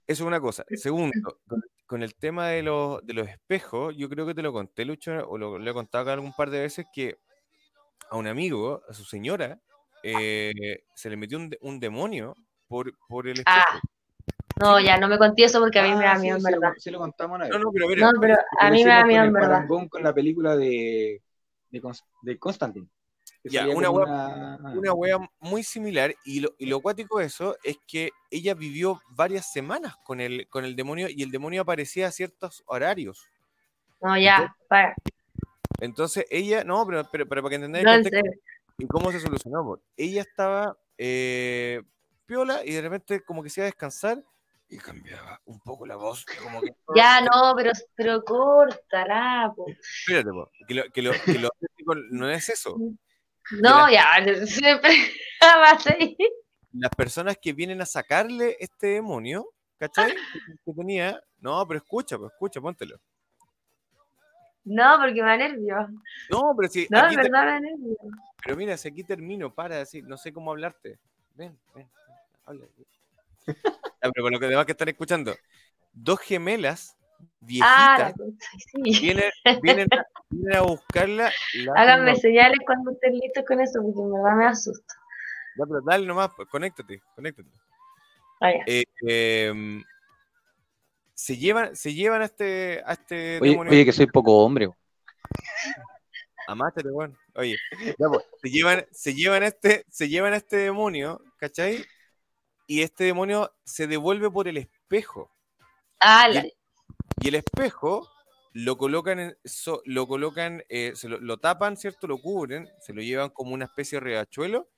[0.08, 0.64] Eso es una cosa.
[0.70, 1.38] Segundo,
[1.86, 5.12] con, el tema de los, de los espejos, yo creo que te lo conté, Lucho,
[5.28, 7.18] o lo, lo he contado acá algún par de veces, que
[8.10, 9.60] a un amigo, a su señora,
[10.02, 12.34] eh, se le metió un, un demonio
[12.66, 13.56] por, por el espejo.
[13.58, 13.80] Ah,
[14.60, 16.46] no, ya no me conté eso porque a mí me Ah, da miedo, sí, en
[16.46, 16.74] sí lo- verdad.
[16.78, 17.52] sí lo contamos una vez.
[17.52, 19.66] No, no, pero mira, No, pero a Lo mí me da miedo, en verdad.
[19.68, 21.20] con la película de,
[21.68, 21.82] de,
[22.22, 22.88] de Constantine.
[23.44, 27.78] Ya, una wea- una wea muy similar y lo, y lo cuático de eso es
[27.86, 32.12] que ella vivió varias semanas con el, con el demonio y el demonio aparecía a
[32.12, 33.26] ciertos horarios.
[34.00, 34.94] No, ya, para.
[35.80, 38.04] Entonces ella, no, pero, pero, pero para que entendáis No, en
[38.78, 39.80] y cómo se solucionó.
[39.96, 41.82] Ella estaba eh,
[42.26, 44.22] piola y de repente como que se iba a descansar
[44.68, 46.24] y cambiaba un poco la voz.
[46.42, 48.66] Como que, Ya, no, pero, pero po.
[49.66, 52.76] Espérate, po, que lo, que lo, que lo auténtico no es eso.
[53.52, 54.06] No, ya,
[54.46, 54.92] siempre
[56.72, 59.46] las personas que vienen a sacarle este demonio,
[59.78, 60.14] ¿cachai?
[60.64, 61.20] Que tenía.
[61.40, 62.98] No, pero escucha, pues escucha, póntelo.
[64.64, 65.76] No, porque me da nervio.
[66.30, 66.86] No, pero si.
[66.90, 67.96] No, en verdad me da nervio.
[68.44, 70.98] pero mira, si aquí termino, para de decir, no sé cómo hablarte.
[71.34, 72.66] Ven, ven, ven, habla.
[74.00, 75.34] Pero con lo que demás que están escuchando,
[75.92, 76.97] dos gemelas
[77.62, 79.00] Ah, viejitas concha, sí.
[79.00, 79.30] vienen,
[79.62, 81.32] vienen, a, vienen a buscarla.
[81.54, 84.94] la Háganme señales cuando estén listos con eso, porque en verdad me asusta.
[85.56, 87.48] Ya, pero dale nomás, pues, conéctate, conéctate.
[88.40, 88.52] Ah.
[88.66, 89.82] Eh, em,
[91.14, 93.72] se llevan, se llevan a este, a este Oye, demonio.
[93.72, 94.66] oye, que soy poco hombre.
[94.66, 94.76] weón.
[96.46, 97.16] Amáchate, weón.
[97.34, 97.56] Oye,
[97.98, 101.84] ya, pues, se llevan, se llevan a este, se llevan a este demonio, ¿cachai?
[102.66, 105.30] Y este demonio se devuelve por el espejo.
[106.00, 106.46] Ah, y la-
[107.20, 108.08] Y el espejo
[108.52, 112.06] lo colocan, en, so- lo colocan, eh, se lo, lo tapan, ¿cierto?
[112.06, 114.68] Lo cubren, se lo llevan como una especie de riachuelo,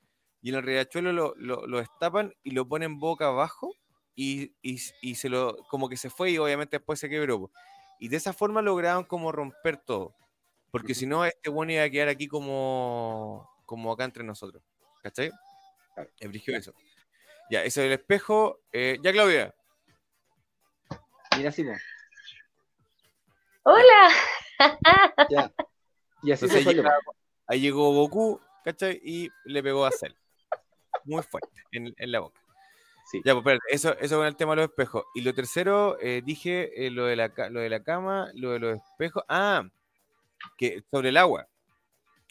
[0.42, 3.74] y en el riachuelo lo, lo, lo destapan y lo ponen boca abajo,
[4.14, 7.50] y, y, y se lo, como que se fue, y obviamente después se quebró.
[7.98, 10.14] Y de esa forma lograron como romper todo.
[10.70, 14.62] Porque si no, este bueno iba a quedar aquí como, como acá entre nosotros.
[15.02, 15.30] ¿Cachai?
[16.20, 16.72] Brígido eso.
[17.50, 18.60] Ya, eso del espejo.
[18.72, 19.54] eh, ya, Claudia.
[21.36, 21.72] Mira, po.
[23.62, 24.08] Hola.
[25.30, 25.52] Ya.
[26.22, 26.74] Y así Entonces se fue.
[26.74, 26.94] llega-
[27.46, 29.00] ahí llegó Goku, ¿cachai?
[29.02, 30.12] Y le pegó a Cell.
[31.04, 32.40] Muy fuerte en, en la boca.
[33.10, 33.20] Sí.
[33.24, 35.04] Ya, pues espérate, eso, eso con el tema de los espejos.
[35.14, 38.58] Y lo tercero, eh, dije eh, lo, de la, lo de la cama, lo de
[38.60, 39.24] los espejos.
[39.28, 39.64] Ah,
[40.56, 41.46] que sobre el agua.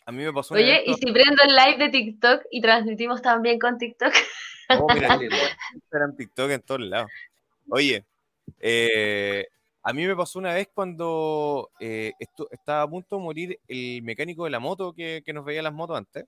[0.05, 3.21] A mí me pasó una Oye, ¿y si prendo el live de TikTok y transmitimos
[3.21, 4.13] también con TikTok?
[4.79, 5.19] Oh, mira,
[5.73, 7.11] Instagram, TikTok en todos lados.
[7.69, 8.05] Oye,
[8.59, 9.45] eh,
[9.83, 14.01] a mí me pasó una vez cuando eh, esto, estaba a punto de morir el
[14.03, 16.25] mecánico de la moto que, que nos veía las motos antes.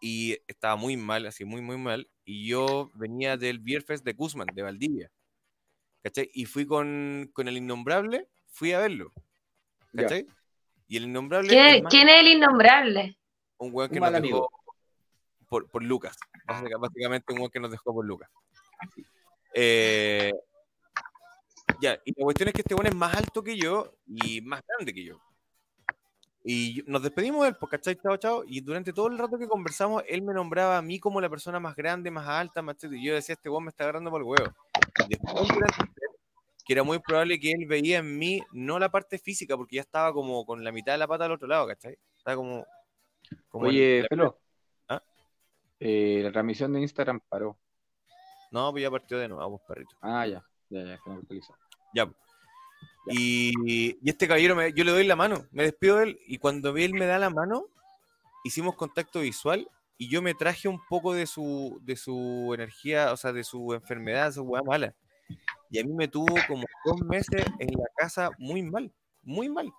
[0.00, 2.10] Y estaba muy mal, así muy, muy mal.
[2.24, 5.10] Y yo venía del Beer Fest de Guzmán, de Valdivia.
[6.02, 6.28] ¿Cachai?
[6.34, 9.12] Y fui con, con el Innombrable, fui a verlo.
[9.96, 10.26] ¿Cachai?
[10.88, 13.16] Y el Innombrable ¿Quién, es quién es el innombrable?
[13.58, 14.36] un weón Un que mal nos amigo.
[14.38, 16.18] dejó por, por Lucas.
[16.46, 18.28] Básica- Básicamente un weón que nos dejó por Lucas.
[19.54, 20.32] Eh,
[21.82, 24.62] ya, y la cuestión es que este weón es más alto que yo y más
[24.66, 25.20] grande que yo.
[26.44, 27.96] Y nos despedimos de él, pues, ¿cachai?
[27.96, 28.44] Chao, chao.
[28.46, 31.60] Y durante todo el rato que conversamos, él me nombraba a mí como la persona
[31.60, 33.00] más grande, más alta, más etcétera.
[33.00, 34.52] Y yo decía, este weón me está agarrando por el huevo.
[35.06, 35.48] Y después
[36.64, 39.82] que era muy probable que él veía en mí no la parte física, porque ya
[39.82, 41.98] estaba como con la mitad de la pata al otro lado, ¿cachai?
[42.16, 42.64] Estaba como...
[43.48, 44.38] como Oye, la- Pelo.
[44.88, 45.02] ¿Ah?
[45.80, 47.58] Eh, la transmisión de Instagram paró.
[48.52, 49.96] No, pues ya partió de nuevo, pues, perrito.
[50.00, 50.44] Ah, ya.
[50.68, 51.22] Ya, ya, que no.
[51.94, 52.06] Ya.
[52.06, 52.16] pues.
[53.08, 53.52] Y,
[54.02, 56.76] y este caballero, me- yo le doy la mano, me despido de él, y cuando
[56.76, 57.66] él me da la mano,
[58.44, 63.16] hicimos contacto visual, y yo me traje un poco de su, de su energía, o
[63.16, 64.94] sea, de su enfermedad, su hueá mala.
[65.70, 68.92] Y a mí me tuvo como dos meses en la casa muy mal,
[69.22, 69.72] muy mal.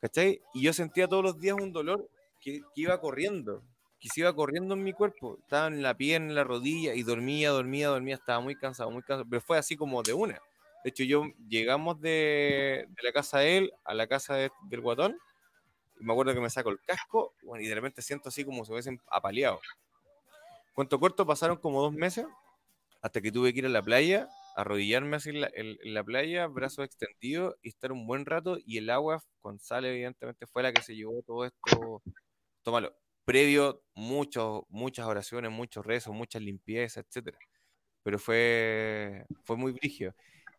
[0.00, 0.40] ¿Cachai?
[0.52, 2.08] Y yo sentía todos los días un dolor
[2.40, 3.62] que, que iba corriendo,
[4.00, 5.38] que se iba corriendo en mi cuerpo.
[5.40, 9.02] Estaba en la pierna, en la rodilla, y dormía, dormía, dormía, estaba muy cansado, muy
[9.02, 9.26] cansado.
[9.28, 10.38] Pero fue así como de una.
[10.84, 14.80] De hecho, yo llegamos de, de la casa de él a la casa de- del
[14.82, 15.18] guatón.
[16.00, 18.64] Y me acuerdo que me saco el casco bueno, y de repente siento así como
[18.64, 19.60] si hubiesen apaleado.
[20.74, 22.26] Cuento corto, pasaron como dos meses
[23.02, 26.04] hasta que tuve que ir a la playa, arrodillarme así en la, en- en la
[26.04, 28.58] playa, brazos extendidos y estar un buen rato.
[28.66, 32.02] Y el agua con sal, evidentemente, fue la que se llevó todo esto.
[32.62, 32.96] Tómalo.
[33.24, 37.38] Previo, muchos, muchas oraciones, muchos rezos, muchas limpiezas, etcétera.
[38.04, 40.14] Pero fue, fue muy brígido.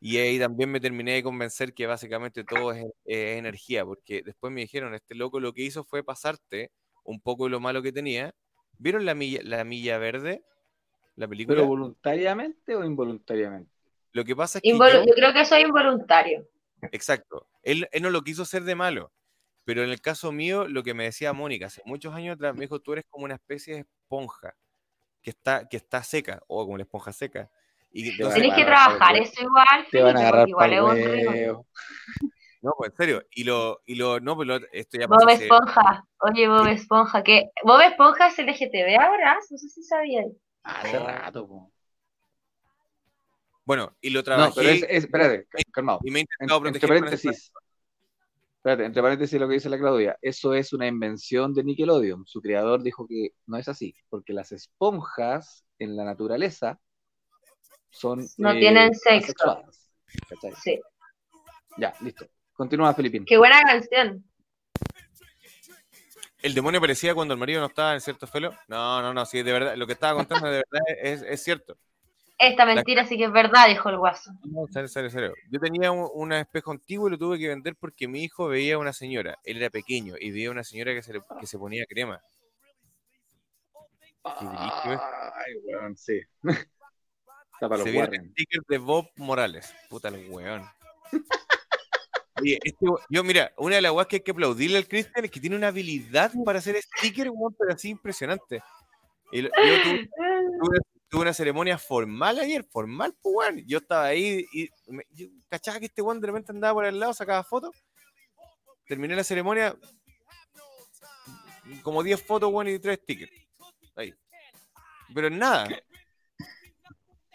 [0.08, 4.54] Y ahí también me terminé de convencer que básicamente todo es, es energía, porque después
[4.54, 6.72] me dijeron, este loco lo que hizo fue pasarte
[7.04, 8.36] un poco de lo malo que tenía.
[8.78, 10.46] ¿Vieron la milla, la milla verde?
[11.16, 11.56] La película.
[11.58, 13.72] ¿Pero voluntariamente o involuntariamente?
[14.12, 16.48] lo que pasa es que yo creo que soy involuntario.
[16.92, 17.48] Exacto.
[17.64, 19.12] Él, él no lo quiso hacer de malo.
[19.64, 22.62] Pero en el caso mío, lo que me decía Mónica hace muchos años atrás, me
[22.62, 24.56] dijo, tú eres como una especie de esponja
[25.24, 27.50] que está, que está seca, o como una esponja seca.
[27.98, 31.66] Y Tenés que trabajar eso igual, Te van a agarrar igual es un
[32.62, 33.24] no, pues en serio.
[33.32, 37.52] Y lo, y lo, no, pues lo- esto ya Bob Esponja, oye Bob Esponja, que
[37.64, 40.26] Bob Esponja es LGTB ahora, no sé si sabían.
[40.64, 41.72] Hace rato, po.
[43.66, 46.00] Bueno, y lo No, trabajé pero es, es- espérate, calmado.
[46.04, 47.54] y me he En- intentado entre proteger paréntesis.
[48.58, 50.18] Espérate, entre paréntesis lo que dice la Claudia.
[50.22, 52.26] Eso es una invención de Nickelodeon.
[52.26, 56.80] Su creador dijo que no es así, porque las esponjas en la naturaleza
[57.96, 59.64] son No eh, tienen sexo.
[60.64, 60.80] Sí.
[61.78, 62.26] Ya, listo.
[62.54, 63.26] Continúa, Filipín.
[63.26, 64.24] Qué buena canción.
[66.42, 68.54] ¿El demonio aparecía cuando el marido no estaba en cierto felo?
[68.68, 71.78] No, no, no, sí, de verdad, lo que estaba contando de verdad es, es cierto.
[72.38, 74.32] Esta mentira sí que es verdad, dijo el guaso.
[74.44, 75.34] No, serio, serio, serio.
[75.50, 78.76] Yo tenía un, un espejo antiguo y lo tuve que vender porque mi hijo veía
[78.76, 79.40] a una señora.
[79.44, 82.22] Él era pequeño y veía a una señora que se, le- que se ponía crema.
[84.24, 86.20] Ay, weón, sí.
[87.60, 89.74] Para Se viene el sticker de Bob Morales.
[89.90, 90.64] Puta el weón.
[92.42, 95.32] Oye, este yo, mira, una de las weas que hay que aplaudirle al Cristian es
[95.32, 98.62] que tiene una habilidad para hacer sticker, weón, pero así impresionante.
[99.32, 100.10] Y yo tuve,
[100.62, 103.64] tuve- tuve una ceremonia formal ayer, formal, pues, weón.
[103.66, 107.00] Yo estaba ahí y me, yo cachaba que este weón de repente andaba por el
[107.00, 107.72] lado, sacaba fotos.
[108.86, 109.76] Terminé la ceremonia,
[111.84, 113.32] como 10 fotos, weón, y 3 stickers.
[113.96, 114.14] Ahí.
[115.14, 115.68] Pero en nada.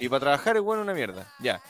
[0.00, 1.30] Y para trabajar es bueno una mierda.
[1.40, 1.60] Ya.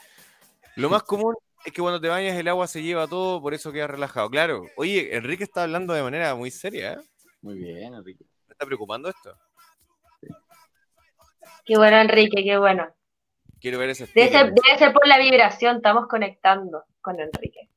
[0.76, 1.34] Lo más común
[1.64, 4.30] es que cuando te bañas el agua se lleva todo, por eso quedas relajado.
[4.30, 4.62] Claro.
[4.76, 6.98] Oye, Enrique está hablando de manera muy seria, ¿eh?
[7.42, 8.24] Muy bien, Enrique.
[8.46, 9.36] ¿Me está preocupando esto?
[11.64, 12.86] Qué bueno, Enrique, qué bueno.
[13.60, 17.68] Quiero ver ese Debe ser, debe ser por la vibración, estamos conectando con Enrique.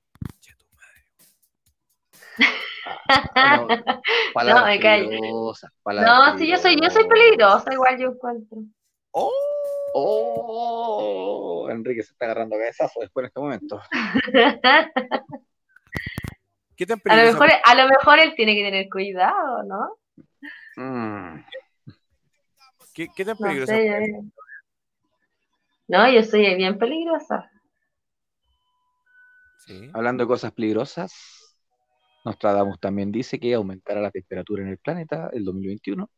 [3.36, 4.02] Ah, no,
[4.34, 5.10] palabras me callo.
[5.84, 8.60] No, sí, yo soy, yo soy peligrosa, igual yo encuentro.
[9.14, 9.32] ¡Oh!
[9.96, 13.80] Oh, Enrique se está agarrando cabezazo después en este momento.
[16.76, 19.98] ¿Qué tan A lo, mejor, a lo mejor él tiene que tener cuidado, ¿no?
[20.76, 21.44] Mm,
[22.94, 23.76] ¿Qué, qué tan No peligrosa?
[23.76, 24.24] sé, yo-
[25.88, 27.52] No, yo soy bien peligrosa.
[29.68, 29.90] Sí.
[29.94, 31.56] Hablando de cosas peligrosas,
[32.26, 36.10] Nostradamus también dice que aumentará la temperatura en el planeta el 2021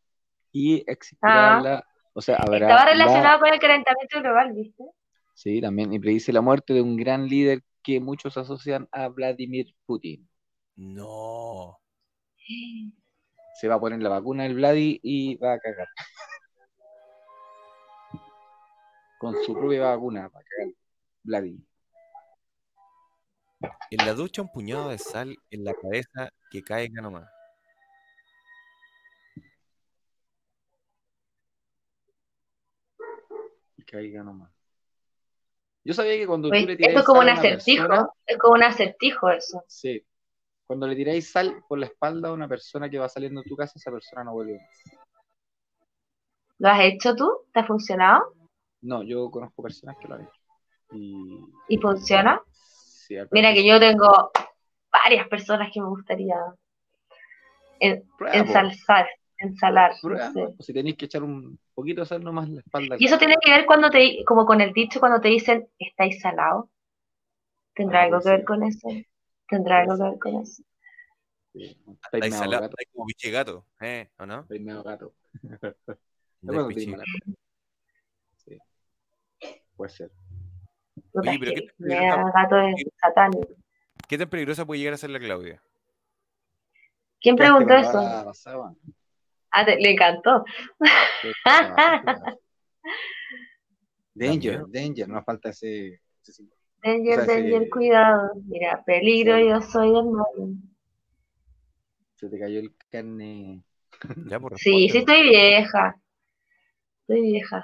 [0.53, 1.61] y existirá Ah.
[1.61, 1.85] la,
[2.17, 4.83] o sea, habrá Estaba la- relacionado con el calentamiento global, ¿viste?
[5.33, 9.75] sí, también, y predice la muerte de un gran líder que muchos asocian a Vladimir
[9.85, 10.27] Putin.
[10.75, 11.77] No.
[13.59, 15.87] Se va a poner la vacuna del Vladi y va a cagar.
[19.19, 20.73] Con su propia vacuna va a cagar.
[21.23, 21.65] Vladi.
[23.91, 27.29] En la ducha un puñado de sal en la cabeza que caiga nomás.
[33.95, 34.51] Caiga nomás.
[35.83, 38.37] Yo sabía que cuando tú le esto tiráis es como sal un acertijo, persona- es
[38.37, 39.63] como un acertijo eso.
[39.67, 40.05] Sí.
[40.67, 43.55] Cuando le tiráis sal por la espalda a una persona que va saliendo de tu
[43.55, 44.99] casa, esa persona no vuelve más.
[46.57, 47.29] ¿Lo has hecho tú?
[47.53, 48.33] ¿Te ha funcionado?
[48.81, 50.41] No, yo conozco personas que lo han hecho.
[50.91, 52.41] Y, ¿Y funciona?
[52.51, 54.31] sí, Mira que yo tengo
[54.91, 56.35] varias personas que me gustaría
[57.79, 59.07] en- ensalzar,
[59.37, 59.91] ensalar.
[60.01, 60.55] no sé.
[60.61, 62.95] Si tenéis que echar un poquito sal nomás la espalda.
[62.97, 66.19] Y eso tiene que ver cuando te, como con el dicho cuando te dicen, ¿estáis
[66.21, 66.69] salado?
[67.75, 68.87] ¿Tendrá Ah, algo que ver con eso?
[69.47, 70.63] ¿Tendrá algo que ver con eso?
[71.53, 72.75] Sí, Estáis salado, gato.
[72.79, 74.09] está como biche gato, ¿eh?
[74.17, 74.39] ¿O no?
[74.41, 75.13] Estáis medio gato.
[78.37, 78.59] Sí.
[79.75, 80.11] Puede ser.
[81.13, 82.55] Oye, pero ¿qué gato
[83.01, 83.47] satánico.
[84.07, 85.59] ¿Qué tan peligrosa puede llegar a ser la Claudia?
[87.19, 87.93] ¿Quién preguntó eso?
[87.97, 88.73] bala pasada.
[89.57, 90.43] Ah, te- le encantó.
[94.13, 95.99] Danger, danger, nos falta ese.
[96.25, 96.43] ese.
[96.83, 98.31] Danger, O sea, danger, cuidado.
[98.47, 99.47] Mira, peligro, Sí.
[99.49, 100.49] yo soy el malo.
[102.15, 103.63] Se te cayó el carne.
[104.29, 105.95] Ya, por Sí, sí estoy vieja.
[107.01, 107.63] Estoy vieja.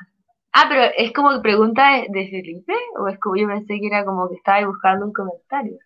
[0.54, 3.88] Ah, pero es como que pregunta de, de Felipe, o es como yo pensé que
[3.88, 5.78] era como que estaba buscando un comentario.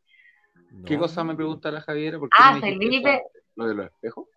[0.86, 1.00] ¿Qué No.
[1.02, 2.18] cosa me pregunta la Javiera?
[2.20, 3.24] ¿Por qué Ah, Felipe.
[3.56, 4.28] ¿Lo de los espejos?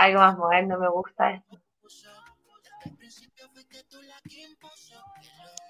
[0.00, 1.60] Algo más moderno, me gusta esto.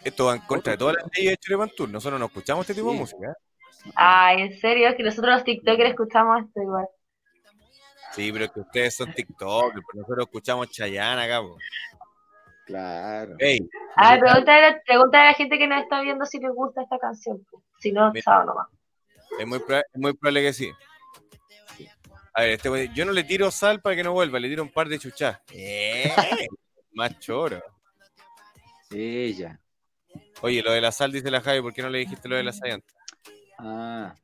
[0.05, 1.89] Esto va en contra de todas las leyes de Chulepantur.
[1.89, 3.27] Nosotros no escuchamos este tipo de música.
[3.29, 3.91] ¿eh?
[3.97, 6.87] Ay, en serio, es que nosotros los TikTokers escuchamos esto igual.
[8.13, 11.41] Sí, pero es que ustedes son TikTok, pero nosotros escuchamos Chayanne acá.
[11.43, 11.57] po.
[12.67, 13.35] Claro.
[13.41, 16.83] Ey, Ah, pregúntale, a- pregúntale a la gente que nos está viendo si les gusta
[16.83, 17.45] esta canción.
[17.51, 17.65] pues.
[17.81, 18.23] Si no, Mira.
[18.23, 18.69] chao nomás.
[19.41, 20.71] es muy, es muy probable que sí.
[22.35, 24.63] A ver, este güey, yo no le tiro sal para que no vuelva, le tiro
[24.63, 25.41] un par de chuchas.
[25.53, 26.13] Eh,
[26.93, 27.63] más choro.
[28.91, 29.61] Ella.
[30.43, 32.45] Oye, lo de la sal, dice la Javi, ¿por qué no le dijiste lo de
[32.45, 32.95] la sal antes?
[33.59, 34.15] Ah.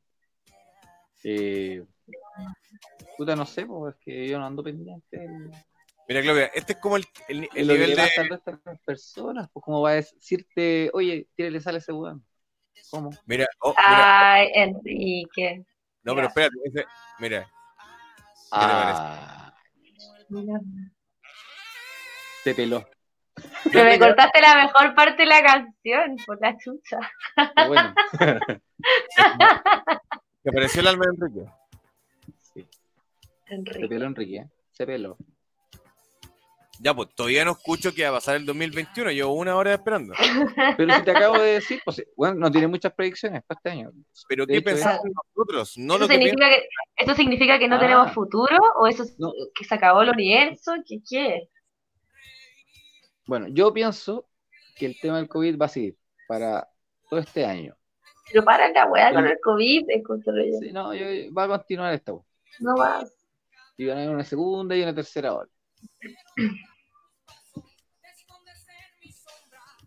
[1.23, 1.83] Eh,
[3.17, 5.27] puta, no sé, pues es que yo no ando pendiente.
[6.07, 8.01] Mira, Claudia, este es como el, el- de el lo que nivel le de.
[8.07, 11.77] pasa al resto de las personas, pues cómo va a decirte, oye, tírale sal a
[11.79, 12.25] ese weón.
[12.89, 13.09] ¿Cómo?
[13.25, 15.65] Mira, oh, mira, Ay, Enrique.
[16.03, 16.55] no, pero espérate,
[17.19, 17.51] mira,
[18.51, 19.53] Ah,
[22.43, 22.87] te peló.
[23.71, 26.99] Pero me cortaste la mejor parte de la canción, por la chucha.
[27.55, 27.93] Pero bueno.
[30.43, 31.45] Que apareció el alma de Enrique.
[32.53, 32.67] Sí,
[33.47, 34.49] se peló Enrique, ¿eh?
[34.71, 35.17] Se peló.
[36.79, 39.11] Ya, pues todavía no escucho que va a pasar el 2021.
[39.11, 40.13] Llevo una hora esperando.
[40.77, 43.91] Pero si te acabo de decir, pues, bueno, no tiene muchas predicciones para este año.
[44.27, 45.01] Pero De ¿qué pensamos
[45.35, 45.77] nosotros?
[45.77, 46.67] No ¿Eso lo que significa que,
[46.97, 47.79] ¿Esto significa que no Ah.
[47.79, 48.57] tenemos futuro?
[48.79, 49.31] ¿O eso es- No.
[49.55, 50.73] que se acabó el universo?
[50.87, 51.49] ¿Qué qué?
[53.25, 54.27] Bueno, yo pienso
[54.75, 55.97] que el tema del COVID va a seguir
[56.27, 56.67] para
[57.09, 57.75] todo este año.
[58.31, 59.85] Pero para la weá con el COVID.
[60.61, 62.13] Sí, no, yo- va a continuar esta.
[62.13, 62.23] wea.
[62.59, 63.13] No más.
[63.77, 65.49] Y van a haber una segunda y una tercera hora.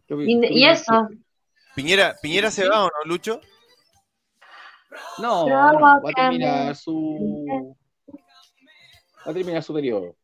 [0.07, 1.09] ¿Qué opi- Y, eso?
[1.75, 3.41] Piñera, ¿Piñera se va o no, Lucho?
[5.19, 7.77] No, va a terminar su.
[9.27, 10.17] Va a terminar su periodo.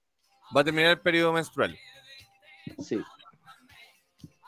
[0.57, 1.79] Va a terminar el periodo menstrual.
[2.79, 3.01] Sí.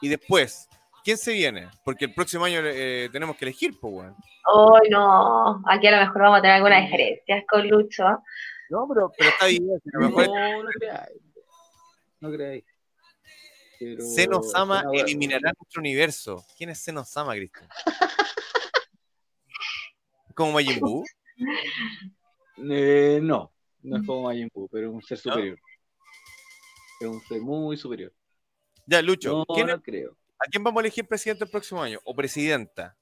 [0.01, 0.69] Y después,
[1.05, 1.69] ¿quién se viene?
[1.85, 4.17] Porque el próximo año eh, tenemos que elegir, pues, weón.
[4.47, 8.23] oh no, aquí a lo mejor vamos a tener algunas diferencias con Lucho.
[8.71, 9.65] No, pero, pero está bien.
[9.83, 11.21] si a lo mejor No, no creáis.
[12.21, 12.65] No creáis.
[13.79, 16.45] Pero- Senosama wea- eliminará nuestro universo.
[16.57, 17.69] ¿Quién es Senosama, Cristian?
[20.35, 21.05] ¿Como Majin Buu?
[22.71, 25.33] Eh, no, no es como Majin Buu, pero es un ser ¿No?
[25.33, 25.59] superior.
[27.01, 28.13] Es un ser muy superior.
[28.87, 30.17] Ya, Lucho, No, ¿quién- no creo.
[30.41, 31.99] ¿a quién vamos a elegir presidente el próximo año?
[32.05, 32.97] ¿O presidenta?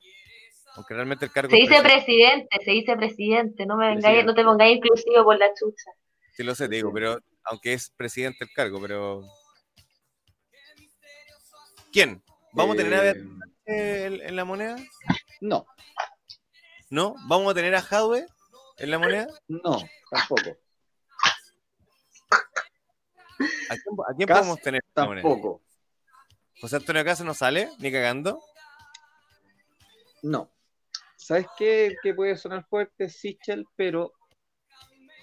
[0.77, 2.05] Aunque realmente el cargo Se dice presidente.
[2.05, 5.91] presidente, se dice presidente, no me vengáis, no te pongáis inclusivo por la chucha.
[6.33, 9.23] Sí, lo sé, te digo, pero aunque es presidente el cargo, pero.
[11.93, 12.23] ¿Quién?
[12.53, 13.27] ¿Vamos a tener a Eh, Beatriz
[13.67, 14.77] en, en la moneda?
[15.41, 15.67] No,
[16.91, 17.15] ¿No?
[17.27, 18.27] ¿Vamos a tener a Jadwe
[18.79, 19.27] en la moneda?
[19.49, 19.79] no,
[20.11, 20.59] tampoco.
[23.69, 25.23] ¿A quién, a quién Cas podemos tener en la moneda?
[25.23, 25.63] Tampoco.
[26.61, 27.71] ¿José Antonio Casa no sale?
[27.79, 28.41] ¿Ni cagando?
[30.23, 30.51] No.
[31.27, 31.97] ¿Sabes qué?
[32.05, 34.13] Que puede sonar fuerte, Sichel, pero.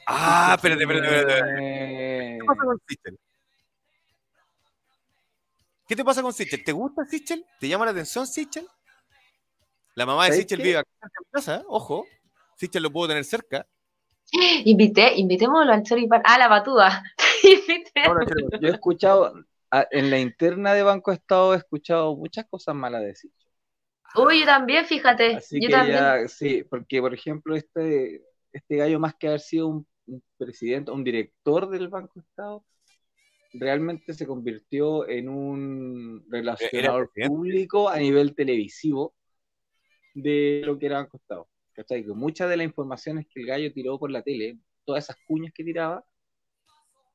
[0.06, 1.34] Ah, espérate, espérate, espérate.
[1.34, 2.36] espérate.
[2.36, 3.20] Eh, ¿Qué pasa con Sichel?
[5.88, 6.64] ¿Qué te pasa con Sichel?
[6.66, 7.46] ¿Te gusta Sichel?
[7.58, 8.68] ¿Te llama la atención Sichel?
[9.96, 10.64] La mamá de ¿Sabes Sichel qué?
[10.66, 11.64] vive acá en mi casa, ¿eh?
[11.70, 12.06] ojo.
[12.58, 13.66] Sichel lo puedo tener cerca.
[14.66, 16.22] Invité, invitémoslo al choripán.
[16.26, 16.84] Ah, la quiero-
[18.62, 19.36] Yo he escuchado,
[19.92, 23.43] en la interna de Banco Estado he escuchado muchas cosas malas de Sichel.
[24.16, 25.36] Uy, yo también, fíjate.
[25.36, 25.98] Así yo que también.
[25.98, 28.22] ya, sí, porque por ejemplo, este,
[28.52, 32.64] este gallo, más que haber sido un, un presidente, un director del Banco Estado,
[33.54, 39.14] realmente se convirtió en un relacionador público a nivel televisivo
[40.14, 41.48] de lo que era Banco Estado.
[41.74, 42.04] ¿Cachai?
[42.04, 45.52] Que muchas de las informaciones que el gallo tiró por la tele, todas esas cuñas
[45.54, 46.06] que tiraba,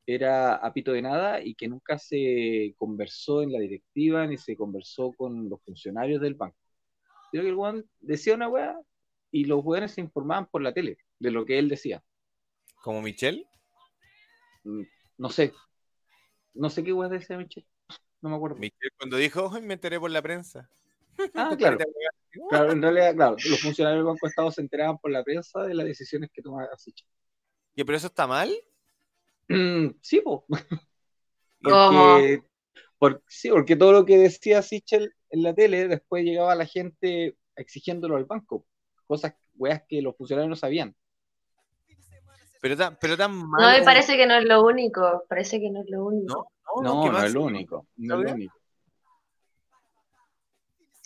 [0.07, 4.57] era a pito de nada y que nunca se conversó en la directiva ni se
[4.57, 6.57] conversó con los funcionarios del banco.
[7.31, 8.79] Creo que el weón decía una weá
[9.31, 12.03] y los weones se informaban por la tele de lo que él decía.
[12.83, 13.47] ¿Como Michelle?
[14.65, 14.83] Mm,
[15.19, 15.53] No sé.
[16.55, 17.67] No sé qué weá decía Michelle.
[18.21, 18.57] No me acuerdo.
[18.57, 20.69] Michelle cuando dijo, "Ay, me enteré por la prensa.
[21.35, 21.79] Ah, claro.
[22.51, 25.63] Claro, en realidad, claro, los funcionarios del Banco de Estado se enteraban por la prensa
[25.63, 27.09] de las decisiones que tomaba Sichel.
[27.75, 28.53] ¿Y pero eso está mal?
[30.03, 30.45] Sí, po.
[31.63, 32.15] ¿Cómo?
[32.19, 32.43] Porque,
[32.99, 37.37] por- sí, porque todo lo que decía Sichel en la tele, después llegaba la gente
[37.57, 38.65] exigiéndolo al banco.
[39.07, 40.95] Cosas, weas que los funcionarios no sabían.
[42.61, 43.63] Pero tan, pero tan mal.
[43.73, 45.25] No, me parece que no es lo único.
[45.29, 46.51] Parece que no es lo único.
[46.83, 47.87] No, No, es lo único.
[47.97, 48.35] No es lo ¿Sabes?
[48.35, 48.55] único.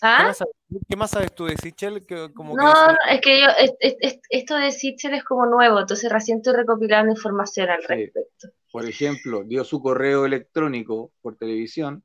[0.01, 0.25] ¿Qué ¿Ah?
[0.25, 0.55] más, sabes,
[0.89, 2.05] qué más sabes tú de Sichel?
[2.05, 2.73] Que, como que No,
[3.09, 6.55] es que yo, es- es- es- esto de Sichel es como nuevo, entonces recién estoy
[6.55, 7.87] recopilando información al Sí.
[7.87, 8.49] respecto.
[8.73, 12.03] Por ejemplo, dio su correo electrónico por televisión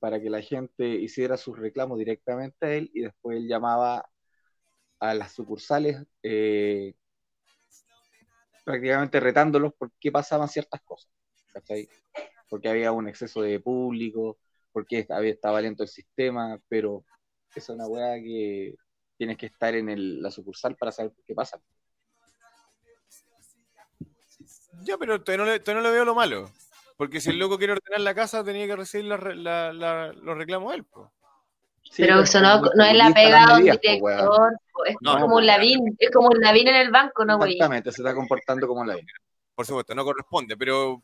[0.00, 4.08] para que la gente hiciera sus reclamos directamente a él y después él llamaba
[4.98, 6.94] a las sucursales eh,
[8.64, 11.10] prácticamente retándolos por qué pasaban ciertas cosas.
[11.52, 11.88] ¿cachai?
[12.48, 14.38] Porque había un exceso de público,
[14.72, 17.04] porque había, estaba lento el sistema, pero
[17.54, 18.74] es una weá que
[19.16, 21.60] tienes que estar en el- la sucursal para saber qué pasa.
[24.82, 26.50] Ya, pero todavía no, no le veo lo malo.
[27.00, 30.12] Porque si el loco quiere ordenar la casa, tenía que recibir la re- la- la-
[30.12, 30.84] los reclamos él.
[30.84, 31.10] po.
[31.82, 34.52] Sí, pero eso no, es la pega de un director,
[34.86, 37.52] es No, como no, un Lavín, es como un Lavín en el banco, ¿no, güey?
[37.54, 38.98] Exactamente, se está comportando como la
[39.54, 41.02] Por supuesto, no corresponde, pero.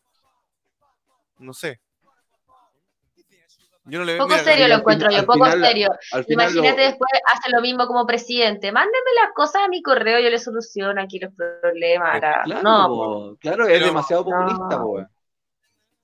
[1.39, 1.81] No sé.
[3.87, 4.23] Yo no le veo.
[4.25, 5.89] Poco mira, serio lo encuentro yo, poco final- serio.
[6.13, 8.71] Lo- Imagínate después hace lo mismo como presidente.
[8.71, 12.17] Mándenme las cosas a mi correo, yo le soluciono aquí los problemas.
[12.17, 12.43] acá.
[12.45, 15.09] Claro, no, po, claro, es Pero- demasiado populista, po, weón.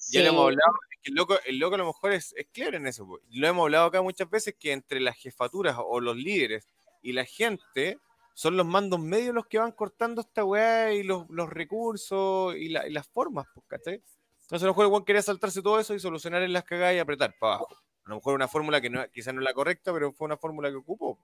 [0.09, 0.23] Ya sí.
[0.23, 2.77] lo hemos hablado, es que el loco, el loco a lo mejor es, es claro
[2.77, 3.07] en eso.
[3.31, 6.67] Lo hemos hablado acá muchas veces que entre las jefaturas o los líderes
[7.03, 7.99] y la gente
[8.35, 12.69] son los mandos medios los que van cortando esta weá y los, los recursos y,
[12.71, 14.03] la- y las formas, ¿cachai?
[14.43, 16.95] Entonces a lo mejor el weón quería saltarse todo eso y solucionar en las cagadas
[16.95, 17.69] y apretar para abajo.
[18.05, 20.37] A lo mejor una fórmula que no, quizás no es la correcta, pero fue una
[20.37, 21.19] fórmula que ocupó.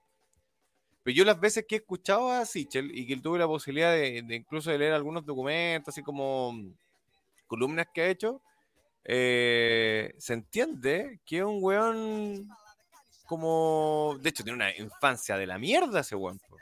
[1.03, 4.21] Pero yo las veces que he escuchado a Sichel y que tuve la posibilidad de,
[4.21, 6.73] de incluso de leer algunos documentos, así como mm,
[7.47, 8.41] columnas que ha hecho,
[9.03, 12.47] eh, se entiende que es un weón
[13.25, 14.17] como...
[14.21, 16.39] De hecho, tiene una infancia de la mierda ese weón.
[16.39, 16.57] po.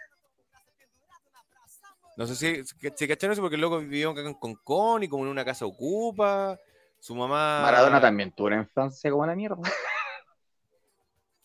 [2.17, 2.63] No sé si,
[2.95, 6.57] si cacharon eso porque el loco vivió en Concón y como en una casa ocupa.
[6.99, 7.61] Su mamá...
[7.61, 9.61] Maradona también tuvo una infancia como la mierda.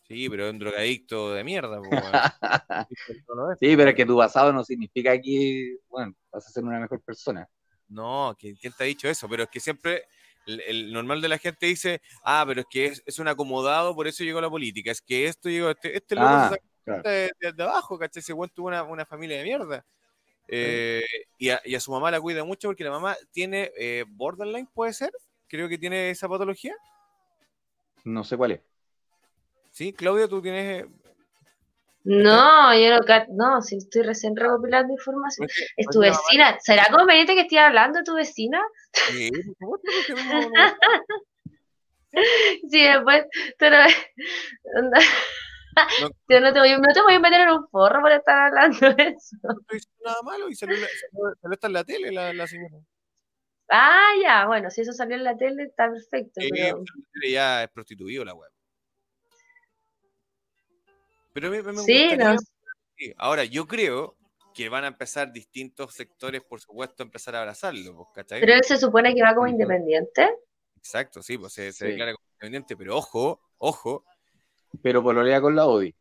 [0.08, 1.80] Sí, pero es un drogadicto de mierda.
[3.60, 7.00] Sí, pero es que tu pasado no significa que, bueno, vas a ser una mejor
[7.00, 7.48] persona.
[7.88, 9.26] No, ¿quién, quién te ha dicho eso?
[9.26, 10.04] Pero es que siempre
[10.46, 13.94] el, el normal de la gente dice, ah, pero es que es, es un acomodado,
[13.94, 14.90] por eso llegó a la política.
[14.90, 17.02] Es que esto llegó, este, este loco Ah, sacó claro.
[17.02, 18.20] de, de- de abajo, ¿cachai?
[18.20, 19.84] Ese weón tuvo una, una familia de mierda.
[20.48, 21.04] Eh,
[21.38, 24.66] y, a, y a su mamá la cuida mucho porque la mamá tiene eh, borderline,
[24.74, 25.12] puede ser.
[25.48, 26.74] Creo que tiene esa patología.
[28.04, 28.60] No sé cuál es.
[29.70, 30.86] Sí, Claudia, tú tienes.
[32.04, 33.00] Eh, No, yo no,
[33.30, 35.48] no, si estoy recién recopilando información.
[35.76, 36.58] Es tu mamá- vecina.
[36.60, 38.60] ¿Será conveniente que esté hablando de tu vecina?
[38.92, 39.30] Sí,
[39.60, 40.52] no- no-
[42.70, 43.24] Sí, después,
[43.58, 43.76] pero,
[44.76, 44.98] onda,
[46.02, 46.10] No.
[46.28, 48.78] yo no te, voy, no te voy a meter en un forro por estar hablando
[48.94, 49.36] de eso.
[49.42, 50.88] no estoy diciendo nada malo y salió, salió,
[51.40, 52.76] salió hasta en la tele la, la señora.
[53.70, 56.42] Ah, ya, bueno, si eso salió en la tele está perfecto.
[56.42, 56.84] Sí, pero-
[57.26, 58.51] ya es prostituido la web.
[61.32, 62.38] Pero me, me Sí, gustaría- no,
[62.96, 63.14] sí.
[63.16, 64.16] Ahora, yo creo
[64.54, 68.40] que van a empezar distintos sectores, por supuesto, a empezar a abrazarlo, pues, ¿cachai?
[68.40, 70.28] pero él se supone que va como independiente.
[70.76, 71.90] Exacto, sí, pues se, se Sí.
[71.92, 74.04] declara como independiente, pero ojo, ojo,
[74.82, 75.94] Pero pololea con la Odi,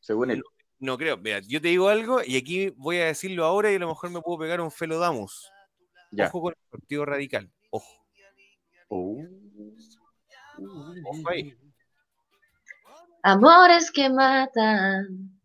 [0.00, 0.42] según él.
[0.78, 1.16] no creo.
[1.18, 4.10] Mira, yo te digo algo y aquí voy a decirlo ahora y a lo mejor
[4.10, 5.50] me puedo pegar un felodamus.
[6.12, 6.26] Ya.
[6.28, 8.06] Ojo con el partido radical, ojo,
[8.88, 9.18] Oh.
[11.04, 11.56] ojo ahí.
[13.24, 15.40] Amores que matan.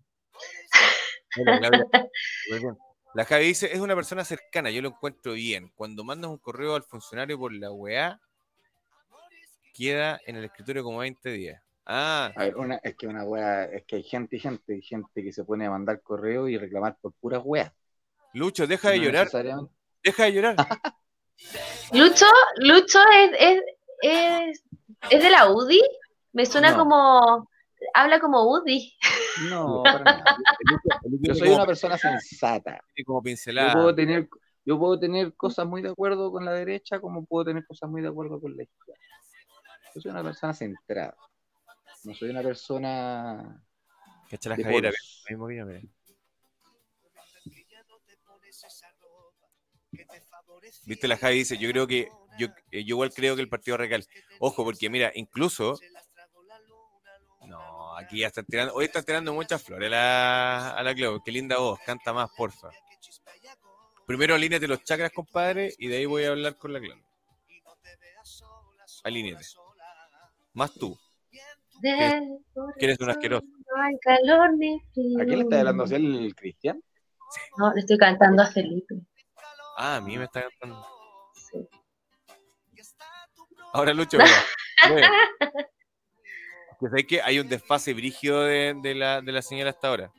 [1.38, 2.78] Muy bien.
[3.14, 5.72] La Javi dice, es una persona cercana, yo lo encuentro bien.
[5.76, 8.20] Cuando mandas un correo al funcionario por la weá,
[9.74, 11.62] queda en el escritorio como 20 días.
[11.86, 14.82] Ah, A ver, una, es que una wea, es que hay gente y gente, hay
[14.82, 17.72] gente que se pone a mandar correo y reclamar por puras weas.
[18.34, 19.30] Lucho, deja de No llorar,
[20.04, 20.56] deja de llorar.
[21.94, 22.26] Lucho,
[22.58, 23.62] Lucho es, es,
[24.02, 24.64] es,
[25.10, 25.82] es de la UDI.
[26.34, 26.78] Me suena No.
[26.78, 27.50] como.
[27.94, 28.98] Habla como UDI.
[29.50, 30.38] No, para nada.
[31.22, 32.84] Yo soy una persona sensata.
[33.06, 33.74] como Yo pincelada.
[33.74, 34.30] puedo tener,
[34.66, 38.02] yo puedo tener cosas muy de acuerdo con la derecha, como puedo tener cosas muy
[38.02, 39.02] de acuerdo con la izquierda.
[39.96, 41.16] Yo soy una persona centrada.
[42.04, 43.64] No soy una persona
[44.30, 45.26] Cacha la polos.
[45.28, 45.82] mismo vino, mira.
[50.86, 53.78] Viste, la Javi dice, yo creo que, yo, eh, yo igual creo que el partido
[53.78, 54.06] radical,
[54.40, 55.80] ojo, porque mira, incluso,
[58.00, 61.32] aquí ya están tirando, hoy están tirando muchas flores a la, a la Clau, qué
[61.32, 62.70] linda voz, canta más, porfa.
[64.06, 66.98] Primero alíneate los chakras, compadre, y de ahí voy a hablar con la Clau.
[69.04, 69.46] Alíneate.
[70.54, 70.98] Más tú.
[71.82, 72.40] De
[72.78, 73.46] que eres un asqueroso.
[73.78, 76.84] ¿A quién le está hablando así el Cristian?
[77.58, 78.96] No, le estoy cantando a Felipe.
[79.78, 80.86] Ah, a mí me está cantando.
[81.34, 81.70] Sí.
[83.72, 84.44] Ahora Lucho, mira.
[86.80, 90.12] Que sabes que hay un desfase brígido de, de la, de la señora hasta ahora.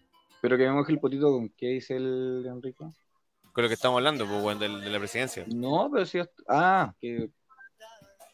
[0.43, 2.85] Pero que me moje el potito con qué dice el Enrique.
[3.53, 5.45] Con lo que estamos hablando, pues, weón, del- de, la presidencia.
[5.49, 7.31] No, pero si Ah, que.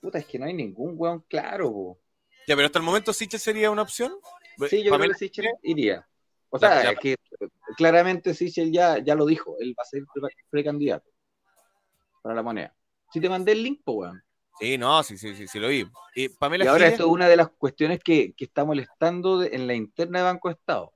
[0.00, 1.98] Puta, es que no hay ningún weón claro, po.
[2.46, 4.12] Ya, pero hasta el momento Sichel sería una opción.
[4.68, 6.06] Sí, yo Pamela- creo que Sichel iría.
[6.50, 7.16] O sea, que
[7.76, 11.10] claramente Sichel ya, ya lo dijo, él va a ser pre- precandidato
[12.22, 12.74] para la moneda.
[13.12, 14.22] Si te mandé el link, pues, weón.
[14.58, 15.86] Sí, no, sí, sí, sí, sí lo vi.
[16.14, 19.38] Y Pamela Y ahora Giles- esto es una de las cuestiones que, que está molestando
[19.38, 20.92] de- en la interna de Banco Estado.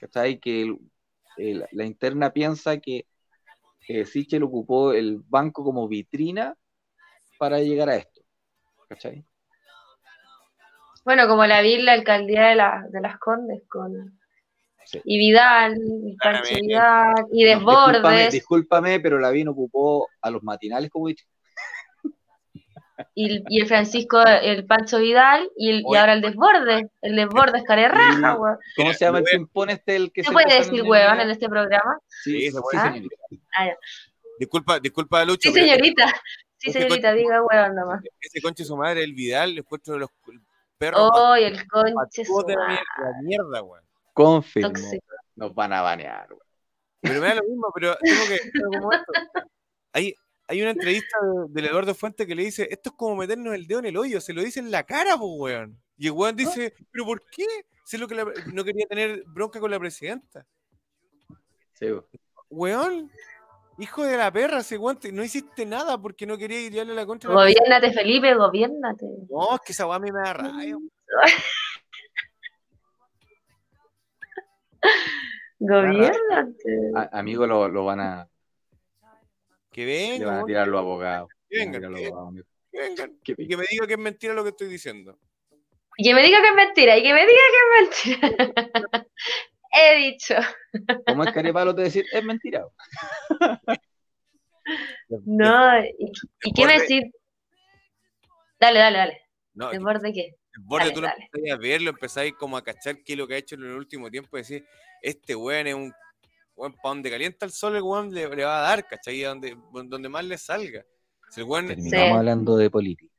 [0.00, 0.38] ¿Cachai?
[0.40, 0.78] Que el-
[1.36, 3.06] el- la interna piensa que
[3.88, 6.54] eh, Sichel ocupó el banco como vitrina
[7.38, 8.20] para llegar a esto.
[8.88, 9.24] ¿Cachai?
[11.04, 14.18] Bueno, como la vi en la alcaldía de, la, de las Condes con.
[14.84, 15.00] Sí.
[15.04, 16.60] Y Vidal, y Pancho Claramente.
[16.66, 21.30] Vidal, y No, discúlpame, Desbordes, discúlpame, pero Lavín ocupó a los matinales como vitrina.
[23.14, 26.84] Y, y el Francisco, el Pancho Vidal, y, el, y ahora el Desbordes.
[27.02, 28.58] El Desbordes, carerraja, weón.
[28.76, 31.20] ¿Cómo se llama el impone este el que ¿Se se puede decir eliminar?
[31.20, 31.98] en este programa?
[32.08, 32.80] Sí, se puede.
[32.82, 33.16] señorita.
[33.56, 33.68] Ah.
[34.38, 35.48] Disculpa, disculpa, Lucho.
[35.48, 36.06] Sí, pero señorita.
[36.56, 38.02] Sí, Ese señorita, diga weón nomás.
[38.20, 40.10] Ese conche su madre, el Vidal, le encuentro de los
[40.78, 43.84] perros más Oh, el conche su mier- la mierda, weón.
[44.12, 44.68] Confirmo.
[44.68, 45.06] tóxico.
[45.36, 46.42] Nos van a banear, weón.
[47.02, 48.50] Pero me da lo mismo, pero tengo que.
[48.50, 49.12] tengo como esto.
[49.92, 50.14] Hay,
[50.50, 53.66] hay una entrevista de- del Eduardo Fuente que le dice: Esto es como meternos el
[53.66, 55.80] dedo en el hoyo, se lo dice en la cara, pues, weón.
[55.96, 57.46] Y el weón dice: ¿Pero por qué?
[57.84, 60.44] Si es lo que la- no quería tener bronca con la presidenta.
[61.74, 62.04] Sí, weón.
[62.50, 63.10] Weón,
[63.78, 66.84] hijo de la perra, ese weón, te- no hiciste nada porque no quería irle a
[66.84, 67.30] la contra.
[67.30, 69.06] de la Gobiérnate, Felipe, gobiérnate.
[69.30, 70.76] No, es que esa weá a mí me da rabia.
[75.58, 76.90] Gobiérnate.
[76.94, 78.28] A- amigo, lo, lo van a,
[79.86, 81.28] Que le vengan, van a weón, tirar los abogados.
[81.48, 83.18] que Le van a vengan, tirar los que, abogados, que vengan.
[83.24, 85.18] Qué Y que me diga que es mentira lo que estoy diciendo.
[85.96, 88.54] Y que me diga que es mentira, y que me diga que es mentira.
[89.72, 90.34] He dicho.
[91.06, 92.04] ¿Cómo es carepalo te decir?
[92.12, 92.64] Es mentira.
[95.24, 96.12] No, ¿y,
[96.44, 97.02] y qué me decir?
[98.60, 99.20] Dale, dale, dale.
[99.54, 100.36] No, ¿Desborde qué?
[100.54, 101.24] El borde Dale, tú lo dale.
[101.24, 103.72] empezáis a verlo, empezáis como a cachar qué es lo que ha hecho en el
[103.72, 104.64] último tiempo y decir,
[105.02, 105.92] este weón es un
[106.60, 109.24] weón para donde calienta el sol, el weón le, le va a dar, ¿cachai?
[109.24, 110.84] A donde, donde más le salga.
[111.30, 112.14] Si el weón- Terminamos Sí.
[112.16, 113.12] hablando de política.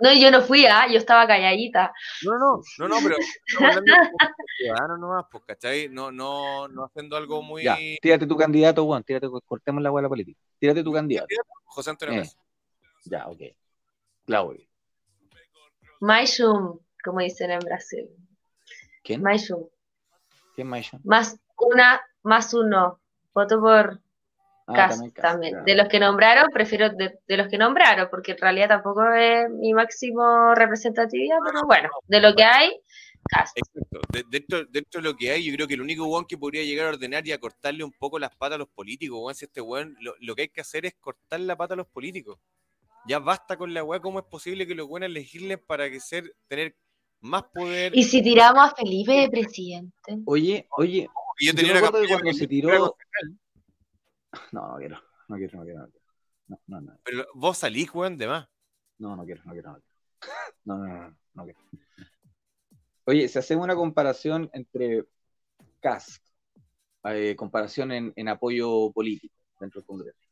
[0.00, 1.92] No, yo no fui, ah, yo estaba calladita.
[2.24, 3.16] No, no, no, no, pero
[4.56, 5.88] ciudadanos nomás, pues, ¿cachai?
[5.88, 7.64] No, no, no haciendo algo muy...
[7.64, 9.02] Ya, tírate tu candidato, Juan.
[9.02, 10.38] Tírate, cortemos la hueá política.
[10.60, 11.26] Tírate tu candidato.
[11.64, 12.28] José Antonio Eh.
[13.06, 13.40] Ya, ok.
[14.26, 14.64] Claudio.
[16.00, 18.08] Maishum, como dicen en Brasil.
[19.02, 19.22] ¿Quién?
[19.22, 19.66] Maishum.
[20.54, 21.00] ¿Quién Maisha?
[21.04, 23.00] Más una, más uno.
[23.34, 24.00] Voto por
[24.70, 25.64] Ah, Cast Cast, también.
[25.64, 29.48] De los que nombraron, prefiero de, de los que nombraron, porque en realidad tampoco es
[29.48, 32.78] mi máximo representatividad, pero bueno, de lo que hay,
[33.30, 33.56] Cast.
[33.56, 34.00] Exacto.
[34.12, 36.64] De- dentro, dentro de lo que hay, yo creo que el único weón que podría
[36.64, 39.46] llegar a ordenar y a cortarle un poco las patas a los políticos, weón, si
[39.46, 42.38] este weón, lo, lo que hay que hacer es cortar la pata a los políticos.
[43.06, 46.34] Ya basta con la weá, ¿cómo es posible que los buenos legislen para que ser,
[46.46, 46.76] tener
[47.20, 47.96] más poder?
[47.96, 50.18] Y si tiramos a Felipe de presidente.
[50.26, 51.08] Oye, oye,
[51.40, 52.96] yo yo tenía me una campaña cuando se tiró.
[54.52, 55.00] No, no quiero.
[55.28, 55.88] No quiero, no quiero.
[56.48, 56.98] No, no, no.
[57.04, 58.48] Pero vos salís, weón, de más.
[58.98, 59.88] No, no quiero, no quiero, no quiero.
[60.64, 61.60] No, no, no, no, no quiero.
[63.04, 65.06] Oye, si hacemos una comparación entre
[65.80, 66.22] CAST,
[67.04, 70.28] eh, comparación en, en apoyo político dentro del Congreso,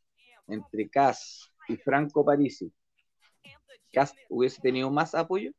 [0.49, 2.73] entre CAST y Franco Parisi,
[3.93, 5.53] ¿CAST hubiese tenido más apoyo?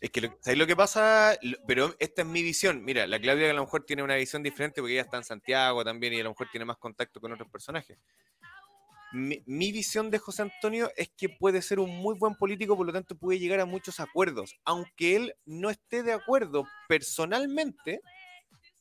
[0.00, 1.38] Es que, lo- ¿sabéis lo que pasa?
[1.66, 2.82] Pero esta es mi visión.
[2.84, 5.84] Mira, la Claudia a lo mejor tiene una visión diferente porque ella está en Santiago
[5.84, 7.98] también y a lo mejor tiene más contacto con otros personajes.
[9.12, 12.86] Mi, mi visión de José Antonio es que puede ser un muy buen político, por
[12.86, 18.00] lo tanto puede llegar a muchos acuerdos, aunque él no esté de acuerdo personalmente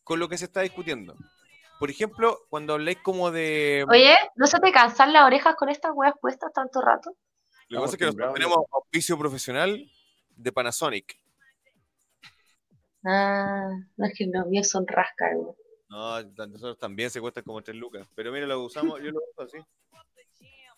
[0.03, 1.15] con lo que se está discutiendo.
[1.79, 3.85] Por ejemplo, cuando habláis como de...
[3.89, 7.15] Oye, ¿no se te cansan las orejas con estas weas puestas tanto rato?
[7.67, 9.91] Lo que pasa es que nosotros tenemos auspicio profesional
[10.39, 11.19] de Panasonic.
[13.05, 15.31] Ah, no es que los míos son rascas.
[15.89, 18.07] No, nosotros también se cuestan como 3 lucas.
[18.15, 19.57] Pero mira, lo usamos, yo lo uso así.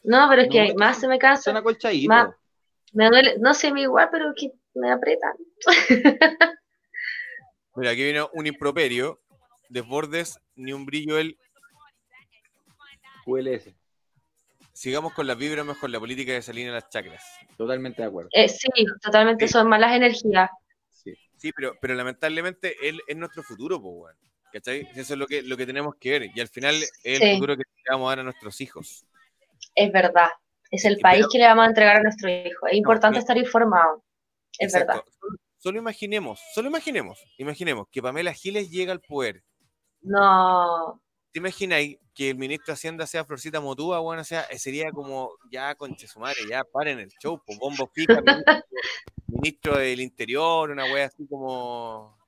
[0.04, 1.56] No, pero es No, que más se me cansa.
[1.56, 2.08] acolchaditos.
[2.08, 2.36] Ma-
[2.94, 5.34] Me duele, no sé, me igual, pero que me apretan.
[7.76, 9.20] Mira, aquí viene un improperio.
[9.70, 11.38] Desbordes, ni un brillo él.
[13.26, 13.74] QLS.
[14.82, 17.24] Sigamos con las vibras, mejor la política de salir en las chacras.
[17.56, 18.30] Totalmente de acuerdo.
[18.34, 18.68] Eh, sí,
[19.00, 19.54] totalmente Sí.
[19.54, 20.50] son malas energías.
[20.90, 21.14] Sí.
[21.38, 24.16] Sí, pero, pero lamentablemente él es nuestro futuro, pues, weón.
[24.52, 24.90] ¿Cachai?
[24.96, 26.32] Eso es lo que, lo que tenemos que ver.
[26.36, 27.34] Y al final es el Sí.
[27.36, 29.06] futuro que le vamos a dar a nuestros hijos.
[29.76, 30.30] Es verdad.
[30.72, 32.66] Es el país pero- que le vamos a entregar a nuestro hijo.
[32.66, 34.04] Es importante estar informado.
[34.58, 34.94] Es Exacto.
[34.94, 35.04] verdad.
[35.20, 39.44] Solo, solo imaginemos, solo imaginemos, imaginemos que Pamela Giles llega al poder.
[40.02, 41.00] No.
[41.32, 45.32] ¿Te imagináis que el ministro de Hacienda sea Florcita Motúa, bueno, o sea, sería como,
[45.50, 48.54] ya, conche su madre, ya, paren el show, pues, bombo fica, ministro,
[49.28, 52.20] ministro del Interior, una wea así como...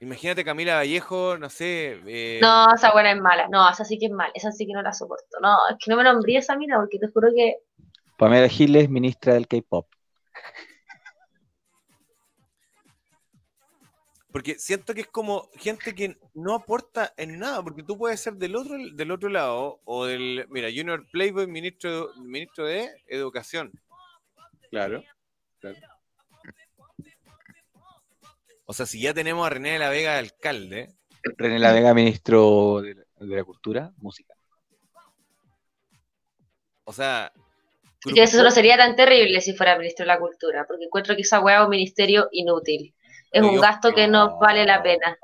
[0.00, 2.00] Imagínate Camila Vallejo, no sé...
[2.06, 3.48] eh, No, esa buena es mala.
[3.48, 4.32] No, esa sí que es mala.
[4.34, 5.38] Esa sí que no la soporto.
[5.42, 7.58] No, es que no me nombré esa mina porque te juro que.
[8.16, 9.86] Pamela Giles, ministra del K-pop.
[14.32, 18.34] Porque siento que es como gente que no aporta en nada, porque tú puedes ser
[18.34, 23.72] del otro, del otro lado, o del, mira, Junior Playboy, ministro, ministro de Educación.
[24.70, 25.02] Claro.
[28.66, 30.94] O sea, si ya tenemos a René de la Vega de alcalde,
[31.36, 34.34] René La Vega, ministro de la, de la Cultura, Música.
[36.84, 37.32] o sea...
[38.02, 41.22] Que eso no sería tan terrible si fuera ministro de la cultura, porque encuentro que
[41.22, 42.94] esa weá es un ministerio inútil.
[43.30, 45.16] Es un gasto que no vale la pena.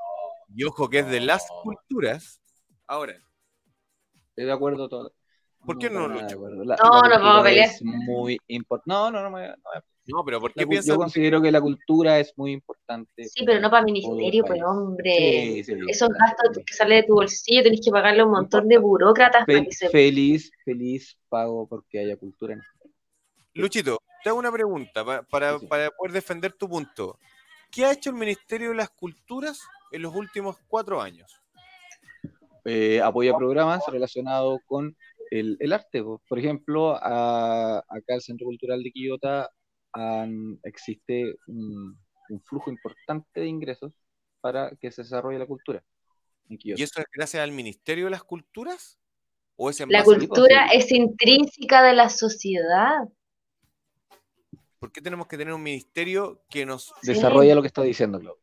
[0.55, 2.41] Y ojo que es de las culturas.
[2.87, 3.13] Ahora,
[4.29, 5.13] Estoy de acuerdo todo.
[5.65, 6.35] ¿Por qué no lucha?
[6.63, 7.69] La- No, la no vamos a pelear.
[7.69, 8.87] Es muy importante.
[8.93, 9.47] No, no, no me.
[9.47, 9.55] no
[10.05, 13.25] No, pero ¿por La qué piensas yo considero que la cultura es muy importante.
[13.25, 15.15] Sí, pero no para el ministerio, pues hombre.
[15.55, 16.33] Sí, sí, Esos claro.
[16.37, 19.63] gastos que sale de tu bolsillo, tenés que pagarle a un montón de burócratas para
[19.65, 19.89] que se...
[19.89, 22.61] feliz, feliz pago porque haya cultura en
[23.55, 25.67] Luchito, te hago una pregunta pa- para, Sí, sí.
[25.67, 27.17] para poder defender tu punto.
[27.71, 29.59] ¿Qué ha hecho el Ministerio de las Culturas
[29.91, 31.31] en los últimos cuatro años?
[32.69, 34.93] eh, apoya programas relacionados con
[35.31, 36.03] el, el arte.
[36.03, 36.21] po.
[36.27, 39.49] Por ejemplo, a- acá el Centro Cultural de Quillota
[40.63, 41.97] existe un,
[42.29, 43.93] un flujo importante de ingresos
[44.41, 45.81] para que se desarrolle la cultura
[46.49, 46.81] en Quillota.
[46.81, 48.99] ¿Y eso es gracias al Ministerio de las Culturas?
[49.55, 53.07] ¿O es en La cultura es intrínseca de la sociedad.
[54.79, 56.93] ¿Por qué tenemos que tener un ministerio que nos...
[57.01, 58.41] Desarrolla lo que está diciendo, Claudio.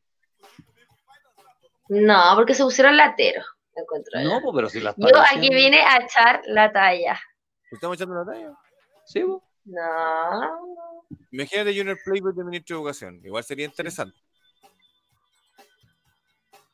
[1.88, 3.44] No, porque se pusieron lateros.
[4.22, 7.20] No, pero si la está Yo aquí vine a echar la talla.
[7.70, 8.52] ¿Estamos echando la talla?
[9.04, 9.42] Sí, po.
[9.64, 10.86] No.
[11.30, 13.20] Imagínate Junior Playboy de Ministro de Educación.
[13.24, 14.16] Igual sería interesante.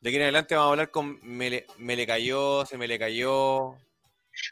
[0.01, 2.89] De aquí en adelante vamos a hablar con me le, me le cayó, se me
[2.89, 3.75] le cayó.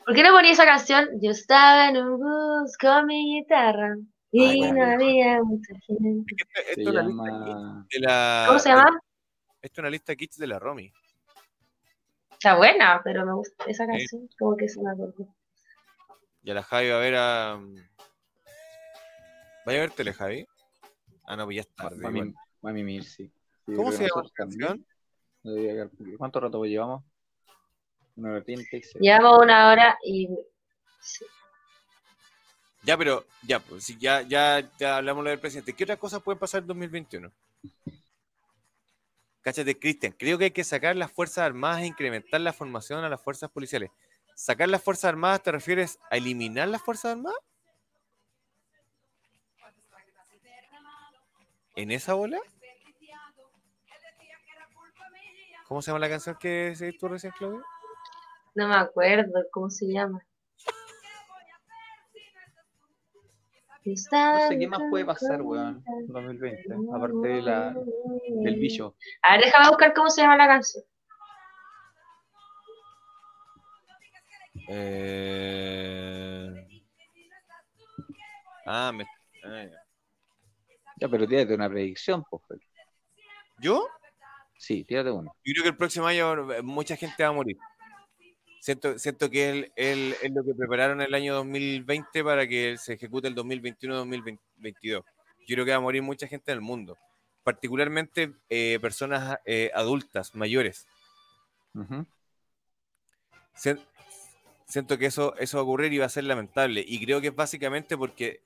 [0.05, 1.09] ¿Por qué no ponía esa canción?
[1.22, 3.97] Yo estaba en un bus con mi guitarra
[4.30, 6.34] y Ay, no había mucha gente.
[6.36, 7.86] Esto, esto Se es una lista llama...
[7.90, 9.00] de la, ¿Cómo se llama?
[9.62, 10.92] Esto es una lista kits de la Romy.
[12.32, 14.28] Está buena, pero me gusta esa canción.
[14.38, 15.34] Como que se me acordó.
[16.42, 17.60] Y a la Javi va a ver a.
[19.66, 20.46] ¿Vaya a ver tele, Javi?
[21.26, 21.96] Ah, no, pues ya es tarde.
[21.96, 22.34] Mami, igual.
[22.62, 23.30] Mami Mir, sí.
[23.66, 24.86] Sí, ¿Cómo se llama la canción?
[26.16, 27.02] ¿Cuánto rato llevamos?
[28.16, 28.44] Una hora.
[29.00, 30.28] Llevamos una hora y.
[32.82, 35.72] Ya, pero, ya, pues, si ya, ya, ya hablamos del presidente.
[35.72, 37.32] ¿Qué otras cosas pueden pasar en 2021?
[39.40, 40.12] Cáchate, Cristian.
[40.12, 43.50] Creo que hay que sacar las Fuerzas Armadas e incrementar la formación a las fuerzas
[43.50, 43.90] policiales.
[44.34, 47.38] ¿Sacar las Fuerzas Armadas te refieres a eliminar las Fuerzas Armadas?
[51.74, 52.40] ¿En esa bola?
[55.66, 57.62] ¿Cómo se llama la canción que se tú recién, Claudio?
[58.55, 60.24] No me acuerdo cómo se llama.
[63.84, 67.74] No sé qué más puede pasar, weón, en 2020, aparte de la,
[68.42, 68.96] del bicho.
[69.22, 70.84] A ver, déjame buscar cómo se llama la canción.
[74.68, 76.55] Eh...
[78.66, 79.05] Ah, me...
[79.44, 79.64] ah,
[81.00, 81.09] ya.
[81.09, 82.60] Pero tírate una predicción, pues.
[83.60, 83.88] ¿Yo?
[84.59, 85.30] Sí, tírate una.
[85.44, 87.56] Yo creo que el próximo año eh, mucha gente va a morir.
[88.68, 93.34] Siento, siento que es, lo que prepararon el año 2020 para que se ejecute el
[93.34, 94.38] 2021-2022.
[94.82, 95.02] Yo
[95.46, 96.98] creo que va a morir mucha gente en el mundo,
[97.42, 100.86] particularmente eh, personas eh, adultas, mayores.
[101.72, 102.04] Ujú.
[103.54, 103.80] Sien-
[104.66, 106.84] Siento que eso, eso va a ocurrir y va a ser lamentable.
[106.86, 108.42] Y creo que es básicamente porque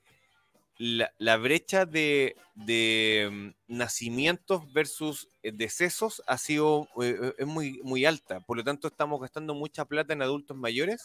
[0.77, 3.29] la, la brecha de, de,
[3.67, 8.39] mm, nacimientos versus eh, decesos ha sido eh, es muy, muy alta.
[8.41, 11.03] Por lo tanto, estamos gastando mucha plata en adultos mayores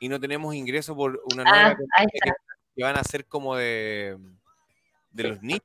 [0.00, 2.34] y no tenemos ingresos por una nueva Ah, ahí está.
[2.76, 4.18] que van a ser como de,
[5.12, 5.62] de los niños.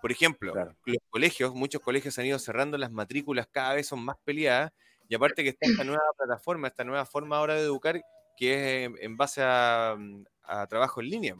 [0.00, 0.76] Por ejemplo, Claro.
[0.84, 4.72] los colegios, muchos colegios han ido cerrando las matrículas, cada vez son más peleadas,
[5.08, 8.00] y aparte que está esta nueva plataforma, esta nueva forma ahora de educar,
[8.36, 9.96] que es en, en base a,
[10.42, 11.36] a trabajo en línea.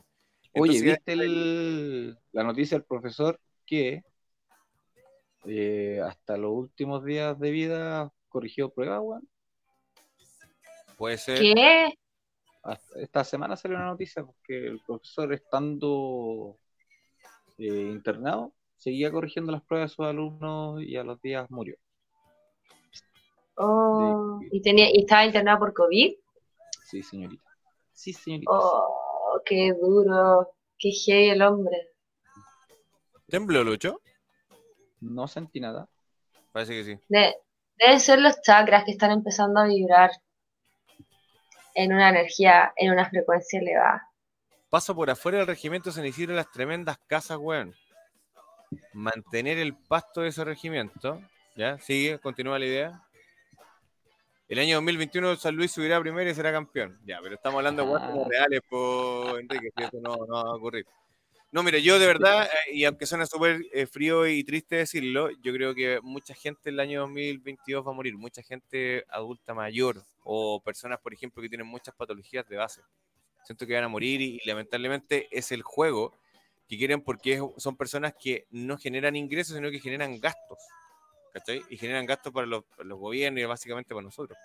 [0.59, 4.03] Oye, Entonces, ¿viste el- la noticia del profesor que
[5.45, 9.29] eh, hasta los últimos días de vida corrigió pruebas, weón?
[10.97, 11.39] puede ser.
[11.39, 11.95] ¿Qué?
[12.63, 16.59] Hasta- Esta semana salió una noticia porque el profesor estando
[17.59, 21.77] eh, internado seguía corrigiendo las pruebas de sus alumnos y a los días murió.
[23.57, 26.15] Oh, ¿y, tenía, ¿Y estaba internado por COVID?
[26.85, 27.45] Sí, señorita.
[27.93, 28.51] Sí, señorita.
[28.53, 29.06] Oh,
[29.45, 30.53] qué duro.
[30.79, 31.91] Qué heavy el hombre.
[33.29, 34.01] ¿Tembló, Lucho?
[35.01, 35.89] No sentí nada.
[36.53, 36.99] Parece que sí.
[37.09, 37.35] De-
[37.77, 40.11] deben ser los chakras que están empezando a vibrar
[41.75, 44.09] en una energía, en una frecuencia elevada.
[44.71, 47.75] Paso por afuera del regimiento San Isidro las tremendas casas, weón.
[48.93, 51.21] Mantener el pasto de ese regimiento.
[51.57, 51.79] ¿Ya?
[51.79, 53.03] Sigue, continúa la idea.
[54.49, 56.99] El año 2021 San Luis subirá primero y será campeón.
[57.05, 58.27] Ya, pero estamos hablando de Ah.
[58.29, 60.87] reales, por Enrique, si eso no, no va a ocurrir.
[61.51, 65.31] No, mira, yo de verdad, eh, y aunque suena súper eh, frío y triste decirlo,
[65.43, 70.03] yo creo que mucha gente el año 2022 va a morir, mucha gente adulta mayor
[70.23, 72.83] o personas, por ejemplo, que tienen muchas patologías de base.
[73.45, 76.13] Siento que van a morir y, y lamentablemente es el juego
[76.69, 80.59] que quieren porque son personas que no generan ingresos, sino que generan gastos.
[81.37, 81.63] ¿Cachai?
[81.69, 84.39] Y generan gastos para los, para los gobiernos y básicamente para nosotros.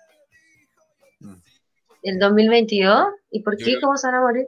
[2.02, 3.06] ¿El 2022?
[3.30, 3.64] ¿Y por Yo qué?
[3.64, 4.46] creo- ¿Cómo se van a morir?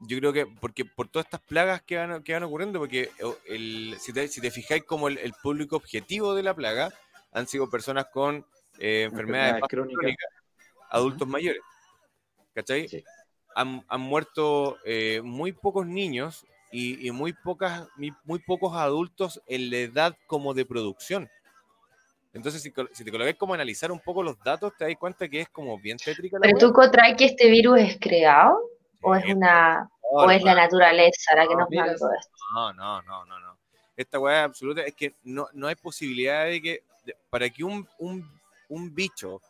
[0.00, 3.10] Yo creo que porque por todas estas plagas que van, que van ocurriendo, porque
[3.46, 6.92] el, si, te, si te fijáis como el, el público objetivo de la plaga
[7.30, 8.44] han sido personas con
[8.80, 10.16] eh, enfermedades crónicas.
[10.90, 11.62] adultos mayores.
[12.54, 12.88] ¿Cachai?
[12.88, 13.04] Sí.
[13.54, 19.40] Han, han muerto eh, muy pocos niños y, y muy, pocas, muy, muy pocos adultos
[19.46, 21.30] en la edad como de producción.
[22.34, 25.28] Entonces, si, si te colocas como a analizar un poco los datos, te das cuenta
[25.28, 28.58] que es como bien tétrica la Pero tú encontrás que este virus es creado
[29.00, 32.36] o es una o es la naturaleza la que No, nos mandó esto.
[32.54, 33.58] No, no, no, no, no.
[33.96, 37.88] Esta weá absoluta es que no, no hay posibilidad de que, de- para que un,
[37.98, 38.28] un,
[38.68, 39.40] un bicho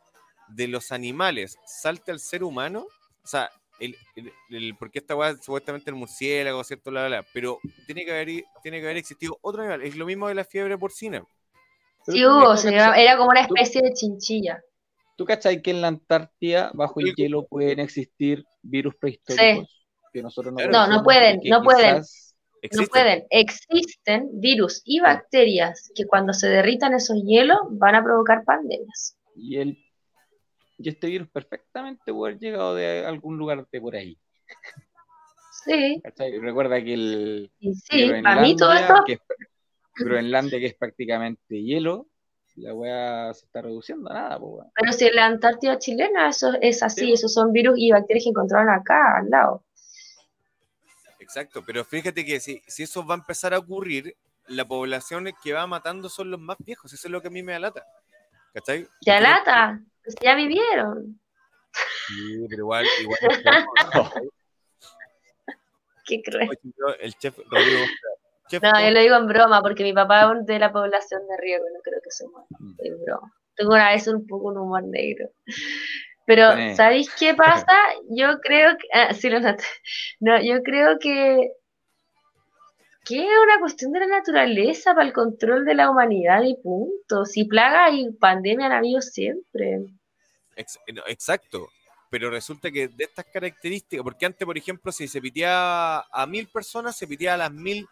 [0.49, 2.87] de los animales salte al ser humano,
[3.23, 3.51] o sea,
[3.81, 6.91] el, el- el- porque esta weá supuestamente el murciélago, ¿cierto?
[6.91, 9.83] Bla, bla, bla, pero tiene que, haber, tiene que haber existido otro animal.
[9.83, 11.25] Es lo mismo de la fiebre porcina.
[12.07, 14.63] Sí hubo, ¿tú se cachai- llama- era como una especie de chinchilla.
[15.17, 17.13] ¿Tú cachai que en la Antártida, bajo el Sí.
[17.17, 19.69] hielo, pueden existir virus prehistóricos
[20.13, 20.67] que nosotros no.
[20.67, 21.97] No, no pueden, no pueden.
[21.97, 22.21] quizás-
[22.73, 23.27] No pueden.
[23.31, 29.19] Existen virus y bacterias que cuando se derritan esos hielos van a provocar pandemias.
[29.37, 29.79] Y, el,
[30.79, 34.17] y este virus perfectamente puede haber llegado de algún lugar de por ahí.
[35.65, 36.39] Sí, ¿cachai?
[36.39, 39.21] Recuerda que el y sí, para mí todo esto que es,
[39.97, 42.07] Groenlandia, que es prácticamente hielo,
[42.57, 44.65] la weá se está reduciendo a nada, po.
[44.75, 47.13] Pero si en la Antártida chilena eso es así, Sí.
[47.13, 49.65] esos son virus y bacterias que encontraron acá, al lado.
[51.19, 54.15] Exacto, pero fíjate que si, si eso va a empezar a ocurrir,
[54.47, 56.93] la población que va matando son los más viejos.
[56.93, 57.85] Eso es lo que a mí me da lata.
[58.53, 58.83] ¿Cachai?
[59.01, 61.19] Ya Porque- lata, pues ya vivieron.
[62.07, 63.19] Sí, pero igual, igual
[66.07, 67.81] ¿Qué ejemplo, el chef Rodrigo.
[68.55, 71.23] Chef, No, ¿cómo- yo lo digo en broma, porque mi papá es de la población
[71.29, 72.47] de riego, no creo que se muera.
[72.59, 72.75] Mm.
[72.79, 73.33] Es broma.
[73.57, 75.29] Tengo una vez un poco un humor negro.
[76.27, 77.35] Pero, ¿sabéis qué
[77.69, 77.77] pasa?
[78.11, 78.87] Yo creo que.
[78.93, 79.65] ah, sí, lo noté.
[80.21, 81.51] No, yo creo que.
[83.05, 87.27] Que es una cuestión de la naturaleza para el control de la humanidad y punto.
[87.27, 89.81] Si plaga y pandemia han habido siempre.
[91.07, 91.69] Exacto.
[92.11, 96.47] Pero resulta que de estas características, porque antes, por ejemplo, si se piteaba a mil
[96.49, 97.87] personas, se piteaba a las mil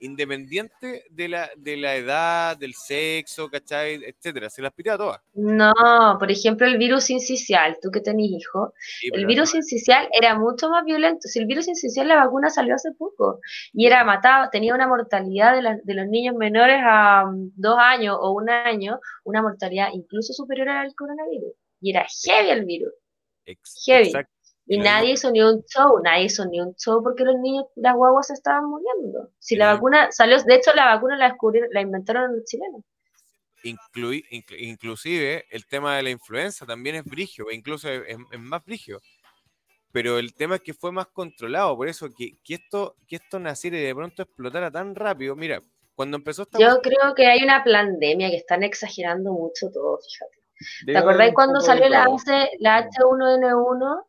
[0.00, 3.94] independiente de la, de la edad, del sexo, ¿cachai?
[4.04, 4.50] Etcétera.
[4.50, 5.20] Se las piteaba todas.
[5.34, 5.72] No,
[6.18, 10.68] por ejemplo, el virus incisional, tú que tenés hijo, Sí, el virus incisional era mucho
[10.70, 11.28] más violento.
[11.28, 13.40] Si el virus incisional, la vacuna salió hace poco
[13.72, 17.76] y era matado, tenía una mortalidad de, la- de los niños menores a mm, dos
[17.78, 21.52] años o un año, una mortalidad incluso superior al coronavirus.
[21.80, 22.92] Y era heavy el virus.
[23.46, 24.06] ex- heavy.
[24.08, 24.32] exacto.
[24.72, 27.96] Y nadie hizo ni un show, nadie hizo ni un show porque los niños, las
[27.96, 29.32] guaguas se estaban muriendo.
[29.40, 32.84] Si la vacuna salió, de hecho la vacuna la descubrieron, la inventaron los chilenos.
[33.64, 34.24] Inclu-
[34.60, 39.00] inclusive el tema de la influenza también es brigio, e incluso es, más brigio.
[39.90, 43.40] Pero el tema es que fue más controlado, por eso que, que esto, que esto
[43.40, 45.34] naciera y de pronto explotara tan rápido.
[45.34, 45.60] Mira,
[45.96, 50.38] cuando empezó esta Yo creo que hay una pandemia que están exagerando mucho todo, fíjate.
[50.86, 52.06] ¿Te acordás cuando salió la,
[52.60, 54.04] la H1N1?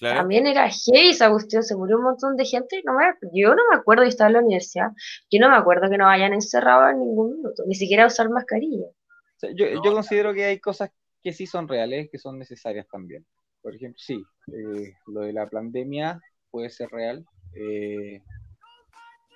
[0.00, 0.20] Claro.
[0.20, 2.82] También era heavy esa cuestión, se murió un montón de gente.
[2.84, 3.04] No me,
[3.34, 4.88] yo no me acuerdo, yo estaba en la universidad,
[5.30, 8.86] yo no me acuerdo que nos hayan encerrado en ningún minuto, ni siquiera usar mascarilla.
[8.86, 10.90] O sea, yo, No, yo considero que hay cosas
[11.22, 13.26] que sí son reales, que son necesarias también.
[13.62, 16.18] Por ejemplo, sí, eh, lo de la pandemia
[16.50, 17.24] puede ser real.
[17.54, 18.22] eh,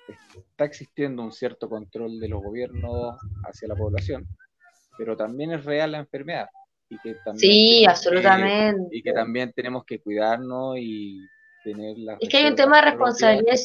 [0.07, 4.27] está existiendo un cierto control de los gobiernos hacia la población,
[4.97, 6.47] pero también es real la enfermedad.
[6.89, 8.87] Y que también Sí, tenemos que- absolutamente.
[8.97, 11.27] y que también tenemos que cuidarnos y
[11.63, 13.55] tener las Es que hay un tema de responsabilidad.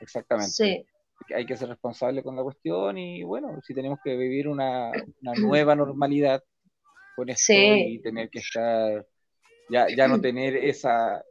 [0.00, 0.86] Exactamente Sí,
[1.32, 4.90] hay que ser responsable con la cuestión y bueno, si tenemos que vivir una,
[5.20, 6.42] una nueva normalidad
[7.14, 7.54] con esto Sí.
[7.94, 9.06] y tener que estar,
[9.68, 11.22] ya, ya no tener esa,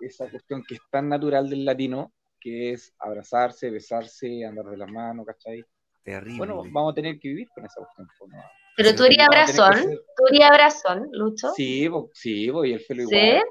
[0.00, 4.90] esa cuestión que es tan natural del latino, que es abrazarse, besarse, andar de las
[4.90, 5.64] manos, ¿cachai?
[6.04, 6.36] Terrible.
[6.38, 8.06] Bueno, vamos a tener que vivir con esa cuestión.
[8.18, 8.42] pues, ¿no?
[8.76, 11.50] Pero tú abrazón, ser- tú eres abrazón, Lucho.
[11.54, 13.16] Sí, po, sí, po, y el pelo ¿Sí?
[13.16, 13.44] igual.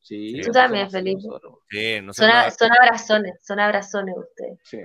[0.00, 1.28] Sí, Tú también, somos Felipe.
[1.70, 2.50] Sí, no Son, a- nada.
[2.50, 4.58] son abrazones, son abrazones ustedes.
[4.64, 4.78] Sí,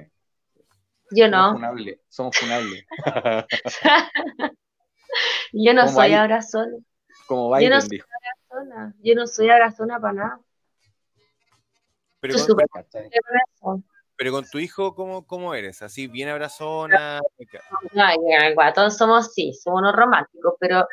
[1.11, 2.85] Yo somos no, funables, somos funables.
[5.53, 6.85] yo no soy ahí- abrazón.
[7.26, 8.07] Como Yo Biden no soy dijo.
[8.51, 10.39] abrazona, Yo no soy abrazona para nada.
[12.19, 12.35] Pero.
[14.18, 15.81] Pero con tu hijo, ¿cómo, cómo eres?
[15.81, 17.22] ¿Así, bien abrazona?
[18.56, 20.88] Guatón, somos sí, somos unos románticos, pero,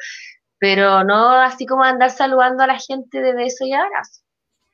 [0.59, 4.23] pero no así como andar saludando a la gente de beso y abrazo.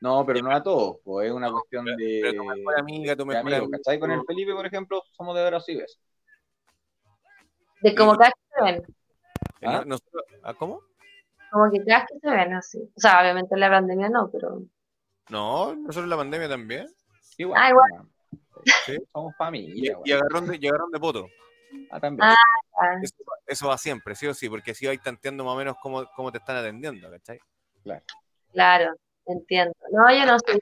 [0.01, 3.27] No, pero no a todos, pues es una cuestión de, Pero tu mejor amiga, tu
[3.27, 3.71] mejor amigo.
[3.71, 4.01] ¿cachai?
[4.01, 6.01] Con el Felipe, por ejemplo, somos de veras y besos.
[7.83, 8.83] De como cada que se ven,
[9.61, 9.85] Eh, ¿Ah?
[9.87, 10.81] nosotros- ¿ah, ¿Cómo?
[11.51, 12.79] como que cada que se ven así.
[12.79, 14.63] O sea, obviamente en la pandemia no, pero
[15.29, 16.87] No, nosotros la pandemia también.
[17.37, 17.61] Igual.
[17.63, 17.91] Ah, igual.
[18.87, 18.97] Sí.
[19.13, 20.23] Somos Y, familia, y weón.
[20.23, 21.29] agarrón de, y agarrón de poto.
[21.91, 22.29] Ah, también.
[22.31, 22.35] Ah.
[23.03, 23.15] Eso,
[23.47, 26.33] eso va siempre, sí o sí, porque así vais tanteando más o menos cómo, cómo
[26.33, 27.39] te están atendiendo, ¿cachai?
[28.53, 28.95] Claro,
[29.27, 29.75] entiendo.
[29.93, 30.59] No, yo no soy.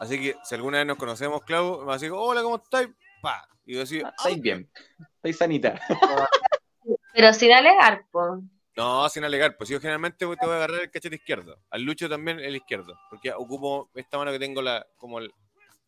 [0.00, 2.88] Así que si alguna vez nos conocemos, Clau, me va a decir, hola, ¿cómo estáis?
[3.22, 3.46] Pa.
[3.64, 4.68] Y yo decir, Ah, estáis bien.
[5.16, 5.80] Estáis sanita.
[7.14, 8.42] Pero sin alegar, po.
[8.76, 11.58] No, sin alegar, pues yo generalmente te voy a agarrar el cachete izquierdo.
[11.70, 12.98] Al Lucho también el izquierdo.
[13.08, 15.32] Porque ocupo esta mano que tengo la, como el,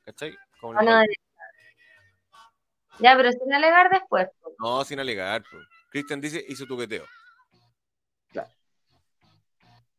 [0.04, 0.36] ¿cachai?
[0.74, 1.08] Como el-.
[2.98, 4.28] Ya, pero sin alegar después,
[4.58, 5.42] no, sin alegar.
[5.50, 5.62] pues.
[5.90, 7.04] Cristian dice, hizo tuqueteo.
[8.32, 8.48] Claro.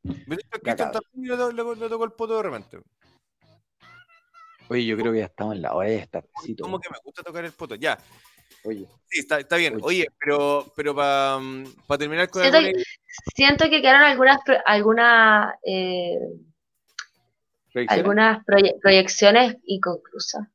[0.03, 0.13] Ya,
[0.61, 2.79] Cristian también le, le- le tocó el poto de repente.
[4.69, 6.25] Oye, yo creo que ya estamos en la hora de estar.
[6.61, 7.75] Como que me gusta tocar el poto.
[7.75, 7.97] Ya,
[8.63, 9.75] Oye, sí, está, está bien.
[9.75, 9.83] Oye.
[9.83, 11.39] Oye, pero, pero para
[11.99, 12.83] terminar con Siento alguna-
[13.35, 16.17] Siento que quedaron algunas, algunas, eh,
[17.87, 20.47] algunas proye- proyecciones inconclusas.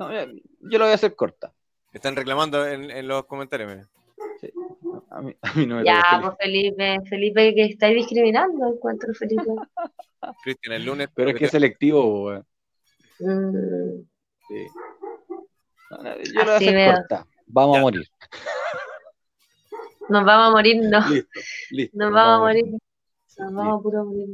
[0.00, 1.52] No, mira, yo lo voy a hacer corta.
[1.92, 3.68] están reclamando en, en los comentarios.
[3.70, 3.88] mira.
[4.40, 4.50] Sí.
[5.10, 9.44] A, mí, a mí no me Ya, pues Felipe, Felipe, que estáis discriminando, encuentro Felipe.
[10.42, 11.08] Cristian, el lunes.
[11.14, 12.46] Pero es que es selectivo, weón.
[13.18, 14.06] Mm,
[14.48, 14.66] Sí.
[15.90, 16.94] No, no, yo lo voy a hacer veo.
[16.94, 17.26] corta.
[17.46, 17.80] Vamos Ya.
[17.80, 18.06] a morir.
[20.08, 21.08] nos vamos a morir, no.
[21.10, 21.40] Listo,
[21.70, 21.98] listo.
[21.98, 22.64] Nos vamos a morir.
[23.38, 24.28] Nos vamos a puro morir.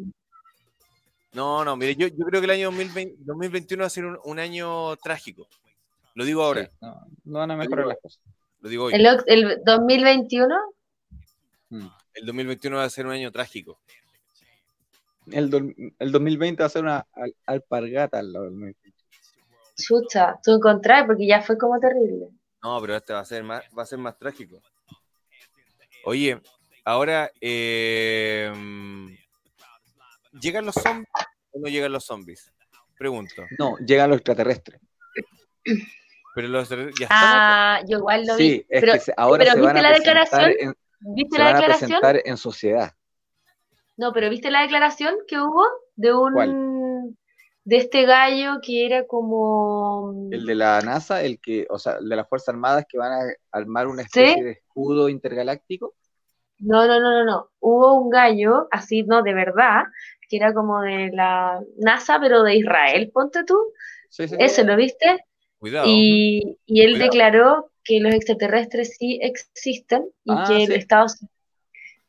[1.37, 4.19] No, no, mire, yo, yo creo que el año 2020 2021 va a ser un,
[4.25, 5.47] un año trágico.
[6.15, 8.21] Lo digo ahora, Sí, no, no van a mejorar las cosas.
[8.61, 8.95] lo digo hoy.
[8.95, 10.57] El, el 2021,
[11.69, 11.89] Mm.
[12.15, 13.79] El 2021 va a ser un año trágico.
[15.31, 15.69] El, do-
[15.99, 18.93] el 2020 va a ser una al- alpargata al lado del 2020.
[19.77, 22.29] chucha, tú encontrás porque ya fue como terrible.
[22.63, 24.63] No, pero este va a ser más, va a ser más trágico.
[26.05, 26.41] Oye,
[26.85, 28.51] ahora eh,
[30.41, 31.09] ¿llegan los zombies
[31.53, 32.53] o no llegan los zombies?
[32.99, 33.45] Pregunto.
[33.59, 34.81] No, llegan los extraterrestres.
[36.35, 38.51] Pero los ya están Ah, yo igual lo vi.
[38.51, 40.69] Sí, es pero, que ahora pero se van ¿viste a la presentar declaración?
[40.69, 41.89] en, ¿Viste se la van a declaración?
[41.91, 42.93] presentar en sociedad.
[43.97, 45.65] No, pero ¿viste la declaración que hubo
[45.95, 47.17] de un
[47.65, 52.09] de este gallo que era como El de la NASA, el que, o sea, el
[52.09, 54.21] de las Fuerzas Armadas que van a armar una ¿Sí?
[54.21, 55.95] especie de escudo intergaláctico.
[56.59, 57.51] No, no, no, no, no.
[57.59, 59.83] Hubo un gallo, así, no, de verdad,
[60.29, 63.57] que era como de la NASA, pero de Israel, ponte tú.
[64.09, 64.37] Sí, sí, sí.
[64.39, 65.25] Ese, ¿lo viste?
[65.59, 65.87] Cuidado.
[65.89, 67.05] Y, y él Cuidado.
[67.11, 70.75] declaró que los extraterrestres sí existen y Ah, que el sí.
[70.75, 71.17] Estados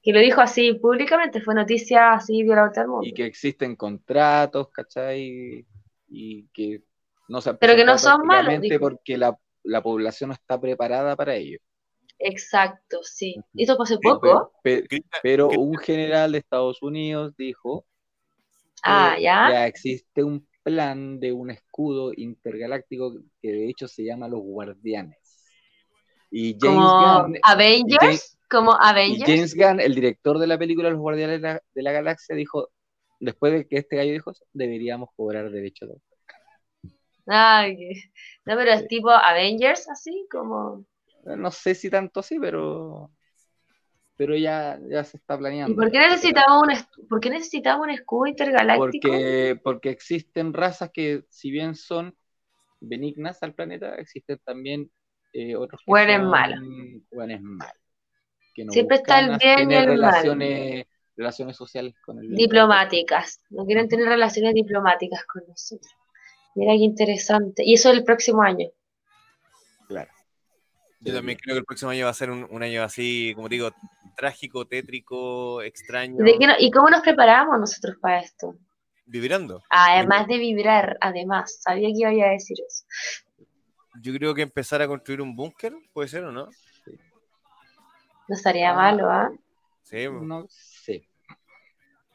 [0.02, 3.06] que lo dijo así públicamente, fue noticia así dio la vuelta al mundo.
[3.06, 5.66] Y que existen contratos, ¿cachai?
[6.08, 6.82] Y que
[7.28, 8.80] no se Pero que no son malos, dijo.
[8.80, 11.60] porque la, la población no está preparada para ello.
[12.20, 13.36] Exacto, sí.
[13.54, 14.54] Y Esto fue hace poco.
[15.22, 17.86] Pero un general de Estados Unidos dijo
[18.84, 19.68] Ah, que ya.
[19.68, 25.18] existe un plan de un escudo intergaláctico que de hecho se llama los Guardianes.
[26.30, 29.26] Y James Como Gunn, Avengers, James- como y Avengers.
[29.26, 32.70] James Gunn, el director de la película Los Guardianes de la, de la Galaxia, dijo,
[33.20, 36.18] después de que este gallo dijo, deberíamos cobrar derechos de autor.
[37.28, 37.78] Ay,
[38.46, 40.86] no, pero es tipo Avengers, así como.
[41.26, 43.12] No sé si tanto así, pero
[44.18, 45.72] pero ya, ya se está planeando.
[45.72, 49.08] ¿Y por qué necesitamos un, es- por qué necesitamos un escudo intergaláctico?
[49.10, 52.16] Porque, porque existen razas que, si bien son
[52.80, 54.92] benignas al planeta, existen también
[55.34, 55.96] eh, otros que son
[58.56, 59.88] que no Siempre está el bien y el mal.
[59.88, 60.86] relaciones,
[61.16, 62.34] relaciones sociales con el.
[62.36, 63.40] Diplomáticas.
[63.52, 65.92] No quieren tener relaciones diplomáticas con nosotros.
[66.56, 67.64] Mira qué interesante.
[67.64, 68.68] Y eso el próximo año.
[69.88, 70.10] Claro.
[71.00, 73.48] Yo también creo que el próximo año va a ser un, un año así, como
[73.50, 73.70] te digo,
[74.16, 76.16] trágico, tétrico, extraño.
[76.26, 78.56] ¿Y, de qué no- ¿Y cómo nos preparamos nosotros para esto?
[79.06, 79.62] Vibrando.
[79.70, 81.60] Además de vibrar, además.
[81.62, 82.84] Sabía que iba a decir eso.
[84.02, 86.50] Yo creo que empezar a construir un búnker, puede ser o no.
[88.28, 88.76] No estaría Ah.
[88.76, 89.30] malo, ¿ah?
[89.84, 91.08] Sí, No sé.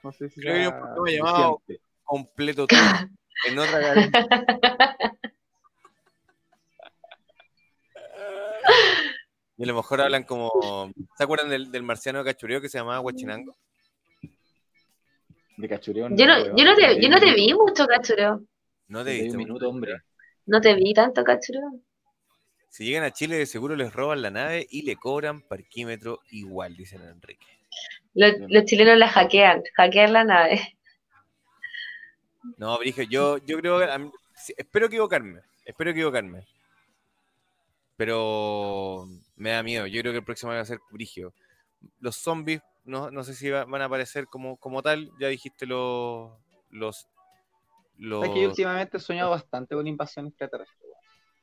[0.03, 1.63] No sé si Creo que un programa llamado-
[2.05, 2.79] completo tour
[3.49, 3.79] en otra
[9.57, 10.93] Y a lo mejor hablan como.
[11.17, 13.57] ¿Se acuerdan del, del marciano cachureo que se llamaba Huachinango?
[15.57, 16.09] De cachureo.
[16.11, 18.43] Yo no, yo no te, yo no te De vi mucho, cachureo.
[18.89, 19.37] No te un viste.
[19.39, 20.01] minuto, hombre.
[20.47, 21.81] No te vi tanto, cachureo.
[22.69, 26.75] Si llegan a Chile, de seguro les roban la nave y le cobran parquímetro igual,
[26.75, 27.47] dicen Enrique.
[28.15, 30.77] Los, los chilenos la hackean, hackean la nave.
[32.57, 34.11] No, Brigio, yo, yo creo que.
[34.57, 35.43] espero equivocarme.
[35.65, 36.47] Espero equivocarme.
[38.05, 39.07] Pero
[39.37, 39.87] me da miedo.
[39.87, 41.33] Yo creo que el próximo va a ser Brigio.
[42.01, 45.09] Los zombies, no, no sé si va- van a aparecer como, como tal.
[45.21, 46.33] Ya dijiste los,
[46.71, 47.07] los
[47.99, 48.21] los...
[48.23, 50.89] ¿Sabes que yo últimamente he soñado bastante con invasión extraterrestre?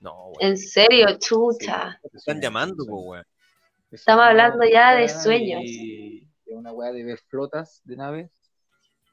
[0.02, 0.36] No, weón.
[0.42, 1.98] En serio, chucha.
[2.04, 2.90] Sí, Te están llamando, soñé.
[2.90, 3.26] po, weón.
[3.92, 5.62] He Estamos hablando ya de weá, sueños.
[5.64, 8.32] Y es una weá de ver flotas de naves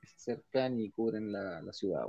[0.01, 2.02] que se acercan y cubren la, la ciudad,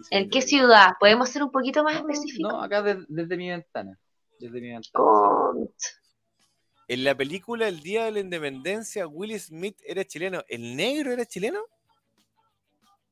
[0.00, 0.92] se ¿En qué de- ciudad?
[0.98, 2.50] ¿Podemos ser un poquito más No, específicos?
[2.50, 3.98] No, acá de- desde mi ventana.
[6.88, 10.42] En la película El Día de la Independencia, Will Smith era chileno.
[10.48, 11.60] ¿El negro era chileno?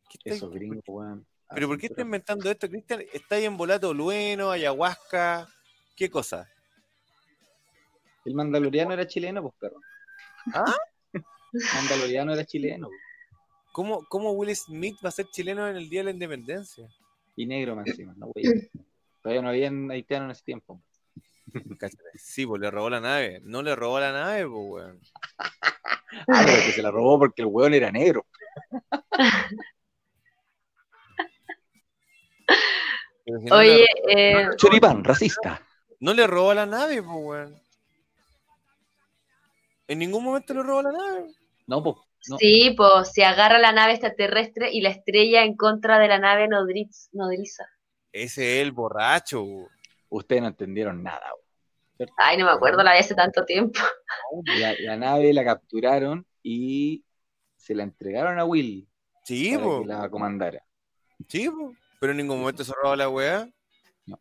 [0.08, 0.18] ¿Qué sí.
[0.18, 1.26] estáis- Esos gringos, weón.
[1.52, 3.02] ¿Pero por qué está inventando esto, Cristian?
[3.12, 5.48] ¿Está ahí en volato lueno, ayahuasca?
[5.96, 6.48] ¿Qué cosa?
[8.24, 9.80] El mandaloriano era chileno, pues, perro.
[10.54, 10.72] ¿Ah?
[11.74, 12.86] Mandaloriano era chileno.
[12.88, 13.00] pues.
[13.72, 16.88] ¿Cómo, ¿Cómo Will Smith va a ser chileno en el Día de la Independencia?
[17.36, 18.70] Y negro más encima, no, güey.
[19.22, 20.80] Todavía no había haitiano en ese tiempo.
[22.16, 23.40] Sí, pues le robó la nave.
[23.44, 25.00] No le robó la nave, pues, weón.
[25.38, 28.26] Ah, pero que se la robó porque el weón era negro.
[33.24, 35.62] Pero si no Oye, le- eh, Choripán, racista.
[36.00, 37.62] no le robó la nave, pues, weón.
[39.88, 41.26] En ningún momento le robó la nave.
[41.66, 41.96] No, pues.
[42.28, 42.36] No.
[42.36, 46.48] sí, pues si agarra la nave extraterrestre y la estrella en contra de la nave
[46.48, 47.64] nodriz- nodriza.
[48.12, 49.42] Ese es el borracho.
[50.10, 51.30] Ustedes no entendieron nada,
[52.16, 53.80] Ay, no me acuerdo la de hace tanto tiempo.
[54.58, 57.04] La, la nave la capturaron y
[57.56, 58.86] se la entregaron a Will
[59.24, 59.80] Sí, para pues.
[59.82, 60.64] que la comandara.
[61.28, 61.76] Sí, pues.
[62.00, 63.48] Pero en ningún momento se robó la weá.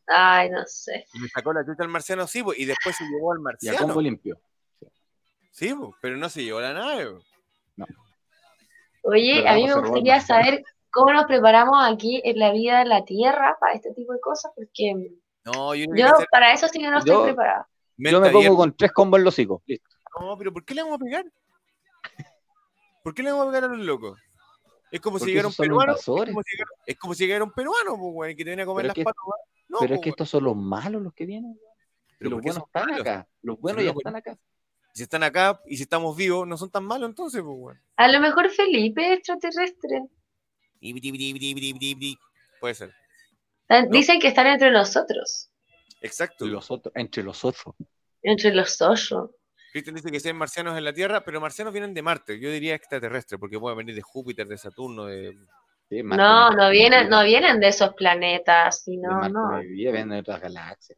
[0.07, 1.05] Ay, no sé.
[1.13, 2.59] Y le sacó la chucha al marciano, sí, pues.
[2.59, 3.77] Y después se llevó al Y a marciano.
[3.79, 4.39] combo limpio.
[5.51, 5.91] Sí, pues.
[6.01, 7.11] Pero no se llevó la nave.
[7.11, 7.25] pues.
[9.03, 12.89] Oye, Pero a mí me gustaría saber cómo nos preparamos aquí en la vida en
[12.89, 14.93] la Tierra para este tipo de cosas, porque
[15.53, 17.67] No, yo hacer para eso sí que no Yo- estoy preparada.
[17.97, 19.61] Yo me pongo con tres combos en los hocicos.
[19.65, 19.87] Listo.
[20.19, 21.25] No, pero ¿por qué le vamos a pegar?
[23.03, 24.19] ¿Por qué le vamos a pegar a los locos?
[24.91, 25.93] Es como si llegara un peruano.
[25.95, 28.63] Es como, si llegara, es como si llegara un peruano, pues, weón, que te viene
[28.63, 29.23] a comer Pero las es que- patas.
[29.67, 31.51] No, Pero es pues, que estos son los malos los que vienen.
[31.51, 31.59] weón.
[32.17, 33.01] Pero los ¿por qué buenos están malos?
[33.01, 33.27] acá.
[33.43, 34.37] Los buenos Si ya no, están acá.
[34.93, 37.81] Si están acá y si estamos vivos, no son tan malos entonces, pues, weón.
[37.97, 40.05] A lo mejor Felipe es extraterrestre.
[42.59, 42.93] Puede ser.
[43.89, 45.51] Dicen que están entre nosotros,
[46.01, 46.45] Exacto.
[46.47, 47.75] Los otros, entre los otros.
[48.23, 49.31] entre los ocho.
[49.71, 52.39] Cristian dice que sean marcianos en la Tierra, pero marcianos vienen de Marte.
[52.39, 55.37] Yo diría extraterrestre, porque pueden venir de Júpiter, de Saturno, de.
[55.89, 59.59] Sí, Marte No, no vienen, no vienen de esos planetas, De sino, Marte no.
[59.59, 60.97] vienen de otras galaxias.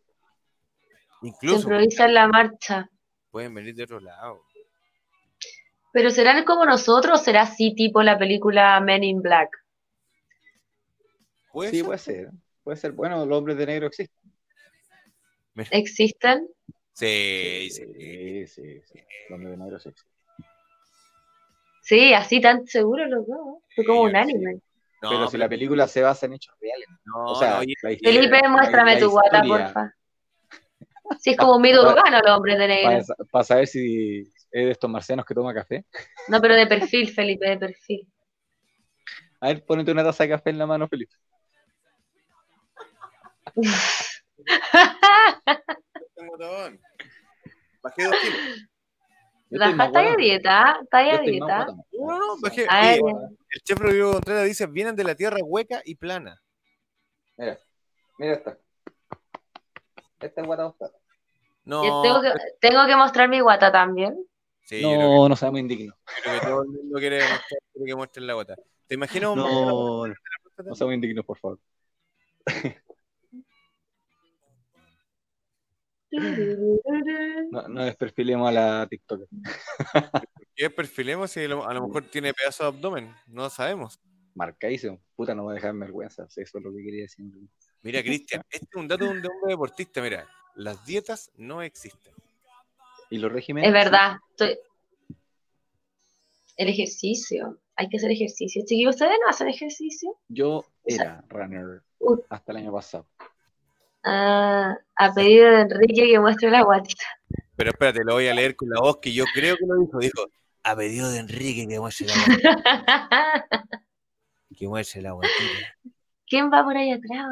[1.23, 2.89] Incluso improvisa en la marcha.
[3.31, 4.43] pueden venir de otro lado.
[5.93, 9.49] Pero serán como nosotros o será así tipo la película Men in Black.
[11.51, 11.85] ¿Puede Sí, ser?
[11.85, 12.29] puede ser.
[12.63, 12.91] Puede ser.
[12.91, 14.31] Bueno, los hombres de negro existen.
[15.71, 16.47] ¿Existen?
[16.93, 17.85] Sí, sí.
[17.85, 18.81] sí, sí.
[18.85, 18.99] sí.
[19.29, 20.11] Los hombres de negro sí existen.
[21.83, 23.57] Sí, así tan seguro los dos.
[23.75, 24.53] Fue como Sí, un anime.
[25.01, 26.87] No, pero si la película se basa en hechos reales.
[27.05, 29.95] No, O sea, no, oye, la historia- Felipe, muéstrame la tu guata, porfa.
[31.19, 33.03] Sí, es como un mito urbano los hombres de negro.
[33.17, 35.85] Para, para saber si es de estos marcianos que toma café.
[36.27, 38.07] No, pero de perfil, Felipe, de perfil.
[39.39, 41.15] A ver, ponete una taza de café en la mano, Felipe.
[47.81, 48.39] Bajé dos kilos.
[49.51, 49.65] Está
[49.99, 51.65] a dieta, está a dieta.
[51.65, 52.65] No, no, no, bajé.
[52.69, 53.15] A Oye, ver,
[53.49, 56.41] el chef Rodrigo Contreras dice: vienen de la tierra hueca y plana.
[57.37, 57.59] Mira,
[58.17, 58.57] mira esta.
[60.21, 60.91] Esta es guata ostada.
[61.65, 64.15] No, tengo que, tengo que mostrar mi guata también.
[64.63, 65.97] sí, yo creo No, no seamos indignos.
[66.05, 68.55] que, creo que todo el mundo quiere mostrar, quiere que muestren la gota.
[68.87, 70.13] ¿Te imaginas un No, no,
[70.63, 71.59] no seamos indignos, por favor.
[76.11, 79.21] No, no desperfilemos a la TikTok.
[80.55, 83.13] ¿Qué perfilemos si a lo, lo mejor tiene pedazo de abdomen?
[83.27, 83.99] No sabemos.
[84.35, 84.99] Marcadísimo.
[85.15, 86.23] Puta, no voy a dejar vergüenza.
[86.35, 87.25] Eso es lo que quería decir.
[87.81, 90.01] Mira, Cristian, este es un dato de un hombre deportista.
[90.01, 92.13] Mira, las dietas no existen.
[93.09, 93.67] ¿Y los regímenes?
[93.67, 94.17] Es verdad.
[94.29, 94.57] estoy-
[96.57, 97.59] El ejercicio.
[97.75, 98.61] Hay que hacer ejercicio.
[98.65, 100.17] Chiquillos, ¿ustedes no hacen ejercicio?
[100.27, 101.81] Yo era runner
[102.29, 103.07] hasta el año pasado.
[104.03, 107.03] Ah, a pedido de Enrique que muestre la guatita.
[107.55, 109.99] Pero espérate, lo voy a leer con la voz que yo creo que lo dijo.
[109.99, 110.27] Dijo,
[110.63, 113.63] a pedido de Enrique que muestre la guatita.
[114.57, 115.75] Que muestre la guatita.
[116.27, 117.25] ¿Quién va por ahí atrás?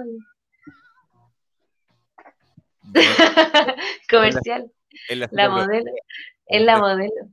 [2.81, 3.09] Bueno,
[4.09, 4.71] Comercial.
[5.09, 5.91] la, La modelo.
[6.47, 7.29] Es la modelo.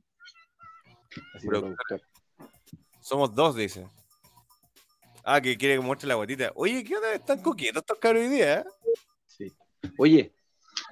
[3.01, 3.87] Somos dos, dice.
[5.23, 6.51] Ah, que quiere que muestre la guatita.
[6.55, 7.13] Oye, ¿qué onda?
[7.13, 8.65] Están coquetos estos cabros hoy día, ¿eh?
[9.87, 9.93] Sí.
[9.97, 10.33] Oye,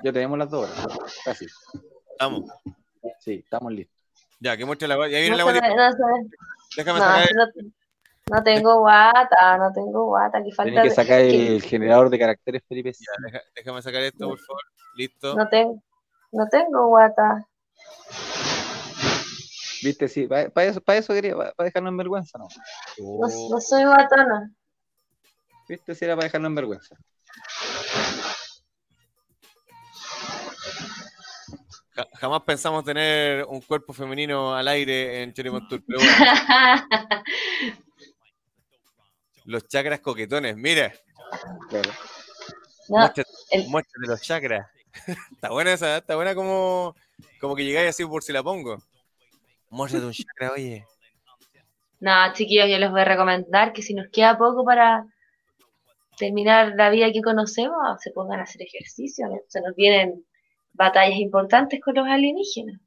[0.04, 0.98] ya tenemos las dos horas.
[1.24, 1.48] Casi.
[2.12, 2.44] Estamos.
[3.20, 3.96] Sí, estamos listos.
[4.40, 5.52] Ya, que muestre la viene No la no.
[6.76, 7.72] Déjame No, sacar, no-
[8.32, 10.72] No tengo guata, no tengo guata, que falta.
[10.72, 12.92] Tiene que sacar el, generador de caracteres Felipe.
[13.24, 14.62] Deja- déjame sacar esto, por favor.
[14.96, 15.36] Listo.
[15.36, 15.84] No tengo,
[16.32, 17.46] no tengo guata.
[19.84, 22.48] Viste, sí, para eso, pa eso quería, para dejarlo en vergüenza, ¿no?
[22.98, 24.52] No, no soy guatona.
[25.70, 26.96] Viste, si era para dejarlo en vergüenza.
[31.96, 36.16] Ja- jamás pensamos tener un cuerpo femenino al aire en Cherry Tour, pero bueno,
[39.46, 40.94] los chakras coquetones, mira,
[41.70, 41.92] Claro.
[42.88, 44.68] No, muéstrate, el- muéstrate los chakras.
[45.32, 46.96] está buena esa, está buena como,
[47.42, 48.78] como que llegáis así por si la pongo.
[49.70, 50.86] Muéstrate un chakra, oye.
[52.00, 55.06] no, chiquillos, yo les voy a recomendar que si nos queda poco para
[56.18, 59.28] terminar la vida que conocemos, se pongan a hacer ejercicio.
[59.28, 59.38] ¿no?
[59.48, 60.26] Se nos vienen
[60.76, 62.80] batallas importantes con los alienígenas.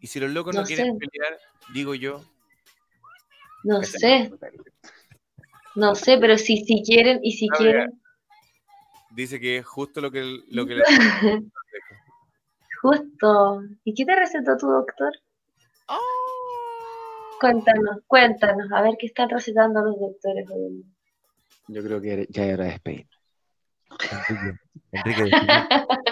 [0.00, 1.06] Y si los locos no, No quieren sé.
[1.06, 1.38] pelear,
[1.74, 2.22] digo yo,
[3.64, 4.30] No sé,
[5.74, 7.70] no sé, pero si, si quieren y si Claudia.
[7.72, 8.02] quieren,
[9.10, 10.84] dice que es justo lo que, lo que le
[12.82, 13.62] justo.
[13.84, 15.12] ¿Y qué te recetó tu doctor?
[17.40, 20.92] Cuéntanos, cuéntanos, a ver qué están recetando los doctores hoy en día.
[21.68, 23.06] Yo creo que ya era despedir.
[24.92, 25.36] Enrique, Enrique,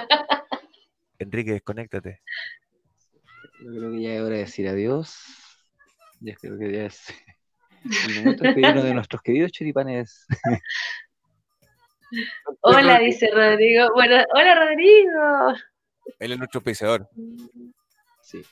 [1.19, 2.23] Enrique, desconéctate.
[3.61, 5.17] Yo creo que ya es hora de decir adiós.
[6.21, 7.15] Ya creo que ya es
[8.09, 10.27] el momento de despedirnos de nuestros queridos choripanes.
[12.63, 13.89] Hola, dice Rodrigo.
[13.95, 15.55] Bueno, hola Rodrigo.
[16.19, 17.07] Él es nuestro auspiciador.
[18.23, 18.43] Sí.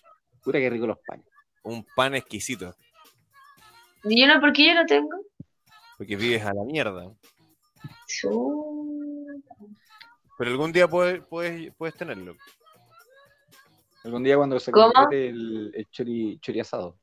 [0.43, 1.27] Pura que rico los panes.
[1.63, 2.77] Un pan exquisito.
[4.05, 4.41] ¿Y yo no?
[4.41, 5.09] ¿Por qué yo no tengo?
[5.97, 7.11] Porque vives a la mierda.
[8.07, 9.43] Chu.
[10.39, 12.37] Pero algún día puedes, puedes, puedes tenerlo.
[14.05, 14.93] Algún día cuando se ¿Cómo?
[14.93, 16.99] complete el, el chori, chori asado.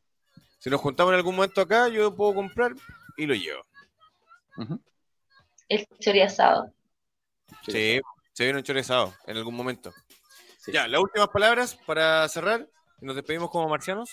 [0.60, 2.74] Si nos juntamos en algún momento acá, yo puedo comprar
[3.18, 3.66] y lo llevo.
[5.68, 5.86] El.
[6.00, 6.74] Chori Sí, asado.
[7.66, 9.92] se viene un chorezado en algún momento.
[10.60, 10.72] Sí.
[10.72, 12.70] Ya, las últimas palabras para cerrar.
[13.02, 14.10] y Nos despedimos como marcianos.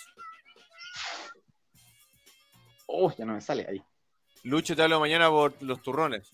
[2.87, 3.81] Oh, ya no me sale ahí.
[4.43, 6.33] Lucho te hablo mañana por los turrones.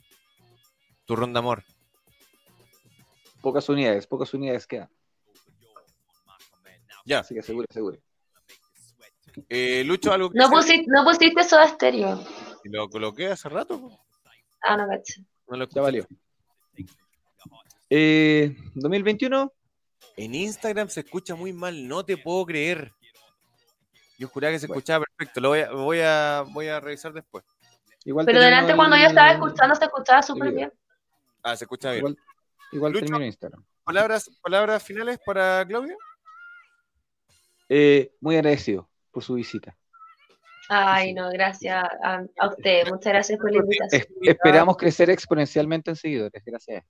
[1.05, 1.63] Turrón de amor.
[3.47, 4.89] Pocas unidades, pocas unidades quedan.
[7.05, 8.01] Ya, Así que asegure, asegure.
[9.47, 12.21] eh, Lucho, algo que No pusiste, no pusiste soda estéreo.
[12.65, 13.89] Lo coloqué hace rato.
[14.61, 15.21] Ah, no, cacho.
[15.47, 16.05] No lo Ya valió.
[17.89, 19.53] Eh, 2021,
[20.17, 22.91] En Instagram se escucha muy mal, no te puedo creer.
[24.19, 24.79] Yo juraba que se Bueno.
[24.79, 25.39] escuchaba perfecto.
[25.39, 27.45] Lo voy a, voy a, voy a revisar después.
[28.03, 30.73] igual Pero delante el- cuando yo estaba escuchando se escuchaba súper bien.
[31.43, 31.99] Ah, se escucha bien.
[31.99, 32.17] Igual,
[32.71, 33.05] igual Lucho.
[33.05, 33.63] termino Instagram.
[33.83, 35.95] ¿Palabras, palabras finales para Claudia?
[37.69, 39.75] Eh, muy agradecido por su visita.
[40.69, 42.85] Ay, no, gracias a, a usted.
[42.89, 44.01] Muchas gracias por la invitación.
[44.01, 46.83] Es- esperamos crecer exponencialmente en seguidores, gracias.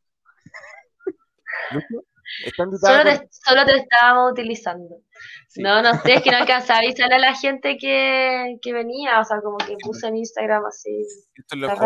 [1.72, 2.06] Lucho,
[2.46, 5.02] está Solo con- te, solo te estábamos utilizando.
[5.48, 5.62] Sí.
[5.62, 9.20] No, no sé, es que no alcanzaba a avisarle a la gente que, que venía,
[9.20, 11.02] o sea, como que puse en Instagram así.
[11.36, 11.80] Esto es lo es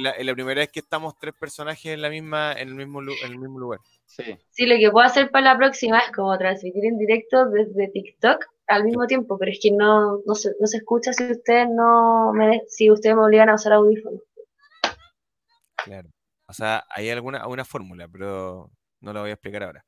[0.00, 3.14] la, la primera vez que estamos tres personajes en la misma, en el mismo, lu-
[3.24, 3.80] en el mismo lugar.
[4.06, 4.36] Sí.
[4.50, 8.44] Sí, lo que puedo hacer para la próxima es como transmitir en directo desde TikTok
[8.68, 12.32] al mismo tiempo, pero es que no, no, se, no se escucha si ustedes no
[12.34, 14.20] me si ustedes me obligan a usar audífonos.
[15.84, 16.08] Claro.
[16.46, 18.70] O sea, hay alguna una fórmula, pero
[19.00, 19.84] no la voy a explicar ahora.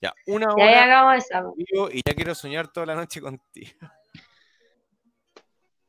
[0.00, 1.38] Ya, una hora hagamos esa.
[1.38, 3.70] en vivo y ya quiero soñar toda la noche contigo.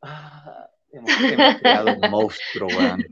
[0.07, 3.03] Ah, hemos, hemos creado un monstruo, weón.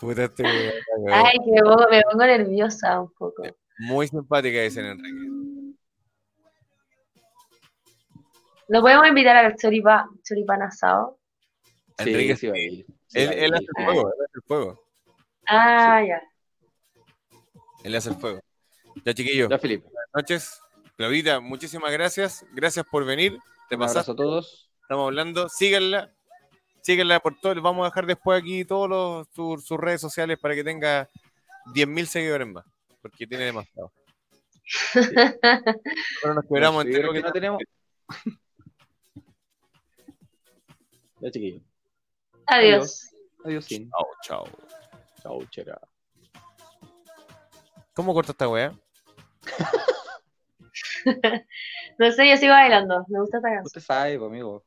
[0.00, 1.26] Puta, este weón, la cagó.
[1.26, 3.44] Ay, que me pongo, me pongo nerviosa un poco.
[3.78, 5.74] Muy simpática, dicen Enrique.
[8.66, 11.20] ¿Lo podemos invitar al choripa, choripan asado?
[11.98, 12.86] Sí, Enrique, sí va a ir.
[13.06, 14.84] Sí Él, él hace el fuego, él hace el fuego.
[15.46, 16.20] Ah, ya.
[17.84, 18.40] Él hace el fuego.
[19.04, 19.84] Ya, chiquillos, Ya, Felipe.
[19.84, 20.60] buenas noches.
[20.96, 22.44] Claudita, muchísimas gracias.
[22.52, 23.32] Gracias por venir.
[23.68, 24.12] Te Un abrazo pasaste.
[24.12, 24.70] a todos.
[24.82, 25.48] Estamos hablando.
[25.48, 26.12] Síganla.
[26.82, 27.54] Síganla por todo.
[27.54, 31.08] Les vamos a dejar después aquí todos los, sus, sus redes sociales para que tenga
[31.74, 32.64] 10.000 seguidores más.
[33.02, 33.92] Porque tiene demasiado.
[34.94, 37.62] Nosotros nos entre lo que no tenemos.
[41.20, 41.60] Ya, chiquillo.
[42.46, 43.10] Adiós.
[43.44, 43.88] Adiós, sí.
[43.90, 44.48] Chao, chao.
[45.22, 45.78] Chao, chera.
[47.94, 48.72] ¿Cómo corta esta weá?
[51.98, 53.04] No sé, yo sigo bailando.
[53.08, 53.66] Me gusta esta canción.
[53.66, 54.64] Usted sabe, pues, amigo.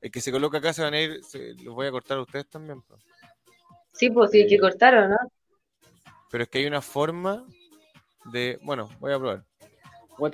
[0.00, 1.24] El que se coloca acá se van a ir.
[1.24, 2.80] se- los voy a cortar a ustedes también.
[2.82, 3.02] pues.
[3.92, 5.16] Sí, pues sí, hay que Eh, cortar, ¿o no?
[6.30, 7.44] Pero es que hay una forma
[8.26, 8.58] de.
[8.62, 9.44] Bueno, voy a probar.
[10.16, 10.24] Guateando.